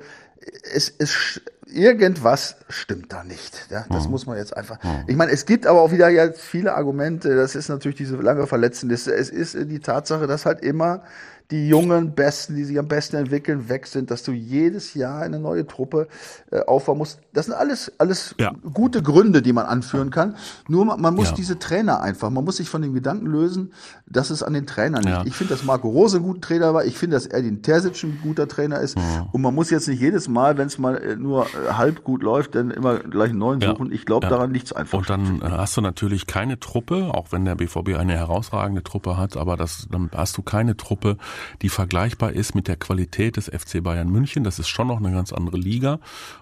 es, 0.74 0.92
es 0.98 1.40
irgendwas 1.66 2.56
stimmt 2.70 3.12
da 3.12 3.24
nicht. 3.24 3.68
Ja? 3.70 3.86
Das 3.90 4.06
mhm. 4.06 4.12
muss 4.12 4.26
man 4.26 4.38
jetzt 4.38 4.56
einfach. 4.56 4.84
Mhm. 4.84 5.04
Ich 5.08 5.16
meine, 5.16 5.32
es 5.32 5.46
gibt 5.46 5.66
aber 5.66 5.82
auch 5.82 5.92
wieder 5.92 6.10
jetzt 6.10 6.42
viele 6.42 6.74
Argumente. 6.74 7.36
Das 7.36 7.56
ist 7.56 7.70
natürlich 7.70 7.98
diese 7.98 8.16
lange 8.18 8.48
Verletztenliste. 8.48 9.14
Es 9.14 9.30
ist 9.30 9.56
die 9.56 9.80
Tatsache, 9.80 10.28
dass 10.28 10.46
halt 10.46 10.62
immer 10.62 11.04
die 11.52 11.68
jungen 11.68 12.16
Besten, 12.16 12.56
die 12.56 12.64
sich 12.64 12.80
am 12.80 12.88
besten 12.88 13.18
entwickeln, 13.18 13.70
weg 13.70 13.88
sind, 13.88 14.12
dass 14.12 14.24
du 14.24 14.32
jedes 14.32 14.94
Jahr 14.94 15.22
eine 15.22 15.40
neue 15.40 15.68
Truppe 15.68 16.08
äh, 16.52 16.62
aufbauen 16.62 16.98
musst. 16.98 17.20
Das 17.34 17.46
sind 17.46 17.54
alles, 17.54 17.92
alles 18.00 18.36
ja. 18.40 18.54
gute 18.74 19.04
Gründe, 19.04 19.42
die 19.42 19.54
man 19.54 19.66
anführen 19.66 20.10
kann. 20.10 20.36
Nur 20.68 20.86
man, 20.86 21.02
man 21.02 21.14
muss 21.14 21.30
ja. 21.30 21.36
diese 21.36 21.60
Trainer 21.60 22.02
einfach, 22.02 22.30
man 22.30 22.44
muss 22.44 22.58
sich 22.58 22.70
von 22.70 22.82
dem 22.82 22.94
Gedanken 22.94 23.28
lösen, 23.28 23.74
dass 24.08 24.30
es 24.30 24.42
an 24.42 24.54
den 24.54 24.66
Trainern 24.66 25.04
liegt. 25.04 25.16
Ja. 25.16 25.26
Ich 25.26 25.36
finde, 25.36 25.54
dass 25.54 25.64
Marco 25.64 25.90
Rose 25.90 26.18
ein 26.18 26.24
guter 26.24 26.42
Trainer 26.42 26.74
war. 26.74 26.86
Ich 26.86 26.98
finde, 26.98 27.16
dass 27.16 27.26
Erdin 27.26 27.62
Terzic 27.62 28.04
ein 28.04 28.20
guter 28.24 28.48
Trainer 28.48 28.80
ist. 28.80 28.98
Und 29.32 29.42
man 29.42 29.54
muss 29.54 29.70
jetzt 29.70 29.88
nicht 29.88 30.02
jedes 30.02 30.28
Mal, 30.28 30.58
wenn 30.58 30.68
es 30.68 30.78
mal 30.78 30.98
äh, 30.98 31.16
nur 31.16 31.46
äh, 31.46 31.74
halb 31.74 32.04
gut 32.04 32.24
läuft, 32.24 32.56
dann 32.56 32.72
immer 32.72 33.00
gleich 33.00 33.30
einen 33.30 33.40
neuen 33.40 33.62
suchen. 33.62 33.92
Ich 33.92 34.06
glaube, 34.06 34.28
daran 34.28 34.52
nichts 34.52 34.74
einfach. 34.74 34.98
Und 34.98 35.10
dann 35.10 35.42
äh, 35.42 35.46
hast 35.46 35.78
du 35.78 35.82
natürlich 35.82 36.28
keine 36.28 36.60
Truppe, 36.60 37.12
auch 37.14 37.32
wenn 37.32 37.46
der 37.46 37.56
BVB 37.56 37.96
eine 37.98 38.14
herausragende 38.14 38.84
Truppe 38.84 39.18
hat, 39.18 39.38
aber 39.38 39.58
das, 39.58 39.88
dann 39.92 40.10
hast 40.14 40.38
du 40.38 40.42
keine 40.42 40.78
Truppe, 40.78 41.18
die 41.62 41.70
vergleichbar 41.70 42.34
ist 42.34 42.56
mit 42.56 42.68
der 42.68 42.78
Qualität 42.78 43.38
des 43.38 43.48
FC 43.50 43.84
Bayern 43.84 44.10
München. 44.10 44.44
Das 44.44 44.60
ist 44.60 44.68
schon 44.68 44.88
noch 44.88 44.98
eine 44.98 45.12
ganz 45.12 45.34
andere 45.34 45.58
Liga. 45.58 46.00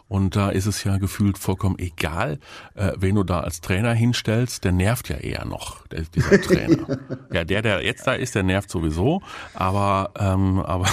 Und 0.08 0.36
da 0.36 0.50
ist 0.50 0.66
es 0.66 0.84
ja 0.84 0.98
gefühlt 0.98 1.38
vollkommen 1.38 1.80
egal, 1.80 2.40
äh, 2.76 2.92
wen 2.98 3.16
du 3.16 3.24
da 3.24 3.40
als 3.42 3.62
Trainer 3.62 3.94
hinstellst. 3.94 4.64
Der 4.64 4.72
nervt 4.72 5.10
ja 5.10 5.18
eher 5.18 5.46
noch, 5.46 5.88
der, 5.88 6.02
dieser 6.02 6.42
Trainer. 6.42 7.00
ja, 7.32 7.44
der, 7.44 7.62
der 7.62 7.84
jetzt 7.84 8.06
da 8.08 8.14
ist, 8.14 8.36
der 8.36 8.44
nervt 8.44 8.70
sowieso. 8.70 9.22
Aber, 9.54 10.12
ähm, 10.20 10.60
aber 10.60 10.88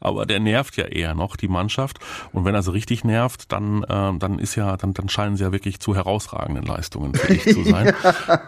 aber 0.00 0.26
der 0.26 0.40
nervt 0.40 0.76
ja 0.76 0.84
eher 0.84 1.14
noch 1.14 1.36
die 1.36 1.48
Mannschaft. 1.48 1.98
Und 2.32 2.44
wenn 2.44 2.54
er 2.54 2.62
so 2.62 2.70
richtig 2.70 3.04
nervt, 3.04 3.52
dann, 3.52 3.82
äh, 3.84 4.18
dann 4.18 4.38
ist 4.38 4.54
ja, 4.54 4.76
dann, 4.76 4.94
dann 4.94 5.08
scheinen 5.08 5.36
sie 5.36 5.44
ja 5.44 5.52
wirklich 5.52 5.80
zu 5.80 5.94
herausragenden 5.94 6.64
Leistungen 6.64 7.14
fähig 7.14 7.44
zu 7.44 7.64
sein. 7.70 7.92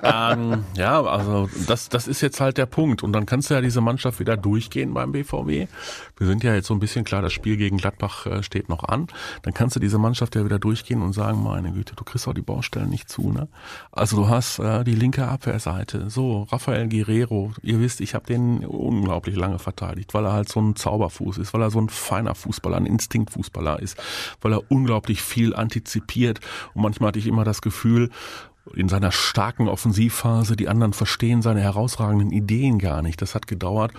ähm, 0.03 0.65
ja, 0.77 1.03
also 1.03 1.49
das, 1.67 1.89
das 1.89 2.09
ist 2.09 2.21
jetzt 2.21 2.41
halt 2.41 2.59
der 2.59 2.67
Punkt. 2.67 3.03
Und 3.03 3.13
dann 3.13 3.27
kannst 3.27 3.51
du 3.51 3.55
ja 3.55 3.61
diese 3.61 3.81
Mannschaft 3.81 4.21
wieder 4.21 4.37
durchgehen 4.37 4.95
beim 4.95 5.13
BVB. 5.13 5.69
Wir 6.17 6.27
sind 6.27 6.43
ja 6.45 6.55
jetzt 6.55 6.67
so 6.67 6.75
ein 6.75 6.81
bisschen 6.81 7.05
klar, 7.05 7.23
das 7.23 7.33
Spiel 7.33 7.57
gegen 7.57 7.79
Gladbach 7.79 8.27
äh, 8.27 8.43
steht 8.43 8.69
noch 8.69 8.85
an. 8.85 9.09
Dann 9.43 9.55
kannst 9.55 9.77
du 9.77 9.81
diese 9.81 9.99
Mannschaft 9.99 10.35
ja 10.35 10.45
wieder 10.45 10.59
durchgehen 10.59 11.03
und 11.03 11.13
sagen, 11.13 11.43
meine 11.43 11.73
Güte, 11.73 11.95
du 11.95 12.05
kriegst 12.05 12.27
auch 12.29 12.35
die 12.35 12.43
Baustellen 12.43 12.91
nicht 12.91 13.09
zu. 13.09 13.33
Ne? 13.33 13.49
Also 13.93 14.17
du 14.17 14.29
hast 14.29 14.59
äh, 14.59 14.85
die 14.85 14.95
linke 14.95 15.27
Abwehrseite. 15.27 16.11
So, 16.11 16.43
Rafael 16.51 16.89
Guerrero, 16.89 17.53
ihr 17.63 17.81
wisst, 17.81 18.01
ich 18.01 18.15
habe 18.15 18.27
den 18.27 18.65
unglaublich 18.65 19.37
lange 19.37 19.59
verteidigt, 19.59 20.15
weil 20.15 20.25
er 20.25 20.33
halt 20.33 20.49
so 20.49 20.61
ein 20.61 20.77
Zauber 20.77 21.11
Fuß 21.19 21.39
ist, 21.39 21.53
weil 21.53 21.63
er 21.63 21.71
so 21.71 21.81
ein 21.81 21.89
feiner 21.89 22.35
Fußballer, 22.35 22.77
ein 22.77 22.87
Instinktfußballer 22.87 23.81
ist, 23.81 23.97
weil 24.41 24.53
er 24.53 24.71
unglaublich 24.71 25.23
viel 25.23 25.55
antizipiert. 25.55 26.41
Und 26.75 26.83
manchmal 26.83 27.09
hatte 27.09 27.19
ich 27.19 27.27
immer 27.27 27.45
das 27.45 27.61
Gefühl, 27.61 28.11
in 28.75 28.89
seiner 28.89 29.13
starken 29.13 29.67
Offensivphase, 29.67 30.55
die 30.55 30.69
anderen 30.69 30.93
verstehen 30.93 31.41
seine 31.41 31.63
herausragenden 31.63 32.31
Ideen 32.31 32.79
gar 32.79 33.01
nicht. 33.01 33.23
Das 33.23 33.35
hat 33.35 33.47
gedauert. 33.47 33.93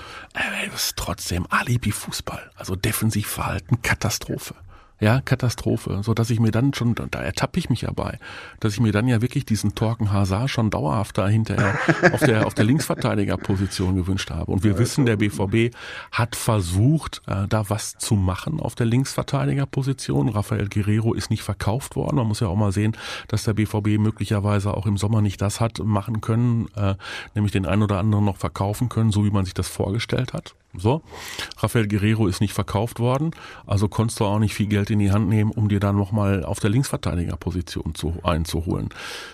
Es 0.68 0.84
ist 0.84 0.96
trotzdem 0.96 1.48
Alibi-Fußball. 1.50 2.52
Also 2.56 2.76
Defensivverhalten, 2.76 3.82
Katastrophe 3.82 4.56
ja, 5.00 5.22
Katastrophe, 5.22 6.02
so 6.04 6.14
dass 6.14 6.30
ich 6.30 6.40
mir 6.40 6.52
dann 6.52 6.74
schon, 6.74 6.96
da 6.96 7.20
ertappe 7.20 7.60
ich 7.60 7.70
mich 7.70 7.82
ja 7.82 7.92
bei, 7.92 8.20
dass 8.60 8.74
ich 8.74 8.80
mir 8.80 8.92
dann 8.92 9.08
ja 9.08 9.22
wirklich 9.22 9.46
diesen 9.46 9.76
Torken 9.76 10.12
Hazard 10.12 10.50
schon 10.50 10.70
dauerhaft 10.70 11.18
da 11.18 11.28
hinterher 11.28 11.78
auf 12.12 12.20
der, 12.20 12.46
auf 12.46 12.54
der 12.54 12.66
Linksverteidigerposition 12.66 13.96
gewünscht 13.96 14.30
habe. 14.30 14.52
Und 14.52 14.64
wir 14.64 14.78
wissen, 14.78 15.06
der 15.06 15.16
BVB 15.16 15.76
hat 16.12 16.36
versucht, 16.36 17.22
äh, 17.28 17.48
da 17.48 17.70
was 17.70 17.98
zu 17.98 18.16
machen 18.16 18.60
auf 18.60 18.76
der 18.76 18.86
Linksverteidigerposition. 18.86 20.30
Rafael 20.30 20.68
Guerrero 20.68 21.14
ist 21.14 21.30
nicht 21.30 21.44
verkauft 21.44 21.96
worden. 21.96 22.18
Man 22.18 22.28
muss 22.28 22.42
ja 22.42 22.48
auch 22.48 22.56
mal 22.56 22.72
sehen, 22.72 22.96
dass 23.28 23.44
der 23.44 23.54
BVB 23.54 24.00
möglicherweise 24.00 24.76
auch 24.76 24.86
im 24.86 24.98
Sommer 24.98 25.22
nicht 25.22 25.42
das 25.42 25.62
hat 25.62 25.80
machen 25.80 26.22
können, 26.22 26.68
äh, 26.76 26.96
nämlich 27.36 27.54
den 27.54 27.66
einen 27.66 27.84
oder 27.84 28.00
anderen 28.00 28.26
noch 28.26 28.38
verkaufen 28.38 28.90
können, 28.90 29.12
so 29.12 29.24
wie 29.24 29.32
man 29.32 29.46
sich 29.46 29.54
das 29.54 29.70
vorgestellt 29.70 30.34
hat. 30.34 30.56
So, 30.78 31.02
Rafael 31.58 31.88
Guerrero 31.88 32.28
ist 32.28 32.42
nicht 32.42 32.54
verkauft 32.54 33.00
worden, 33.00 33.32
also 33.66 33.88
konntest 33.88 34.20
du 34.20 34.26
auch 34.26 34.38
nicht 34.38 34.54
viel 34.54 34.68
Geld 34.68 34.92
in 34.92 35.00
die 35.00 35.12
Hand 35.12 35.28
nehmen, 35.28 35.50
um 35.50 35.68
dir 35.68 35.80
dann 35.80 35.96
nochmal 35.96 36.46
auf 36.46 36.60
der 36.60 36.70
Linksverteidigerposition 36.70 37.96
zu, 37.96 38.14
einzuholen. 38.22 38.90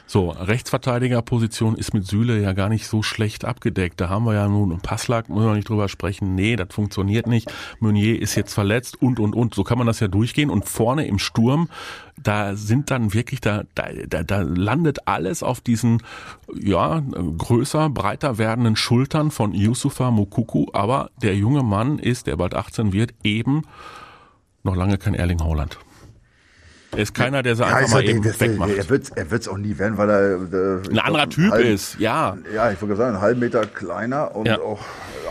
So, 0.07 0.29
Rechtsverteidigerposition 0.29 1.75
ist 1.75 1.93
mit 1.93 2.07
Süle 2.07 2.41
ja 2.41 2.53
gar 2.53 2.69
nicht 2.69 2.87
so 2.87 3.03
schlecht 3.03 3.43
abgedeckt. 3.43 3.99
Da 3.99 4.07
haben 4.07 4.23
wir 4.25 4.33
ja 4.33 4.47
nun 4.47 4.71
einen 4.71 4.79
Passlack, 4.79 5.27
müssen 5.27 5.45
wir 5.45 5.55
nicht 5.55 5.67
drüber 5.67 5.89
sprechen. 5.89 6.35
Nee, 6.35 6.55
das 6.55 6.69
funktioniert 6.71 7.27
nicht. 7.27 7.51
Meunier 7.79 8.21
ist 8.21 8.35
jetzt 8.35 8.53
verletzt 8.53 9.01
und, 9.01 9.19
und, 9.19 9.35
und. 9.35 9.55
So 9.55 9.65
kann 9.65 9.77
man 9.77 9.87
das 9.87 9.99
ja 9.99 10.07
durchgehen. 10.07 10.49
Und 10.49 10.69
vorne 10.69 11.05
im 11.05 11.19
Sturm 11.19 11.67
da 12.21 12.55
sind 12.55 12.91
dann 12.91 13.13
wirklich, 13.13 13.41
da, 13.41 13.63
da, 13.75 14.23
da 14.23 14.41
landet 14.41 15.07
alles 15.07 15.43
auf 15.43 15.61
diesen 15.61 16.01
ja, 16.53 17.01
größer, 17.37 17.89
breiter 17.89 18.37
werdenden 18.37 18.75
Schultern 18.75 19.31
von 19.31 19.53
Yusufa 19.53 20.11
Mukuku, 20.11 20.67
aber 20.73 21.11
der 21.21 21.35
junge 21.35 21.63
Mann 21.63 21.99
ist, 21.99 22.27
der 22.27 22.37
bald 22.37 22.55
18 22.55 22.93
wird, 22.93 23.13
eben 23.23 23.63
noch 24.63 24.75
lange 24.75 24.97
kein 24.97 25.13
Erling 25.13 25.43
Haaland. 25.43 25.77
Er 26.91 26.99
ist 26.99 27.13
keiner, 27.13 27.43
der 27.43 27.55
sie 27.55 27.63
ja, 27.63 27.75
einfach 27.75 27.93
mal 27.95 28.05
eben 28.05 28.23
das, 28.23 28.39
wegmacht. 28.39 28.71
Er 28.71 28.89
wird 28.89 29.11
er 29.15 29.29
wird's 29.31 29.47
auch 29.47 29.57
nie 29.57 29.77
werden, 29.77 29.97
weil 29.97 30.09
er 30.09 30.35
äh, 30.35 30.89
ein 30.89 30.99
anderer 30.99 31.29
Typ 31.29 31.51
halb, 31.51 31.65
ist, 31.65 31.99
ja. 31.99 32.37
Ja, 32.53 32.71
ich 32.71 32.81
würde 32.81 32.95
sagen, 32.95 33.15
einen 33.15 33.21
halben 33.21 33.39
Meter 33.41 33.65
kleiner 33.65 34.35
und 34.35 34.47
ja. 34.47 34.59
auch 34.59 34.79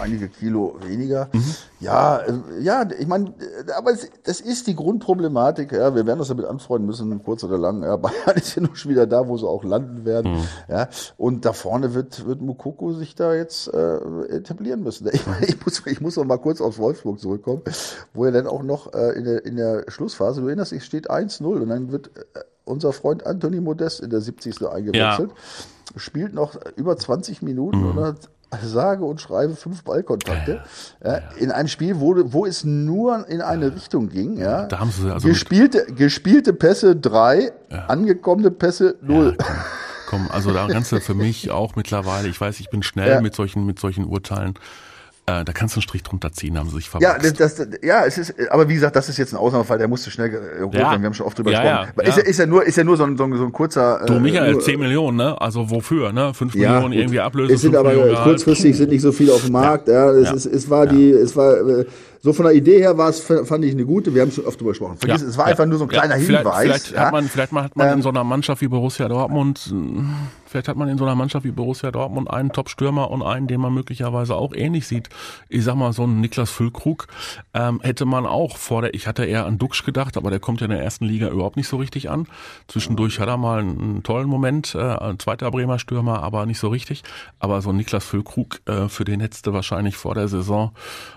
einige 0.00 0.28
Kilo 0.28 0.78
weniger. 0.86 1.30
Mhm. 1.32 1.54
Ja, 1.84 2.18
äh, 2.18 2.32
ja, 2.60 2.88
ich 2.98 3.06
meine, 3.06 3.28
äh, 3.28 3.72
aber 3.76 3.92
das 4.24 4.40
ist 4.40 4.66
die 4.66 4.74
Grundproblematik. 4.74 5.72
Ja, 5.72 5.94
wir 5.94 6.06
werden 6.06 6.18
uns 6.18 6.28
damit 6.28 6.46
anfreunden 6.46 6.86
müssen, 6.86 7.22
kurz 7.22 7.44
oder 7.44 7.58
lang. 7.58 7.82
Ja, 7.82 7.96
Bayern 8.04 8.36
ist 8.36 8.54
ja 8.54 8.62
noch 8.62 8.76
schon 8.76 8.90
wieder 8.90 9.06
da, 9.06 9.28
wo 9.28 9.36
sie 9.36 9.46
auch 9.46 9.64
landen 9.64 10.04
werden. 10.04 10.32
Mhm. 10.32 10.44
Ja, 10.68 10.88
und 11.16 11.44
da 11.44 11.52
vorne 11.52 11.94
wird, 11.94 12.26
wird 12.26 12.40
Mukoko 12.40 12.92
sich 12.92 13.14
da 13.14 13.34
jetzt 13.34 13.72
äh, 13.72 13.96
etablieren 14.28 14.82
müssen. 14.82 15.08
Ich, 15.14 15.26
meine, 15.28 15.46
ich, 15.46 15.64
muss, 15.64 15.82
ich 15.86 16.00
muss 16.00 16.16
noch 16.16 16.24
mal 16.24 16.38
kurz 16.38 16.60
auf 16.60 16.78
Wolfsburg 16.78 17.20
zurückkommen, 17.20 17.62
wo 18.14 18.24
er 18.24 18.32
dann 18.32 18.48
auch 18.48 18.62
noch 18.62 18.92
äh, 18.92 19.12
in, 19.12 19.24
der, 19.24 19.44
in 19.44 19.56
der 19.56 19.84
Schlussphase, 19.88 20.40
du 20.40 20.48
erinnerst 20.48 20.72
dich, 20.72 20.84
steht 20.84 21.08
1-0 21.08 21.44
und 21.44 21.68
dann 21.68 21.92
wird 21.92 22.08
äh, 22.34 22.40
unser 22.64 22.92
Freund 22.92 23.26
Anthony 23.26 23.60
Modest 23.60 24.00
in 24.00 24.10
der 24.10 24.20
70. 24.20 24.66
eingewechselt. 24.66 25.30
Ja. 25.30 25.98
Spielt 25.98 26.34
noch 26.34 26.56
über 26.76 26.96
20 26.96 27.42
Minuten 27.42 27.80
mhm. 27.80 27.90
und 27.90 28.04
hat 28.04 28.30
sage 28.62 29.04
und 29.04 29.20
schreibe 29.20 29.56
fünf 29.56 29.84
Ballkontakte 29.84 30.62
ja, 31.02 31.10
ja, 31.10 31.18
ja. 31.18 31.22
in 31.38 31.50
einem 31.50 31.68
Spiel, 31.68 32.00
wo, 32.00 32.14
wo 32.32 32.46
es 32.46 32.64
nur 32.64 33.28
in 33.28 33.40
eine 33.40 33.74
Richtung 33.74 34.08
ging. 34.08 34.36
Ja. 34.36 34.66
Da 34.66 34.80
haben 34.80 34.90
sie 34.90 35.12
also 35.12 35.28
gespielte, 35.28 35.86
gespielte 35.86 36.52
Pässe 36.52 36.96
drei, 36.96 37.52
angekommene 37.88 38.50
Pässe 38.50 38.96
null. 39.00 39.36
Komm, 39.36 40.26
komm, 40.26 40.30
also 40.30 40.52
da 40.52 40.66
kannst 40.70 40.92
du 40.92 41.00
für 41.00 41.14
mich 41.14 41.50
auch 41.50 41.76
mittlerweile, 41.76 42.28
ich 42.28 42.40
weiß, 42.40 42.60
ich 42.60 42.70
bin 42.70 42.82
schnell 42.82 43.20
mit 43.20 43.34
solchen 43.34 43.66
mit 43.66 43.78
solchen 43.78 44.04
Urteilen. 44.04 44.54
Äh, 45.26 45.42
da 45.42 45.54
kannst 45.54 45.74
du 45.74 45.78
einen 45.78 45.82
Strich 45.82 46.02
drunter 46.02 46.32
ziehen, 46.32 46.58
haben 46.58 46.68
sie 46.68 46.76
sich 46.76 46.90
verpasst. 46.90 47.24
Ja, 47.24 47.30
das, 47.32 47.54
das, 47.54 47.68
ja, 47.82 48.04
es 48.04 48.18
ist, 48.18 48.34
aber 48.50 48.68
wie 48.68 48.74
gesagt, 48.74 48.94
das 48.94 49.08
ist 49.08 49.16
jetzt 49.16 49.32
ein 49.32 49.38
Ausnahmefall, 49.38 49.78
der 49.78 49.88
musste 49.88 50.10
schnell 50.10 50.28
geholt 50.28 50.74
ja. 50.74 50.90
werden. 50.90 51.00
Wir 51.00 51.06
haben 51.06 51.14
schon 51.14 51.24
oft 51.24 51.38
drüber 51.38 51.50
ja, 51.50 51.84
gesprochen. 51.84 51.92
Ja, 51.96 52.08
ist, 52.08 52.16
ja. 52.18 52.24
ist 52.24 52.38
ja 52.40 52.46
nur, 52.46 52.64
ist 52.64 52.76
ja 52.76 52.84
nur 52.84 52.98
so 52.98 53.04
ein, 53.04 53.16
so 53.16 53.24
ein, 53.24 53.34
so 53.34 53.44
ein 53.44 53.52
kurzer. 53.52 54.04
Du, 54.06 54.20
Michael, 54.20 54.56
äh, 54.56 54.58
10 54.58 54.78
Millionen, 54.78 55.16
ne? 55.16 55.40
Also 55.40 55.70
wofür, 55.70 56.12
ne? 56.12 56.34
5 56.34 56.54
ja, 56.56 56.72
Millionen 56.72 56.92
irgendwie 56.92 57.20
Ablöse. 57.20 57.54
Es 57.54 57.62
sind 57.62 57.74
aber 57.74 57.88
Millionen 57.88 58.16
kurzfristig 58.16 58.76
sind 58.76 58.90
nicht 58.90 59.00
so 59.00 59.12
viele 59.12 59.32
auf 59.32 59.42
dem 59.42 59.52
Markt. 59.52 59.88
Ja, 59.88 60.10
es, 60.10 60.30
Ist, 60.30 60.46
es 60.46 60.68
war 60.68 60.86
die, 60.86 61.12
es 61.12 61.34
war, 61.34 61.56
äh, 61.56 61.86
so 62.24 62.32
von 62.32 62.46
der 62.46 62.54
Idee 62.54 62.78
her 62.78 62.96
war 62.96 63.10
es, 63.10 63.20
fand 63.20 63.66
ich 63.66 63.72
eine 63.72 63.84
gute. 63.84 64.14
Wir 64.14 64.22
haben 64.22 64.30
schon 64.30 64.46
oft 64.46 64.58
drüber 64.58 64.70
gesprochen. 64.70 64.96
Vergiss, 64.96 65.20
ja, 65.20 65.28
es 65.28 65.36
war 65.36 65.44
ja, 65.44 65.50
einfach 65.50 65.66
nur 65.66 65.76
so 65.76 65.84
ein 65.84 65.90
kleiner 65.90 66.16
vielleicht, 66.16 66.38
Hinweis. 66.38 66.62
Vielleicht, 66.62 66.96
hat 66.96 67.12
man, 67.12 67.28
vielleicht 67.28 67.52
hat 67.52 67.76
man 67.76 67.88
ähm, 67.88 67.94
in 67.96 68.02
so 68.02 68.08
einer 68.08 68.24
Mannschaft 68.24 68.62
wie 68.62 68.68
Borussia 68.68 69.08
Dortmund, 69.08 69.74
vielleicht 70.46 70.68
hat 70.68 70.76
man 70.78 70.88
in 70.88 70.96
so 70.96 71.04
einer 71.04 71.16
Mannschaft 71.16 71.44
wie 71.44 71.50
Borussia 71.50 71.90
Dortmund 71.90 72.30
einen 72.30 72.50
Top-Stürmer 72.50 73.10
und 73.10 73.22
einen, 73.22 73.46
den 73.46 73.60
man 73.60 73.74
möglicherweise 73.74 74.36
auch 74.36 74.54
ähnlich 74.54 74.86
sieht. 74.86 75.10
Ich 75.50 75.64
sag 75.64 75.74
mal, 75.74 75.92
so 75.92 76.04
einen 76.04 76.22
Niklas 76.22 76.48
Füllkrug 76.50 77.08
ähm, 77.52 77.82
hätte 77.82 78.06
man 78.06 78.24
auch 78.24 78.56
vor 78.56 78.80
der, 78.80 78.94
ich 78.94 79.06
hatte 79.06 79.26
eher 79.26 79.44
an 79.44 79.58
Duxch 79.58 79.84
gedacht, 79.84 80.16
aber 80.16 80.30
der 80.30 80.40
kommt 80.40 80.62
ja 80.62 80.64
in 80.64 80.70
der 80.70 80.82
ersten 80.82 81.04
Liga 81.04 81.28
überhaupt 81.28 81.58
nicht 81.58 81.68
so 81.68 81.76
richtig 81.76 82.08
an. 82.08 82.26
Zwischendurch 82.68 83.20
hat 83.20 83.28
er 83.28 83.36
mal 83.36 83.58
einen, 83.58 84.02
tollen 84.02 84.28
Moment, 84.28 84.74
äh, 84.74 84.78
ein 84.78 85.18
zweiter 85.18 85.50
Bremer 85.50 85.78
Stürmer, 85.78 86.22
aber 86.22 86.46
nicht 86.46 86.58
so 86.58 86.68
richtig. 86.68 87.02
Aber 87.38 87.60
so 87.60 87.68
ein 87.68 87.76
Niklas 87.76 88.06
Füllkrug, 88.06 88.60
äh, 88.64 88.88
für 88.88 89.04
den 89.04 89.20
hättest 89.20 89.46
du 89.46 89.52
wahrscheinlich 89.52 89.98
vor 89.98 90.14
der 90.14 90.28
Saison 90.28 90.72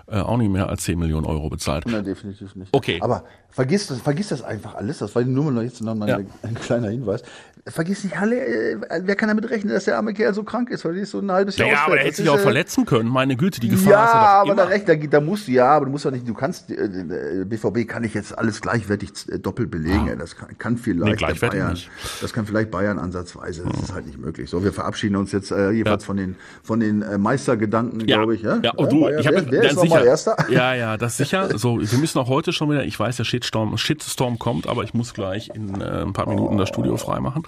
äh, 0.06 0.18
auch 0.18 0.36
nicht 0.36 0.52
mehr 0.52 0.68
als 0.68 0.82
10 0.82 0.97
Millionen 0.98 1.26
Euro 1.26 1.48
bezahlt. 1.48 1.86
Nein, 1.86 2.04
definitiv 2.04 2.54
nicht. 2.54 2.74
Okay. 2.74 2.98
Aber 3.00 3.24
vergiss 3.50 3.86
das, 3.86 4.00
vergiss 4.00 4.28
das 4.28 4.42
einfach 4.42 4.74
alles. 4.74 4.98
Das 4.98 5.14
war 5.14 5.22
nur 5.22 5.50
mal 5.50 5.64
jetzt 5.64 5.80
noch 5.80 5.94
mal 5.94 6.08
ja. 6.08 6.18
ein 6.42 6.54
kleiner 6.54 6.90
Hinweis 6.90 7.22
vergiss 7.70 8.04
nicht, 8.04 8.18
Halle, 8.18 8.44
äh, 8.44 8.76
wer 9.02 9.16
kann 9.16 9.28
damit 9.28 9.48
rechnen, 9.50 9.72
dass 9.72 9.84
der 9.84 9.96
arme 9.96 10.14
Kerl 10.14 10.34
so 10.34 10.42
krank 10.42 10.70
ist, 10.70 10.84
weil 10.84 10.94
die 10.94 11.00
ist 11.00 11.10
so 11.10 11.18
ein 11.18 11.30
halbes 11.30 11.56
Jahr 11.56 11.68
Ja, 11.68 11.86
aber 11.86 11.98
er 11.98 12.06
hätte 12.06 12.16
sich 12.16 12.28
auch 12.28 12.36
äh, 12.36 12.38
verletzen 12.38 12.86
können, 12.86 13.08
meine 13.08 13.36
Güte, 13.36 13.60
die 13.60 13.68
Gefahr 13.68 13.92
ja, 13.92 14.04
ist 14.04 14.12
ja 14.12 14.20
doch 14.20 14.28
aber 14.28 14.52
immer. 14.52 14.62
Da, 14.62 14.68
recht, 14.68 14.88
da, 14.88 14.94
da 14.94 15.20
musst 15.20 15.48
du, 15.48 15.52
ja, 15.52 15.70
aber 15.70 15.86
du 15.86 15.90
musst 15.90 16.04
doch 16.04 16.10
nicht, 16.10 16.28
du 16.28 16.34
kannst, 16.34 16.70
äh, 16.70 17.44
BVB 17.44 17.86
kann 17.88 18.04
ich 18.04 18.14
jetzt 18.14 18.36
alles 18.36 18.60
gleichwertig 18.60 19.10
äh, 19.30 19.38
doppelt 19.38 19.70
belegen, 19.70 20.06
ja. 20.06 20.16
das 20.16 20.36
kann, 20.36 20.56
kann 20.58 20.76
vielleicht 20.76 21.20
nee, 21.20 21.48
Bayern, 21.48 21.72
nicht. 21.72 21.90
das 22.20 22.32
kann 22.32 22.46
vielleicht 22.46 22.70
Bayern 22.70 22.98
ansatzweise, 22.98 23.64
das 23.64 23.76
mhm. 23.76 23.82
ist 23.84 23.92
halt 23.94 24.06
nicht 24.06 24.18
möglich. 24.18 24.50
So, 24.50 24.62
wir 24.64 24.72
verabschieden 24.72 25.16
uns 25.16 25.32
jetzt 25.32 25.50
äh, 25.50 25.70
jeweils 25.70 26.02
ja. 26.02 26.06
von 26.06 26.16
den, 26.16 26.36
von 26.62 26.80
den 26.80 27.02
äh, 27.02 27.18
Meistergedanken, 27.18 28.00
ja. 28.00 28.16
glaube 28.16 28.34
ich, 28.34 28.42
ja? 28.42 28.58
Ja, 28.62 28.72
und 28.72 28.92
du, 28.92 29.02
Bayern, 29.02 29.20
ich 29.20 29.26
habe 29.26 29.46
wer, 29.50 29.62
wer 29.62 29.70
ist 29.70 29.80
sicher, 29.80 30.04
Erster? 30.04 30.36
Ja, 30.48 30.74
ja, 30.74 30.96
das 30.96 31.16
sicher, 31.16 31.58
so, 31.58 31.78
wir 31.80 31.98
müssen 31.98 32.18
auch 32.18 32.28
heute 32.28 32.52
schon 32.52 32.70
wieder, 32.70 32.84
ich 32.84 32.98
weiß, 32.98 33.16
der 33.16 33.24
Shitstorm, 33.24 33.76
Shitstorm 33.76 34.38
kommt, 34.38 34.66
aber 34.66 34.82
ich 34.82 34.94
muss 34.94 35.14
gleich 35.14 35.50
in 35.54 35.80
äh, 35.80 36.02
ein 36.02 36.12
paar 36.12 36.28
Minuten 36.28 36.54
oh. 36.54 36.58
das 36.58 36.68
Studio 36.68 36.96
freimachen. 36.96 37.42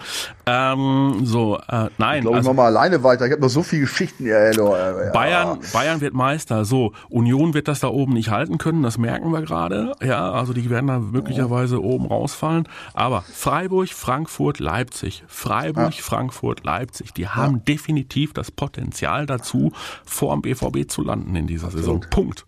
Ähm, 0.47 1.21
so, 1.25 1.59
äh, 1.69 1.89
nein. 1.99 2.19
Ich 2.19 2.23
glaube, 2.23 2.37
also, 2.37 2.51
ich 2.51 2.57
mal 2.57 2.67
alleine 2.67 3.03
weiter. 3.03 3.27
Ich 3.27 3.33
habe 3.33 3.43
noch 3.43 3.49
so 3.49 3.63
viele 3.63 3.83
Geschichten. 3.83 4.27
Ja, 4.27 4.51
ja. 4.51 5.11
Bayern, 5.13 5.59
Bayern 5.73 6.01
wird 6.01 6.15
Meister. 6.15 6.65
So, 6.65 6.93
Union 7.09 7.55
wird 7.55 7.69
das 7.69 7.81
da 7.81 7.89
oben 7.89 8.13
nicht 8.13 8.31
halten 8.31 8.59
können. 8.59 8.83
Das 8.83 8.99
merken 8.99 9.33
wir 9.33 9.43
gerade. 9.43 9.93
Ja, 10.03 10.33
also 10.33 10.53
die 10.53 10.69
werden 10.71 10.89
da 10.89 10.99
möglicherweise 10.99 11.83
oben 11.83 12.07
rausfallen. 12.07 12.69
Aber 12.95 13.23
Freiburg, 13.23 13.89
Frankfurt, 13.89 14.59
Leipzig. 14.59 15.25
Freiburg, 15.27 15.95
ja. 15.97 16.03
Frankfurt, 16.03 16.65
Leipzig. 16.65 17.15
Die 17.15 17.29
haben 17.29 17.57
ja. 17.57 17.63
definitiv 17.69 18.33
das 18.33 18.51
Potenzial 18.51 19.27
dazu, 19.27 19.73
vor 20.05 20.35
dem 20.35 20.43
BVB 20.43 20.91
zu 20.91 21.03
landen 21.03 21.37
in 21.37 21.47
dieser. 21.47 21.71
Saison. 21.71 22.01
Punkt. 22.11 22.45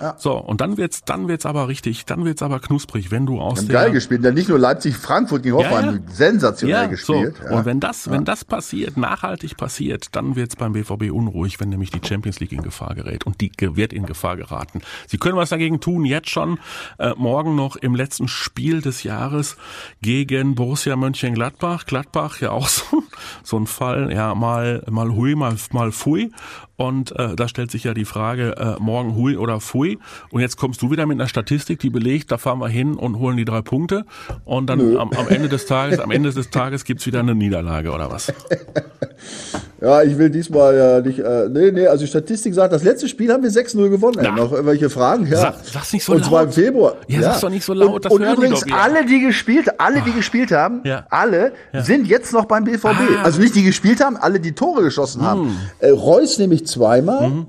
Ja. 0.00 0.14
So, 0.18 0.36
und 0.36 0.60
dann 0.60 0.76
wird's, 0.76 1.04
dann 1.04 1.28
wird's 1.28 1.46
aber 1.46 1.68
richtig, 1.68 2.04
dann 2.04 2.24
wird's 2.24 2.42
aber 2.42 2.60
knusprig, 2.60 3.10
wenn 3.10 3.26
du 3.26 3.40
aus 3.40 3.64
der 3.64 3.74
geil 3.74 3.92
gespielt, 3.92 4.24
denn 4.24 4.34
nicht 4.34 4.48
nur 4.48 4.58
Leipzig, 4.58 4.96
Frankfurt 4.96 5.42
gegen 5.42 5.56
Hoffenheim, 5.56 5.84
ja, 5.84 5.92
ja. 5.92 6.00
sensationell 6.12 6.82
ja, 6.82 6.86
gespielt. 6.86 7.36
So. 7.42 7.54
Und 7.54 7.64
wenn 7.64 7.80
das, 7.80 8.10
wenn 8.10 8.24
das 8.24 8.44
passiert, 8.44 8.96
nachhaltig 8.96 9.56
passiert, 9.56 10.08
dann 10.14 10.36
wird's 10.36 10.56
beim 10.56 10.72
BVB 10.72 11.10
unruhig, 11.10 11.60
wenn 11.60 11.70
nämlich 11.70 11.90
die 11.90 12.00
Champions 12.06 12.40
League 12.40 12.52
in 12.52 12.62
Gefahr 12.62 12.94
gerät 12.94 13.24
und 13.24 13.40
die 13.40 13.52
wird 13.58 13.92
in 13.92 14.06
Gefahr 14.06 14.36
geraten. 14.36 14.82
Sie 15.06 15.18
können 15.18 15.36
was 15.36 15.50
dagegen 15.50 15.80
tun, 15.80 16.04
jetzt 16.04 16.30
schon, 16.30 16.58
äh, 16.98 17.12
morgen 17.16 17.56
noch 17.56 17.76
im 17.76 17.94
letzten 17.94 18.28
Spiel 18.28 18.82
des 18.82 19.02
Jahres 19.02 19.56
gegen 20.02 20.54
Borussia 20.54 20.96
Mönchengladbach. 20.96 21.86
Gladbach 21.86 22.40
ja 22.40 22.50
auch 22.50 22.68
so, 22.68 23.02
so 23.42 23.58
ein 23.58 23.66
Fall, 23.66 24.12
ja, 24.12 24.34
mal, 24.34 24.82
mal 24.90 25.10
hui, 25.10 25.34
mal, 25.34 25.56
mal 25.72 25.92
fui. 25.92 26.30
Und 26.76 27.12
äh, 27.18 27.34
da 27.36 27.48
stellt 27.48 27.70
sich 27.70 27.84
ja 27.84 27.94
die 27.94 28.04
Frage, 28.04 28.56
äh, 28.58 28.82
morgen 28.82 29.14
hui 29.14 29.36
oder 29.36 29.60
fui. 29.60 29.98
Und 30.30 30.42
jetzt 30.42 30.56
kommst 30.56 30.82
du 30.82 30.90
wieder 30.90 31.06
mit 31.06 31.18
einer 31.18 31.28
Statistik, 31.28 31.78
die 31.78 31.90
belegt, 31.90 32.30
da 32.30 32.38
fahren 32.38 32.58
wir 32.60 32.68
hin 32.68 32.94
und 32.94 33.18
holen 33.18 33.36
die 33.36 33.46
drei 33.46 33.62
Punkte. 33.62 34.04
Und 34.44 34.68
dann 34.68 34.96
am, 34.96 35.10
am, 35.12 35.28
Ende 35.28 35.48
des 35.48 35.66
Tages, 35.66 35.98
am 35.98 36.10
Ende 36.10 36.32
des 36.32 36.50
Tages 36.50 36.84
gibt's 36.84 37.06
wieder 37.06 37.20
eine 37.20 37.34
Niederlage 37.34 37.92
oder 37.92 38.10
was? 38.10 38.32
Ja, 39.80 40.02
ich 40.02 40.16
will 40.16 40.30
diesmal 40.30 40.74
ja 40.74 41.00
nicht. 41.00 41.18
Äh, 41.18 41.48
nee, 41.50 41.70
nee, 41.70 41.86
also 41.86 42.04
die 42.04 42.08
Statistik 42.08 42.54
sagt, 42.54 42.72
das 42.72 42.82
letzte 42.82 43.08
Spiel 43.08 43.30
haben 43.30 43.42
wir 43.42 43.50
6-0 43.50 43.90
gewonnen. 43.90 44.18
Na, 44.22 44.30
noch 44.30 44.50
irgendwelche 44.50 44.88
Fragen? 44.88 45.26
Ja. 45.26 45.38
Sag, 45.38 45.54
sag's 45.64 45.92
nicht 45.92 46.04
so 46.04 46.12
und 46.12 46.18
laut. 46.18 46.24
Und 46.24 46.30
zwar 46.30 46.42
im 46.44 46.52
Februar. 46.52 46.94
Ja, 47.08 47.16
ja. 47.16 47.22
sag's 47.22 47.40
doch 47.40 47.50
nicht 47.50 47.64
so 47.64 47.74
laut. 47.74 48.06
Und, 48.06 48.12
und 48.12 48.22
übrigens, 48.22 48.62
die 48.62 48.72
alle, 48.72 49.04
die 49.04 49.20
gespielt, 49.20 49.78
alle, 49.78 50.00
die 50.00 50.12
gespielt 50.12 50.50
haben, 50.50 50.80
ja. 50.84 51.06
alle 51.10 51.52
ja. 51.72 51.82
sind 51.82 52.06
jetzt 52.06 52.32
noch 52.32 52.46
beim 52.46 52.64
BVB. 52.64 52.86
Ah. 52.86 53.22
Also 53.24 53.40
nicht 53.40 53.54
die 53.54 53.64
gespielt 53.64 54.02
haben, 54.02 54.16
alle, 54.16 54.40
die 54.40 54.52
Tore 54.52 54.82
geschossen 54.82 55.20
hm. 55.20 55.26
haben. 55.26 55.60
Äh, 55.80 55.90
Reus 55.90 56.38
nämlich 56.38 56.66
zweimal. 56.66 57.28
Mhm. 57.28 57.46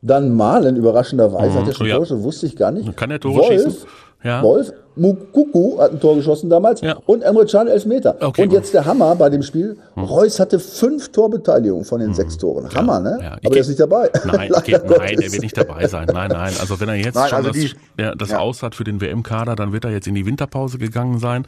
Dann 0.00 0.36
Malen, 0.36 0.76
überraschenderweise, 0.76 1.50
mhm. 1.50 1.60
hat 1.60 1.68
er 1.68 1.74
schon 1.74 1.88
Tore, 1.88 2.06
ja. 2.08 2.22
wusste 2.22 2.46
ich 2.46 2.54
gar 2.54 2.70
nicht. 2.70 2.96
Kann 2.96 3.10
der 3.10 3.18
Tore 3.18 3.38
Wolf, 3.38 3.48
schießen? 3.48 3.76
Ja. 4.22 4.42
Wolf, 4.42 4.72
Mukuku 4.98 5.78
hat 5.78 5.92
ein 5.92 6.00
Tor 6.00 6.16
geschossen 6.16 6.50
damals 6.50 6.80
ja. 6.80 6.96
und 7.06 7.22
Emre 7.22 7.46
Can 7.46 7.68
Elfmeter. 7.68 8.16
Okay, 8.20 8.42
und 8.42 8.52
jetzt 8.52 8.74
der 8.74 8.84
Hammer 8.84 9.14
bei 9.16 9.30
dem 9.30 9.42
Spiel. 9.42 9.76
Hm. 9.94 10.04
Reus 10.04 10.40
hatte 10.40 10.58
fünf 10.58 11.10
Torbeteiligungen 11.10 11.84
von 11.84 12.00
den 12.00 12.08
hm. 12.08 12.14
sechs 12.14 12.36
Toren. 12.36 12.68
Hammer, 12.74 13.00
ne? 13.00 13.18
Ja, 13.22 13.32
Aber 13.32 13.50
der 13.50 13.60
ist 13.60 13.68
nicht 13.68 13.80
dabei. 13.80 14.10
Nein, 14.24 14.50
geht, 14.64 14.88
nein, 14.88 15.18
er 15.18 15.32
wird 15.32 15.42
nicht 15.42 15.56
dabei 15.56 15.86
sein. 15.86 16.08
Nein, 16.12 16.30
nein. 16.30 16.52
Also 16.60 16.80
wenn 16.80 16.88
er 16.88 16.94
jetzt 16.96 17.14
nein, 17.14 17.28
schon 17.28 17.36
also 17.38 17.50
das, 17.50 17.58
die, 17.58 17.72
ja, 17.98 18.14
das 18.14 18.30
ja. 18.30 18.38
aus 18.38 18.62
hat 18.62 18.74
für 18.74 18.84
den 18.84 19.00
WM-Kader, 19.00 19.56
dann 19.56 19.72
wird 19.72 19.84
er 19.84 19.90
jetzt 19.90 20.06
in 20.06 20.14
die 20.14 20.26
Winterpause 20.26 20.78
gegangen 20.78 21.18
sein. 21.18 21.46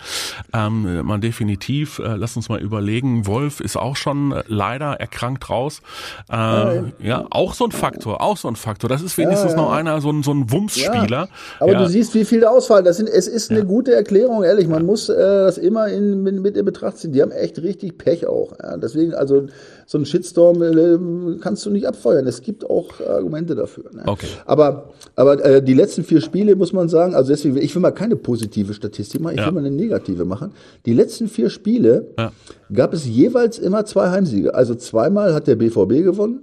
Ähm, 0.52 1.04
man 1.04 1.20
definitiv, 1.20 1.98
äh, 1.98 2.16
lass 2.16 2.36
uns 2.36 2.48
mal 2.48 2.60
überlegen, 2.60 3.26
Wolf 3.26 3.60
ist 3.60 3.76
auch 3.76 3.96
schon 3.96 4.32
äh, 4.32 4.42
leider 4.46 5.00
erkrankt 5.00 5.50
raus. 5.50 5.82
Äh, 6.30 6.82
ja, 7.00 7.26
auch 7.30 7.54
so 7.54 7.64
ein 7.64 7.72
Faktor, 7.72 8.20
auch 8.20 8.36
so 8.36 8.48
ein 8.48 8.56
Faktor. 8.56 8.88
Das 8.88 9.02
ist 9.02 9.18
wenigstens 9.18 9.54
noch 9.54 9.72
einer, 9.72 10.00
so 10.00 10.10
ein, 10.10 10.22
so 10.22 10.32
ein 10.32 10.50
Wumms-Spieler. 10.50 11.28
Aber 11.58 11.74
du 11.74 11.88
siehst, 11.88 12.14
wie 12.14 12.24
viele 12.24 12.50
ausfallen. 12.50 12.84
Das 12.84 12.96
sind, 12.96 13.08
es 13.08 13.26
ist 13.26 13.39
ist 13.42 13.50
eine 13.50 13.64
gute 13.64 13.94
Erklärung, 13.94 14.42
ehrlich. 14.42 14.68
Man 14.68 14.86
muss 14.86 15.08
äh, 15.08 15.14
das 15.16 15.58
immer 15.58 15.88
in, 15.88 16.22
mit, 16.22 16.40
mit 16.40 16.56
in 16.56 16.64
Betracht 16.64 16.98
ziehen. 16.98 17.12
Die 17.12 17.22
haben 17.22 17.30
echt 17.30 17.60
richtig 17.62 17.98
Pech 17.98 18.26
auch. 18.26 18.52
Ja. 18.62 18.76
Deswegen, 18.76 19.14
also 19.14 19.46
so 19.86 19.98
ein 19.98 20.06
Shitstorm 20.06 20.62
äh, 20.62 21.38
kannst 21.40 21.64
du 21.66 21.70
nicht 21.70 21.86
abfeuern. 21.86 22.26
Es 22.26 22.42
gibt 22.42 22.68
auch 22.68 23.00
Argumente 23.00 23.54
dafür. 23.54 23.84
Ne? 23.92 24.02
Okay. 24.06 24.26
Aber, 24.46 24.90
aber 25.16 25.44
äh, 25.44 25.62
die 25.62 25.74
letzten 25.74 26.04
vier 26.04 26.20
Spiele 26.20 26.56
muss 26.56 26.72
man 26.72 26.88
sagen, 26.88 27.14
also 27.14 27.30
deswegen, 27.30 27.56
ich 27.56 27.74
will 27.74 27.82
mal 27.82 27.90
keine 27.90 28.16
positive 28.16 28.74
Statistik 28.74 29.20
machen, 29.20 29.34
ich 29.34 29.40
ja. 29.40 29.46
will 29.46 29.54
mal 29.54 29.66
eine 29.66 29.74
negative 29.74 30.24
machen. 30.24 30.52
Die 30.86 30.92
letzten 30.92 31.28
vier 31.28 31.50
Spiele 31.50 32.06
ja. 32.18 32.32
gab 32.72 32.94
es 32.94 33.06
jeweils 33.06 33.58
immer 33.58 33.84
zwei 33.84 34.10
Heimsiege. 34.10 34.54
Also 34.54 34.74
zweimal 34.74 35.34
hat 35.34 35.46
der 35.46 35.56
BVB 35.56 36.04
gewonnen 36.04 36.42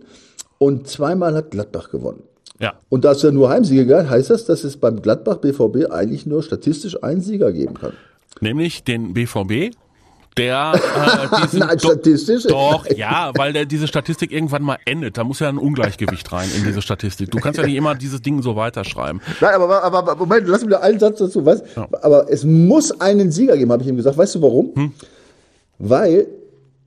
und 0.58 0.88
zweimal 0.88 1.36
hat 1.36 1.52
Gladbach 1.52 1.90
gewonnen. 1.90 2.24
Ja. 2.60 2.74
Und 2.90 3.06
da 3.06 3.12
es 3.12 3.22
ja 3.22 3.32
nur 3.32 3.50
Heimsieger 3.50 3.86
gab, 3.86 4.10
heißt 4.10 4.30
das, 4.30 4.46
dass 4.46 4.64
es 4.64 4.78
beim 4.78 5.02
Gladbach 5.02 5.38
BVB 5.38 5.92
eigentlich 5.92 6.26
nur 6.26 6.42
statistisch 6.44 7.02
einen 7.04 7.22
Sieger 7.22 7.52
geben 7.52 7.76
kann. 7.76 7.94
Nämlich 8.42 8.84
den 8.84 9.14
BVB, 9.14 9.76
der 10.38 10.74
äh, 10.74 11.42
diesen, 11.44 11.60
Nein, 11.60 11.80
statistisch. 11.80 12.44
Doch, 12.44 12.86
ja, 12.96 13.32
weil 13.36 13.54
der, 13.54 13.66
diese 13.66 13.88
Statistik 13.88 14.32
irgendwann 14.32 14.64
mal 14.64 14.78
endet. 14.86 15.18
Da 15.18 15.24
muss 15.24 15.40
ja 15.40 15.50
ein 15.50 15.58
Ungleichgewicht 15.58 16.32
rein 16.32 16.50
in 16.56 16.64
diese 16.64 16.82
Statistik. 16.82 17.32
Du 17.32 17.40
kannst 17.40 17.60
ja 17.60 17.66
nicht 17.66 17.76
immer 17.76 17.96
dieses 17.96 18.22
Ding 18.22 18.42
so 18.42 18.56
weiterschreiben. 18.56 19.22
Nein, 19.42 19.56
aber, 19.56 19.84
aber, 19.84 19.98
aber 20.00 20.16
Moment, 20.16 20.48
lass 20.48 20.64
mir 20.64 20.82
einen 20.82 21.00
Satz 21.00 21.20
dazu. 21.20 21.46
Weißt? 21.46 21.64
Ja. 21.76 21.88
Aber 22.02 22.32
es 22.32 22.44
muss 22.44 23.00
einen 23.02 23.32
Sieger 23.32 23.58
geben, 23.58 23.72
habe 23.72 23.84
ich 23.84 23.90
ihm 23.90 23.98
gesagt. 23.98 24.18
Weißt 24.18 24.36
du 24.36 24.42
warum? 24.42 24.72
Hm? 24.76 24.92
Weil 25.80 26.28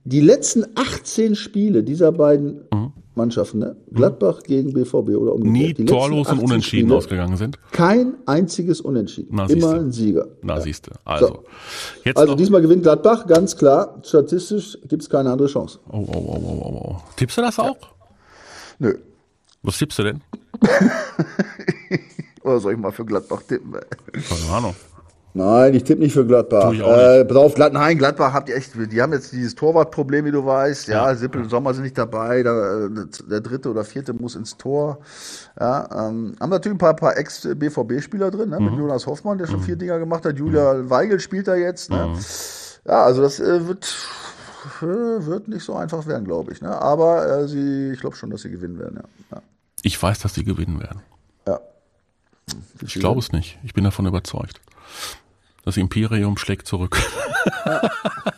die 0.03 0.21
letzten 0.21 0.65
18 0.75 1.35
Spiele 1.35 1.83
dieser 1.83 2.11
beiden 2.11 2.61
mhm. 2.73 2.93
Mannschaften, 3.15 3.59
ne? 3.59 3.75
Gladbach 3.91 4.41
gegen 4.43 4.73
BVB 4.73 5.15
oder 5.17 5.33
umgekehrt, 5.33 5.79
nie 5.79 5.85
torlos 5.85 6.29
und 6.29 6.39
unentschieden 6.39 6.87
Spiele, 6.87 6.95
ausgegangen 6.95 7.35
sind. 7.37 7.59
Kein 7.71 8.13
einziges 8.25 8.79
Unentschieden. 8.79 9.35
Na, 9.35 9.45
Immer 9.47 9.75
ein 9.75 9.91
Sieger. 9.91 10.27
Na, 10.41 10.55
ja. 10.55 10.61
siehst 10.61 10.87
du. 10.87 10.91
Also, 11.03 11.27
so. 11.27 11.43
Jetzt 12.05 12.17
also 12.17 12.35
diesmal 12.35 12.61
gewinnt 12.61 12.83
Gladbach, 12.83 13.27
ganz 13.27 13.57
klar. 13.57 13.99
Statistisch 14.03 14.77
gibt 14.87 15.01
es 15.03 15.09
keine 15.09 15.31
andere 15.31 15.49
Chance. 15.49 15.79
Oh, 15.89 15.97
oh, 15.97 16.13
oh, 16.13 16.41
oh, 16.41 16.61
oh. 16.63 16.91
oh. 16.91 17.01
Tippst 17.17 17.37
du 17.37 17.41
das 17.41 17.59
auch? 17.59 17.65
Ja. 17.65 17.87
Nö. 18.79 18.97
Was 19.63 19.77
tippst 19.77 19.99
du 19.99 20.03
denn? 20.03 20.21
Oder 22.43 22.59
soll 22.59 22.73
ich 22.73 22.79
mal 22.79 22.91
für 22.91 23.05
Gladbach 23.05 23.43
tippen? 23.43 23.73
Keine 23.73 24.51
Ahnung. 24.51 24.75
Nein, 25.33 25.73
ich 25.73 25.83
tippe 25.85 26.01
nicht 26.01 26.13
für 26.13 26.25
Gladbach. 26.25 26.73
Ich 26.73 26.81
äh, 26.81 27.23
drauf, 27.23 27.55
nein, 27.57 27.97
Gladbach 27.97 28.33
habt 28.33 28.49
ihr 28.49 28.55
echt, 28.55 28.73
die 28.75 29.01
haben 29.01 29.13
jetzt 29.13 29.31
dieses 29.31 29.55
Torwartproblem, 29.55 30.25
wie 30.25 30.31
du 30.31 30.45
weißt. 30.45 30.89
Ja, 30.89 31.07
ja. 31.07 31.15
Sippel 31.15 31.43
und 31.43 31.49
Sommer 31.49 31.73
sind 31.73 31.83
nicht 31.83 31.97
dabei. 31.97 32.43
Der, 32.43 32.89
der, 33.29 33.39
dritte 33.39 33.69
oder 33.69 33.85
vierte 33.85 34.13
muss 34.13 34.35
ins 34.35 34.57
Tor. 34.57 34.99
Ja, 35.57 36.09
ähm, 36.09 36.35
haben 36.39 36.49
natürlich 36.49 36.75
ein 36.75 36.79
paar, 36.79 36.95
paar 36.95 37.17
Ex-BVB-Spieler 37.17 38.29
drin, 38.29 38.49
ne? 38.49 38.59
mit 38.59 38.73
mhm. 38.73 38.79
Jonas 38.79 39.07
Hoffmann, 39.07 39.37
der 39.37 39.47
schon 39.47 39.59
mhm. 39.59 39.63
vier 39.63 39.75
Dinger 39.77 39.99
gemacht 39.99 40.25
hat. 40.25 40.37
Julia 40.37 40.73
mhm. 40.73 40.89
Weigel 40.89 41.19
spielt 41.21 41.47
da 41.47 41.55
jetzt. 41.55 41.89
Ne? 41.89 42.07
Mhm. 42.07 42.19
Ja, 42.85 43.05
also 43.05 43.21
das 43.21 43.39
äh, 43.39 43.67
wird, 43.67 43.95
äh, 44.81 44.85
wird 44.85 45.47
nicht 45.47 45.63
so 45.63 45.75
einfach 45.75 46.05
werden, 46.07 46.25
glaube 46.25 46.51
ich. 46.51 46.61
Ne? 46.61 46.69
Aber 46.69 47.25
äh, 47.25 47.47
sie, 47.47 47.91
ich 47.93 48.01
glaube 48.01 48.17
schon, 48.17 48.31
dass 48.31 48.41
sie 48.41 48.51
gewinnen 48.51 48.79
werden. 48.79 48.99
Ja. 49.31 49.37
ja. 49.37 49.43
Ich 49.83 50.01
weiß, 50.01 50.19
dass 50.19 50.33
sie 50.33 50.43
gewinnen 50.43 50.81
werden. 50.81 51.01
Ja. 51.47 51.61
Ich 52.81 52.95
glaube 52.95 53.19
es 53.19 53.31
nicht. 53.31 53.59
Ich 53.63 53.73
bin 53.73 53.85
davon 53.85 54.05
überzeugt. 54.05 54.59
Das 55.63 55.77
Imperium 55.77 56.37
schlägt 56.37 56.67
zurück. 56.67 56.97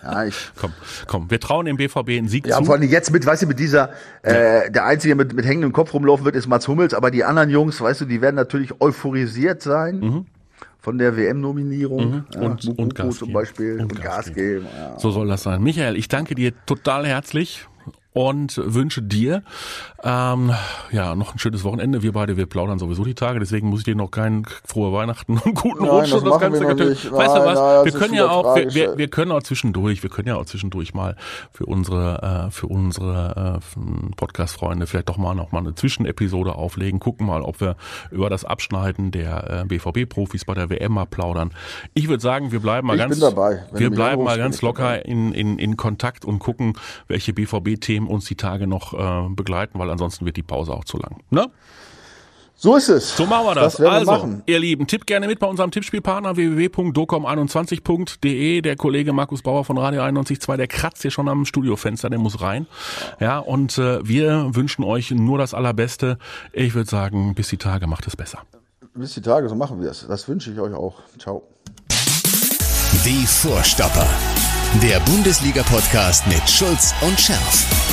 Ja, 0.03 0.25
ich 0.25 0.35
komm, 0.59 0.73
komm, 1.07 1.31
wir 1.31 1.39
trauen 1.39 1.65
dem 1.65 1.77
BVB 1.77 2.09
einen 2.09 2.27
Sieg 2.27 2.45
ja, 2.45 2.55
zu. 2.55 2.61
Ja, 2.61 2.65
vor 2.65 2.75
allem 2.75 2.89
jetzt 2.89 3.11
mit, 3.11 3.25
weißt 3.25 3.43
du, 3.43 3.47
mit 3.47 3.59
dieser, 3.59 3.89
äh, 4.21 4.69
der 4.69 4.85
Einzige, 4.85 5.15
der 5.15 5.25
mit, 5.25 5.33
mit 5.33 5.45
hängendem 5.45 5.73
Kopf 5.73 5.93
rumlaufen 5.93 6.25
wird, 6.25 6.35
ist 6.35 6.47
Mats 6.47 6.67
Hummels, 6.67 6.93
aber 6.93 7.09
die 7.09 7.23
anderen 7.23 7.49
Jungs, 7.49 7.81
weißt 7.81 8.01
du, 8.01 8.05
die 8.05 8.21
werden 8.21 8.35
natürlich 8.35 8.79
euphorisiert 8.79 9.61
sein. 9.61 9.99
Mhm. 9.99 10.25
Von 10.79 10.97
der 10.97 11.15
WM-Nominierung 11.15 12.09
mhm. 12.09 12.25
ja, 12.33 12.41
und, 12.41 12.63
Mukuku 12.65 12.81
und 12.81 12.95
Gas 12.95 13.17
zum 13.17 13.31
Beispiel 13.31 13.79
und, 13.79 13.93
und 13.93 14.01
Gas, 14.01 14.25
Gas 14.25 14.35
geben. 14.35 14.65
Ja. 14.77 14.99
So 14.99 15.11
soll 15.11 15.27
das 15.29 15.43
sein. 15.43 15.63
Michael, 15.63 15.95
ich 15.95 16.09
danke 16.09 16.35
dir 16.35 16.51
total 16.65 17.07
herzlich 17.07 17.67
und 18.13 18.61
wünsche 18.63 19.01
dir 19.01 19.43
ähm, 20.03 20.51
ja 20.91 21.15
noch 21.15 21.33
ein 21.33 21.39
schönes 21.39 21.63
Wochenende. 21.63 22.03
Wir 22.03 22.11
beide, 22.11 22.37
wir 22.37 22.45
plaudern 22.45 22.79
sowieso 22.79 23.03
die 23.03 23.15
Tage, 23.15 23.39
deswegen 23.39 23.69
muss 23.69 23.79
ich 23.79 23.85
dir 23.85 23.95
noch 23.95 24.11
keinen 24.11 24.45
frohe 24.65 24.93
Weihnachten 24.93 25.37
und 25.43 25.55
guten 25.55 25.83
Nein, 25.83 25.89
Rutsch 25.89 26.13
und 26.13 26.25
das 26.25 26.39
ganze 26.39 26.65
Getö. 26.65 26.89
Weißt 26.89 27.35
du 27.35 27.45
was? 27.45 27.59
Nein, 27.59 27.85
wir 27.85 27.91
können 27.99 28.13
ja 28.13 28.29
auch, 28.29 28.55
wir, 28.55 28.73
wir, 28.73 28.97
wir, 28.97 29.07
können 29.07 29.31
auch 29.31 29.43
zwischendurch, 29.43 30.03
wir 30.03 30.09
können 30.09 30.27
ja 30.27 30.35
auch 30.35 30.45
zwischendurch 30.45 30.93
mal 30.93 31.15
für 31.51 31.65
unsere 31.65 32.47
äh, 32.47 32.51
für 32.51 32.67
unsere 32.67 33.61
äh, 33.63 34.15
Podcast-Freunde 34.15 34.87
vielleicht 34.87 35.09
doch 35.09 35.17
mal 35.17 35.33
noch 35.33 35.51
mal 35.51 35.59
eine 35.59 35.75
Zwischenepisode 35.75 36.55
auflegen, 36.55 36.99
gucken 36.99 37.27
mal, 37.27 37.41
ob 37.41 37.61
wir 37.61 37.75
über 38.11 38.29
das 38.29 38.45
Abschneiden 38.45 39.11
der 39.11 39.61
äh, 39.61 39.65
BVB-Profis 39.65 40.45
bei 40.45 40.53
der 40.53 40.69
WM 40.69 40.93
mal 40.93 41.05
plaudern. 41.05 41.51
Ich 41.93 42.07
würde 42.07 42.21
sagen, 42.21 42.51
wir 42.51 42.59
bleiben 42.59 42.87
mal 42.87 42.95
ich 42.95 42.99
ganz, 42.99 43.21
wir 43.21 43.89
bleiben 43.89 44.23
mal 44.23 44.37
ganz 44.37 44.61
locker 44.61 45.05
in, 45.05 45.33
in, 45.33 45.57
in 45.57 45.77
Kontakt 45.77 46.25
und 46.25 46.39
gucken, 46.39 46.73
welche 47.07 47.33
BVB-Themen 47.33 48.02
Themen 48.03 48.07
uns 48.07 48.25
die 48.25 48.35
Tage 48.35 48.67
noch 48.67 48.93
äh, 48.93 49.29
begleiten, 49.29 49.79
weil 49.79 49.89
ansonsten 49.89 50.25
wird 50.25 50.35
die 50.37 50.43
Pause 50.43 50.73
auch 50.73 50.85
zu 50.85 50.97
lang. 50.97 51.23
Ne? 51.29 51.49
So 52.55 52.75
ist 52.75 52.87
es. 52.87 53.17
So 53.17 53.25
machen 53.25 53.47
wir 53.47 53.55
das. 53.55 53.77
das 53.77 53.85
also, 53.85 54.11
wir 54.11 54.43
ihr 54.45 54.59
Lieben, 54.59 54.85
tippt 54.87 55.07
gerne 55.07 55.27
mit 55.27 55.39
bei 55.39 55.47
unserem 55.47 55.71
Tippspielpartner 55.71 56.37
www.docom21.de. 56.37 58.61
Der 58.61 58.75
Kollege 58.75 59.11
Markus 59.11 59.41
Bauer 59.41 59.65
von 59.65 59.75
Radio 59.77 60.01
91.2, 60.03 60.55
der 60.55 60.67
kratzt 60.67 61.01
hier 61.01 61.11
schon 61.11 61.27
am 61.27 61.45
Studiofenster, 61.45 62.09
der 62.09 62.19
muss 62.19 62.39
rein. 62.41 62.67
Ja, 63.19 63.39
und 63.39 63.77
äh, 63.79 64.07
wir 64.07 64.55
wünschen 64.55 64.85
euch 64.85 65.11
nur 65.11 65.37
das 65.39 65.53
Allerbeste. 65.53 66.17
Ich 66.53 66.73
würde 66.73 66.89
sagen, 66.89 67.35
bis 67.35 67.49
die 67.49 67.57
Tage, 67.57 67.85
macht 67.87 68.07
es 68.07 68.15
besser. 68.15 68.39
Bis 68.93 69.13
die 69.15 69.21
Tage, 69.21 69.49
so 69.49 69.55
machen 69.55 69.81
wir 69.81 69.89
es. 69.89 70.07
Das 70.07 70.29
wünsche 70.29 70.51
ich 70.51 70.59
euch 70.59 70.73
auch. 70.73 71.01
Ciao. 71.17 71.43
Die 73.03 73.25
Vorstopper. 73.25 74.07
Der 74.81 74.99
Bundesliga-Podcast 75.01 76.25
mit 76.27 76.49
Schulz 76.49 76.95
und 77.01 77.19
Scherf. 77.19 77.92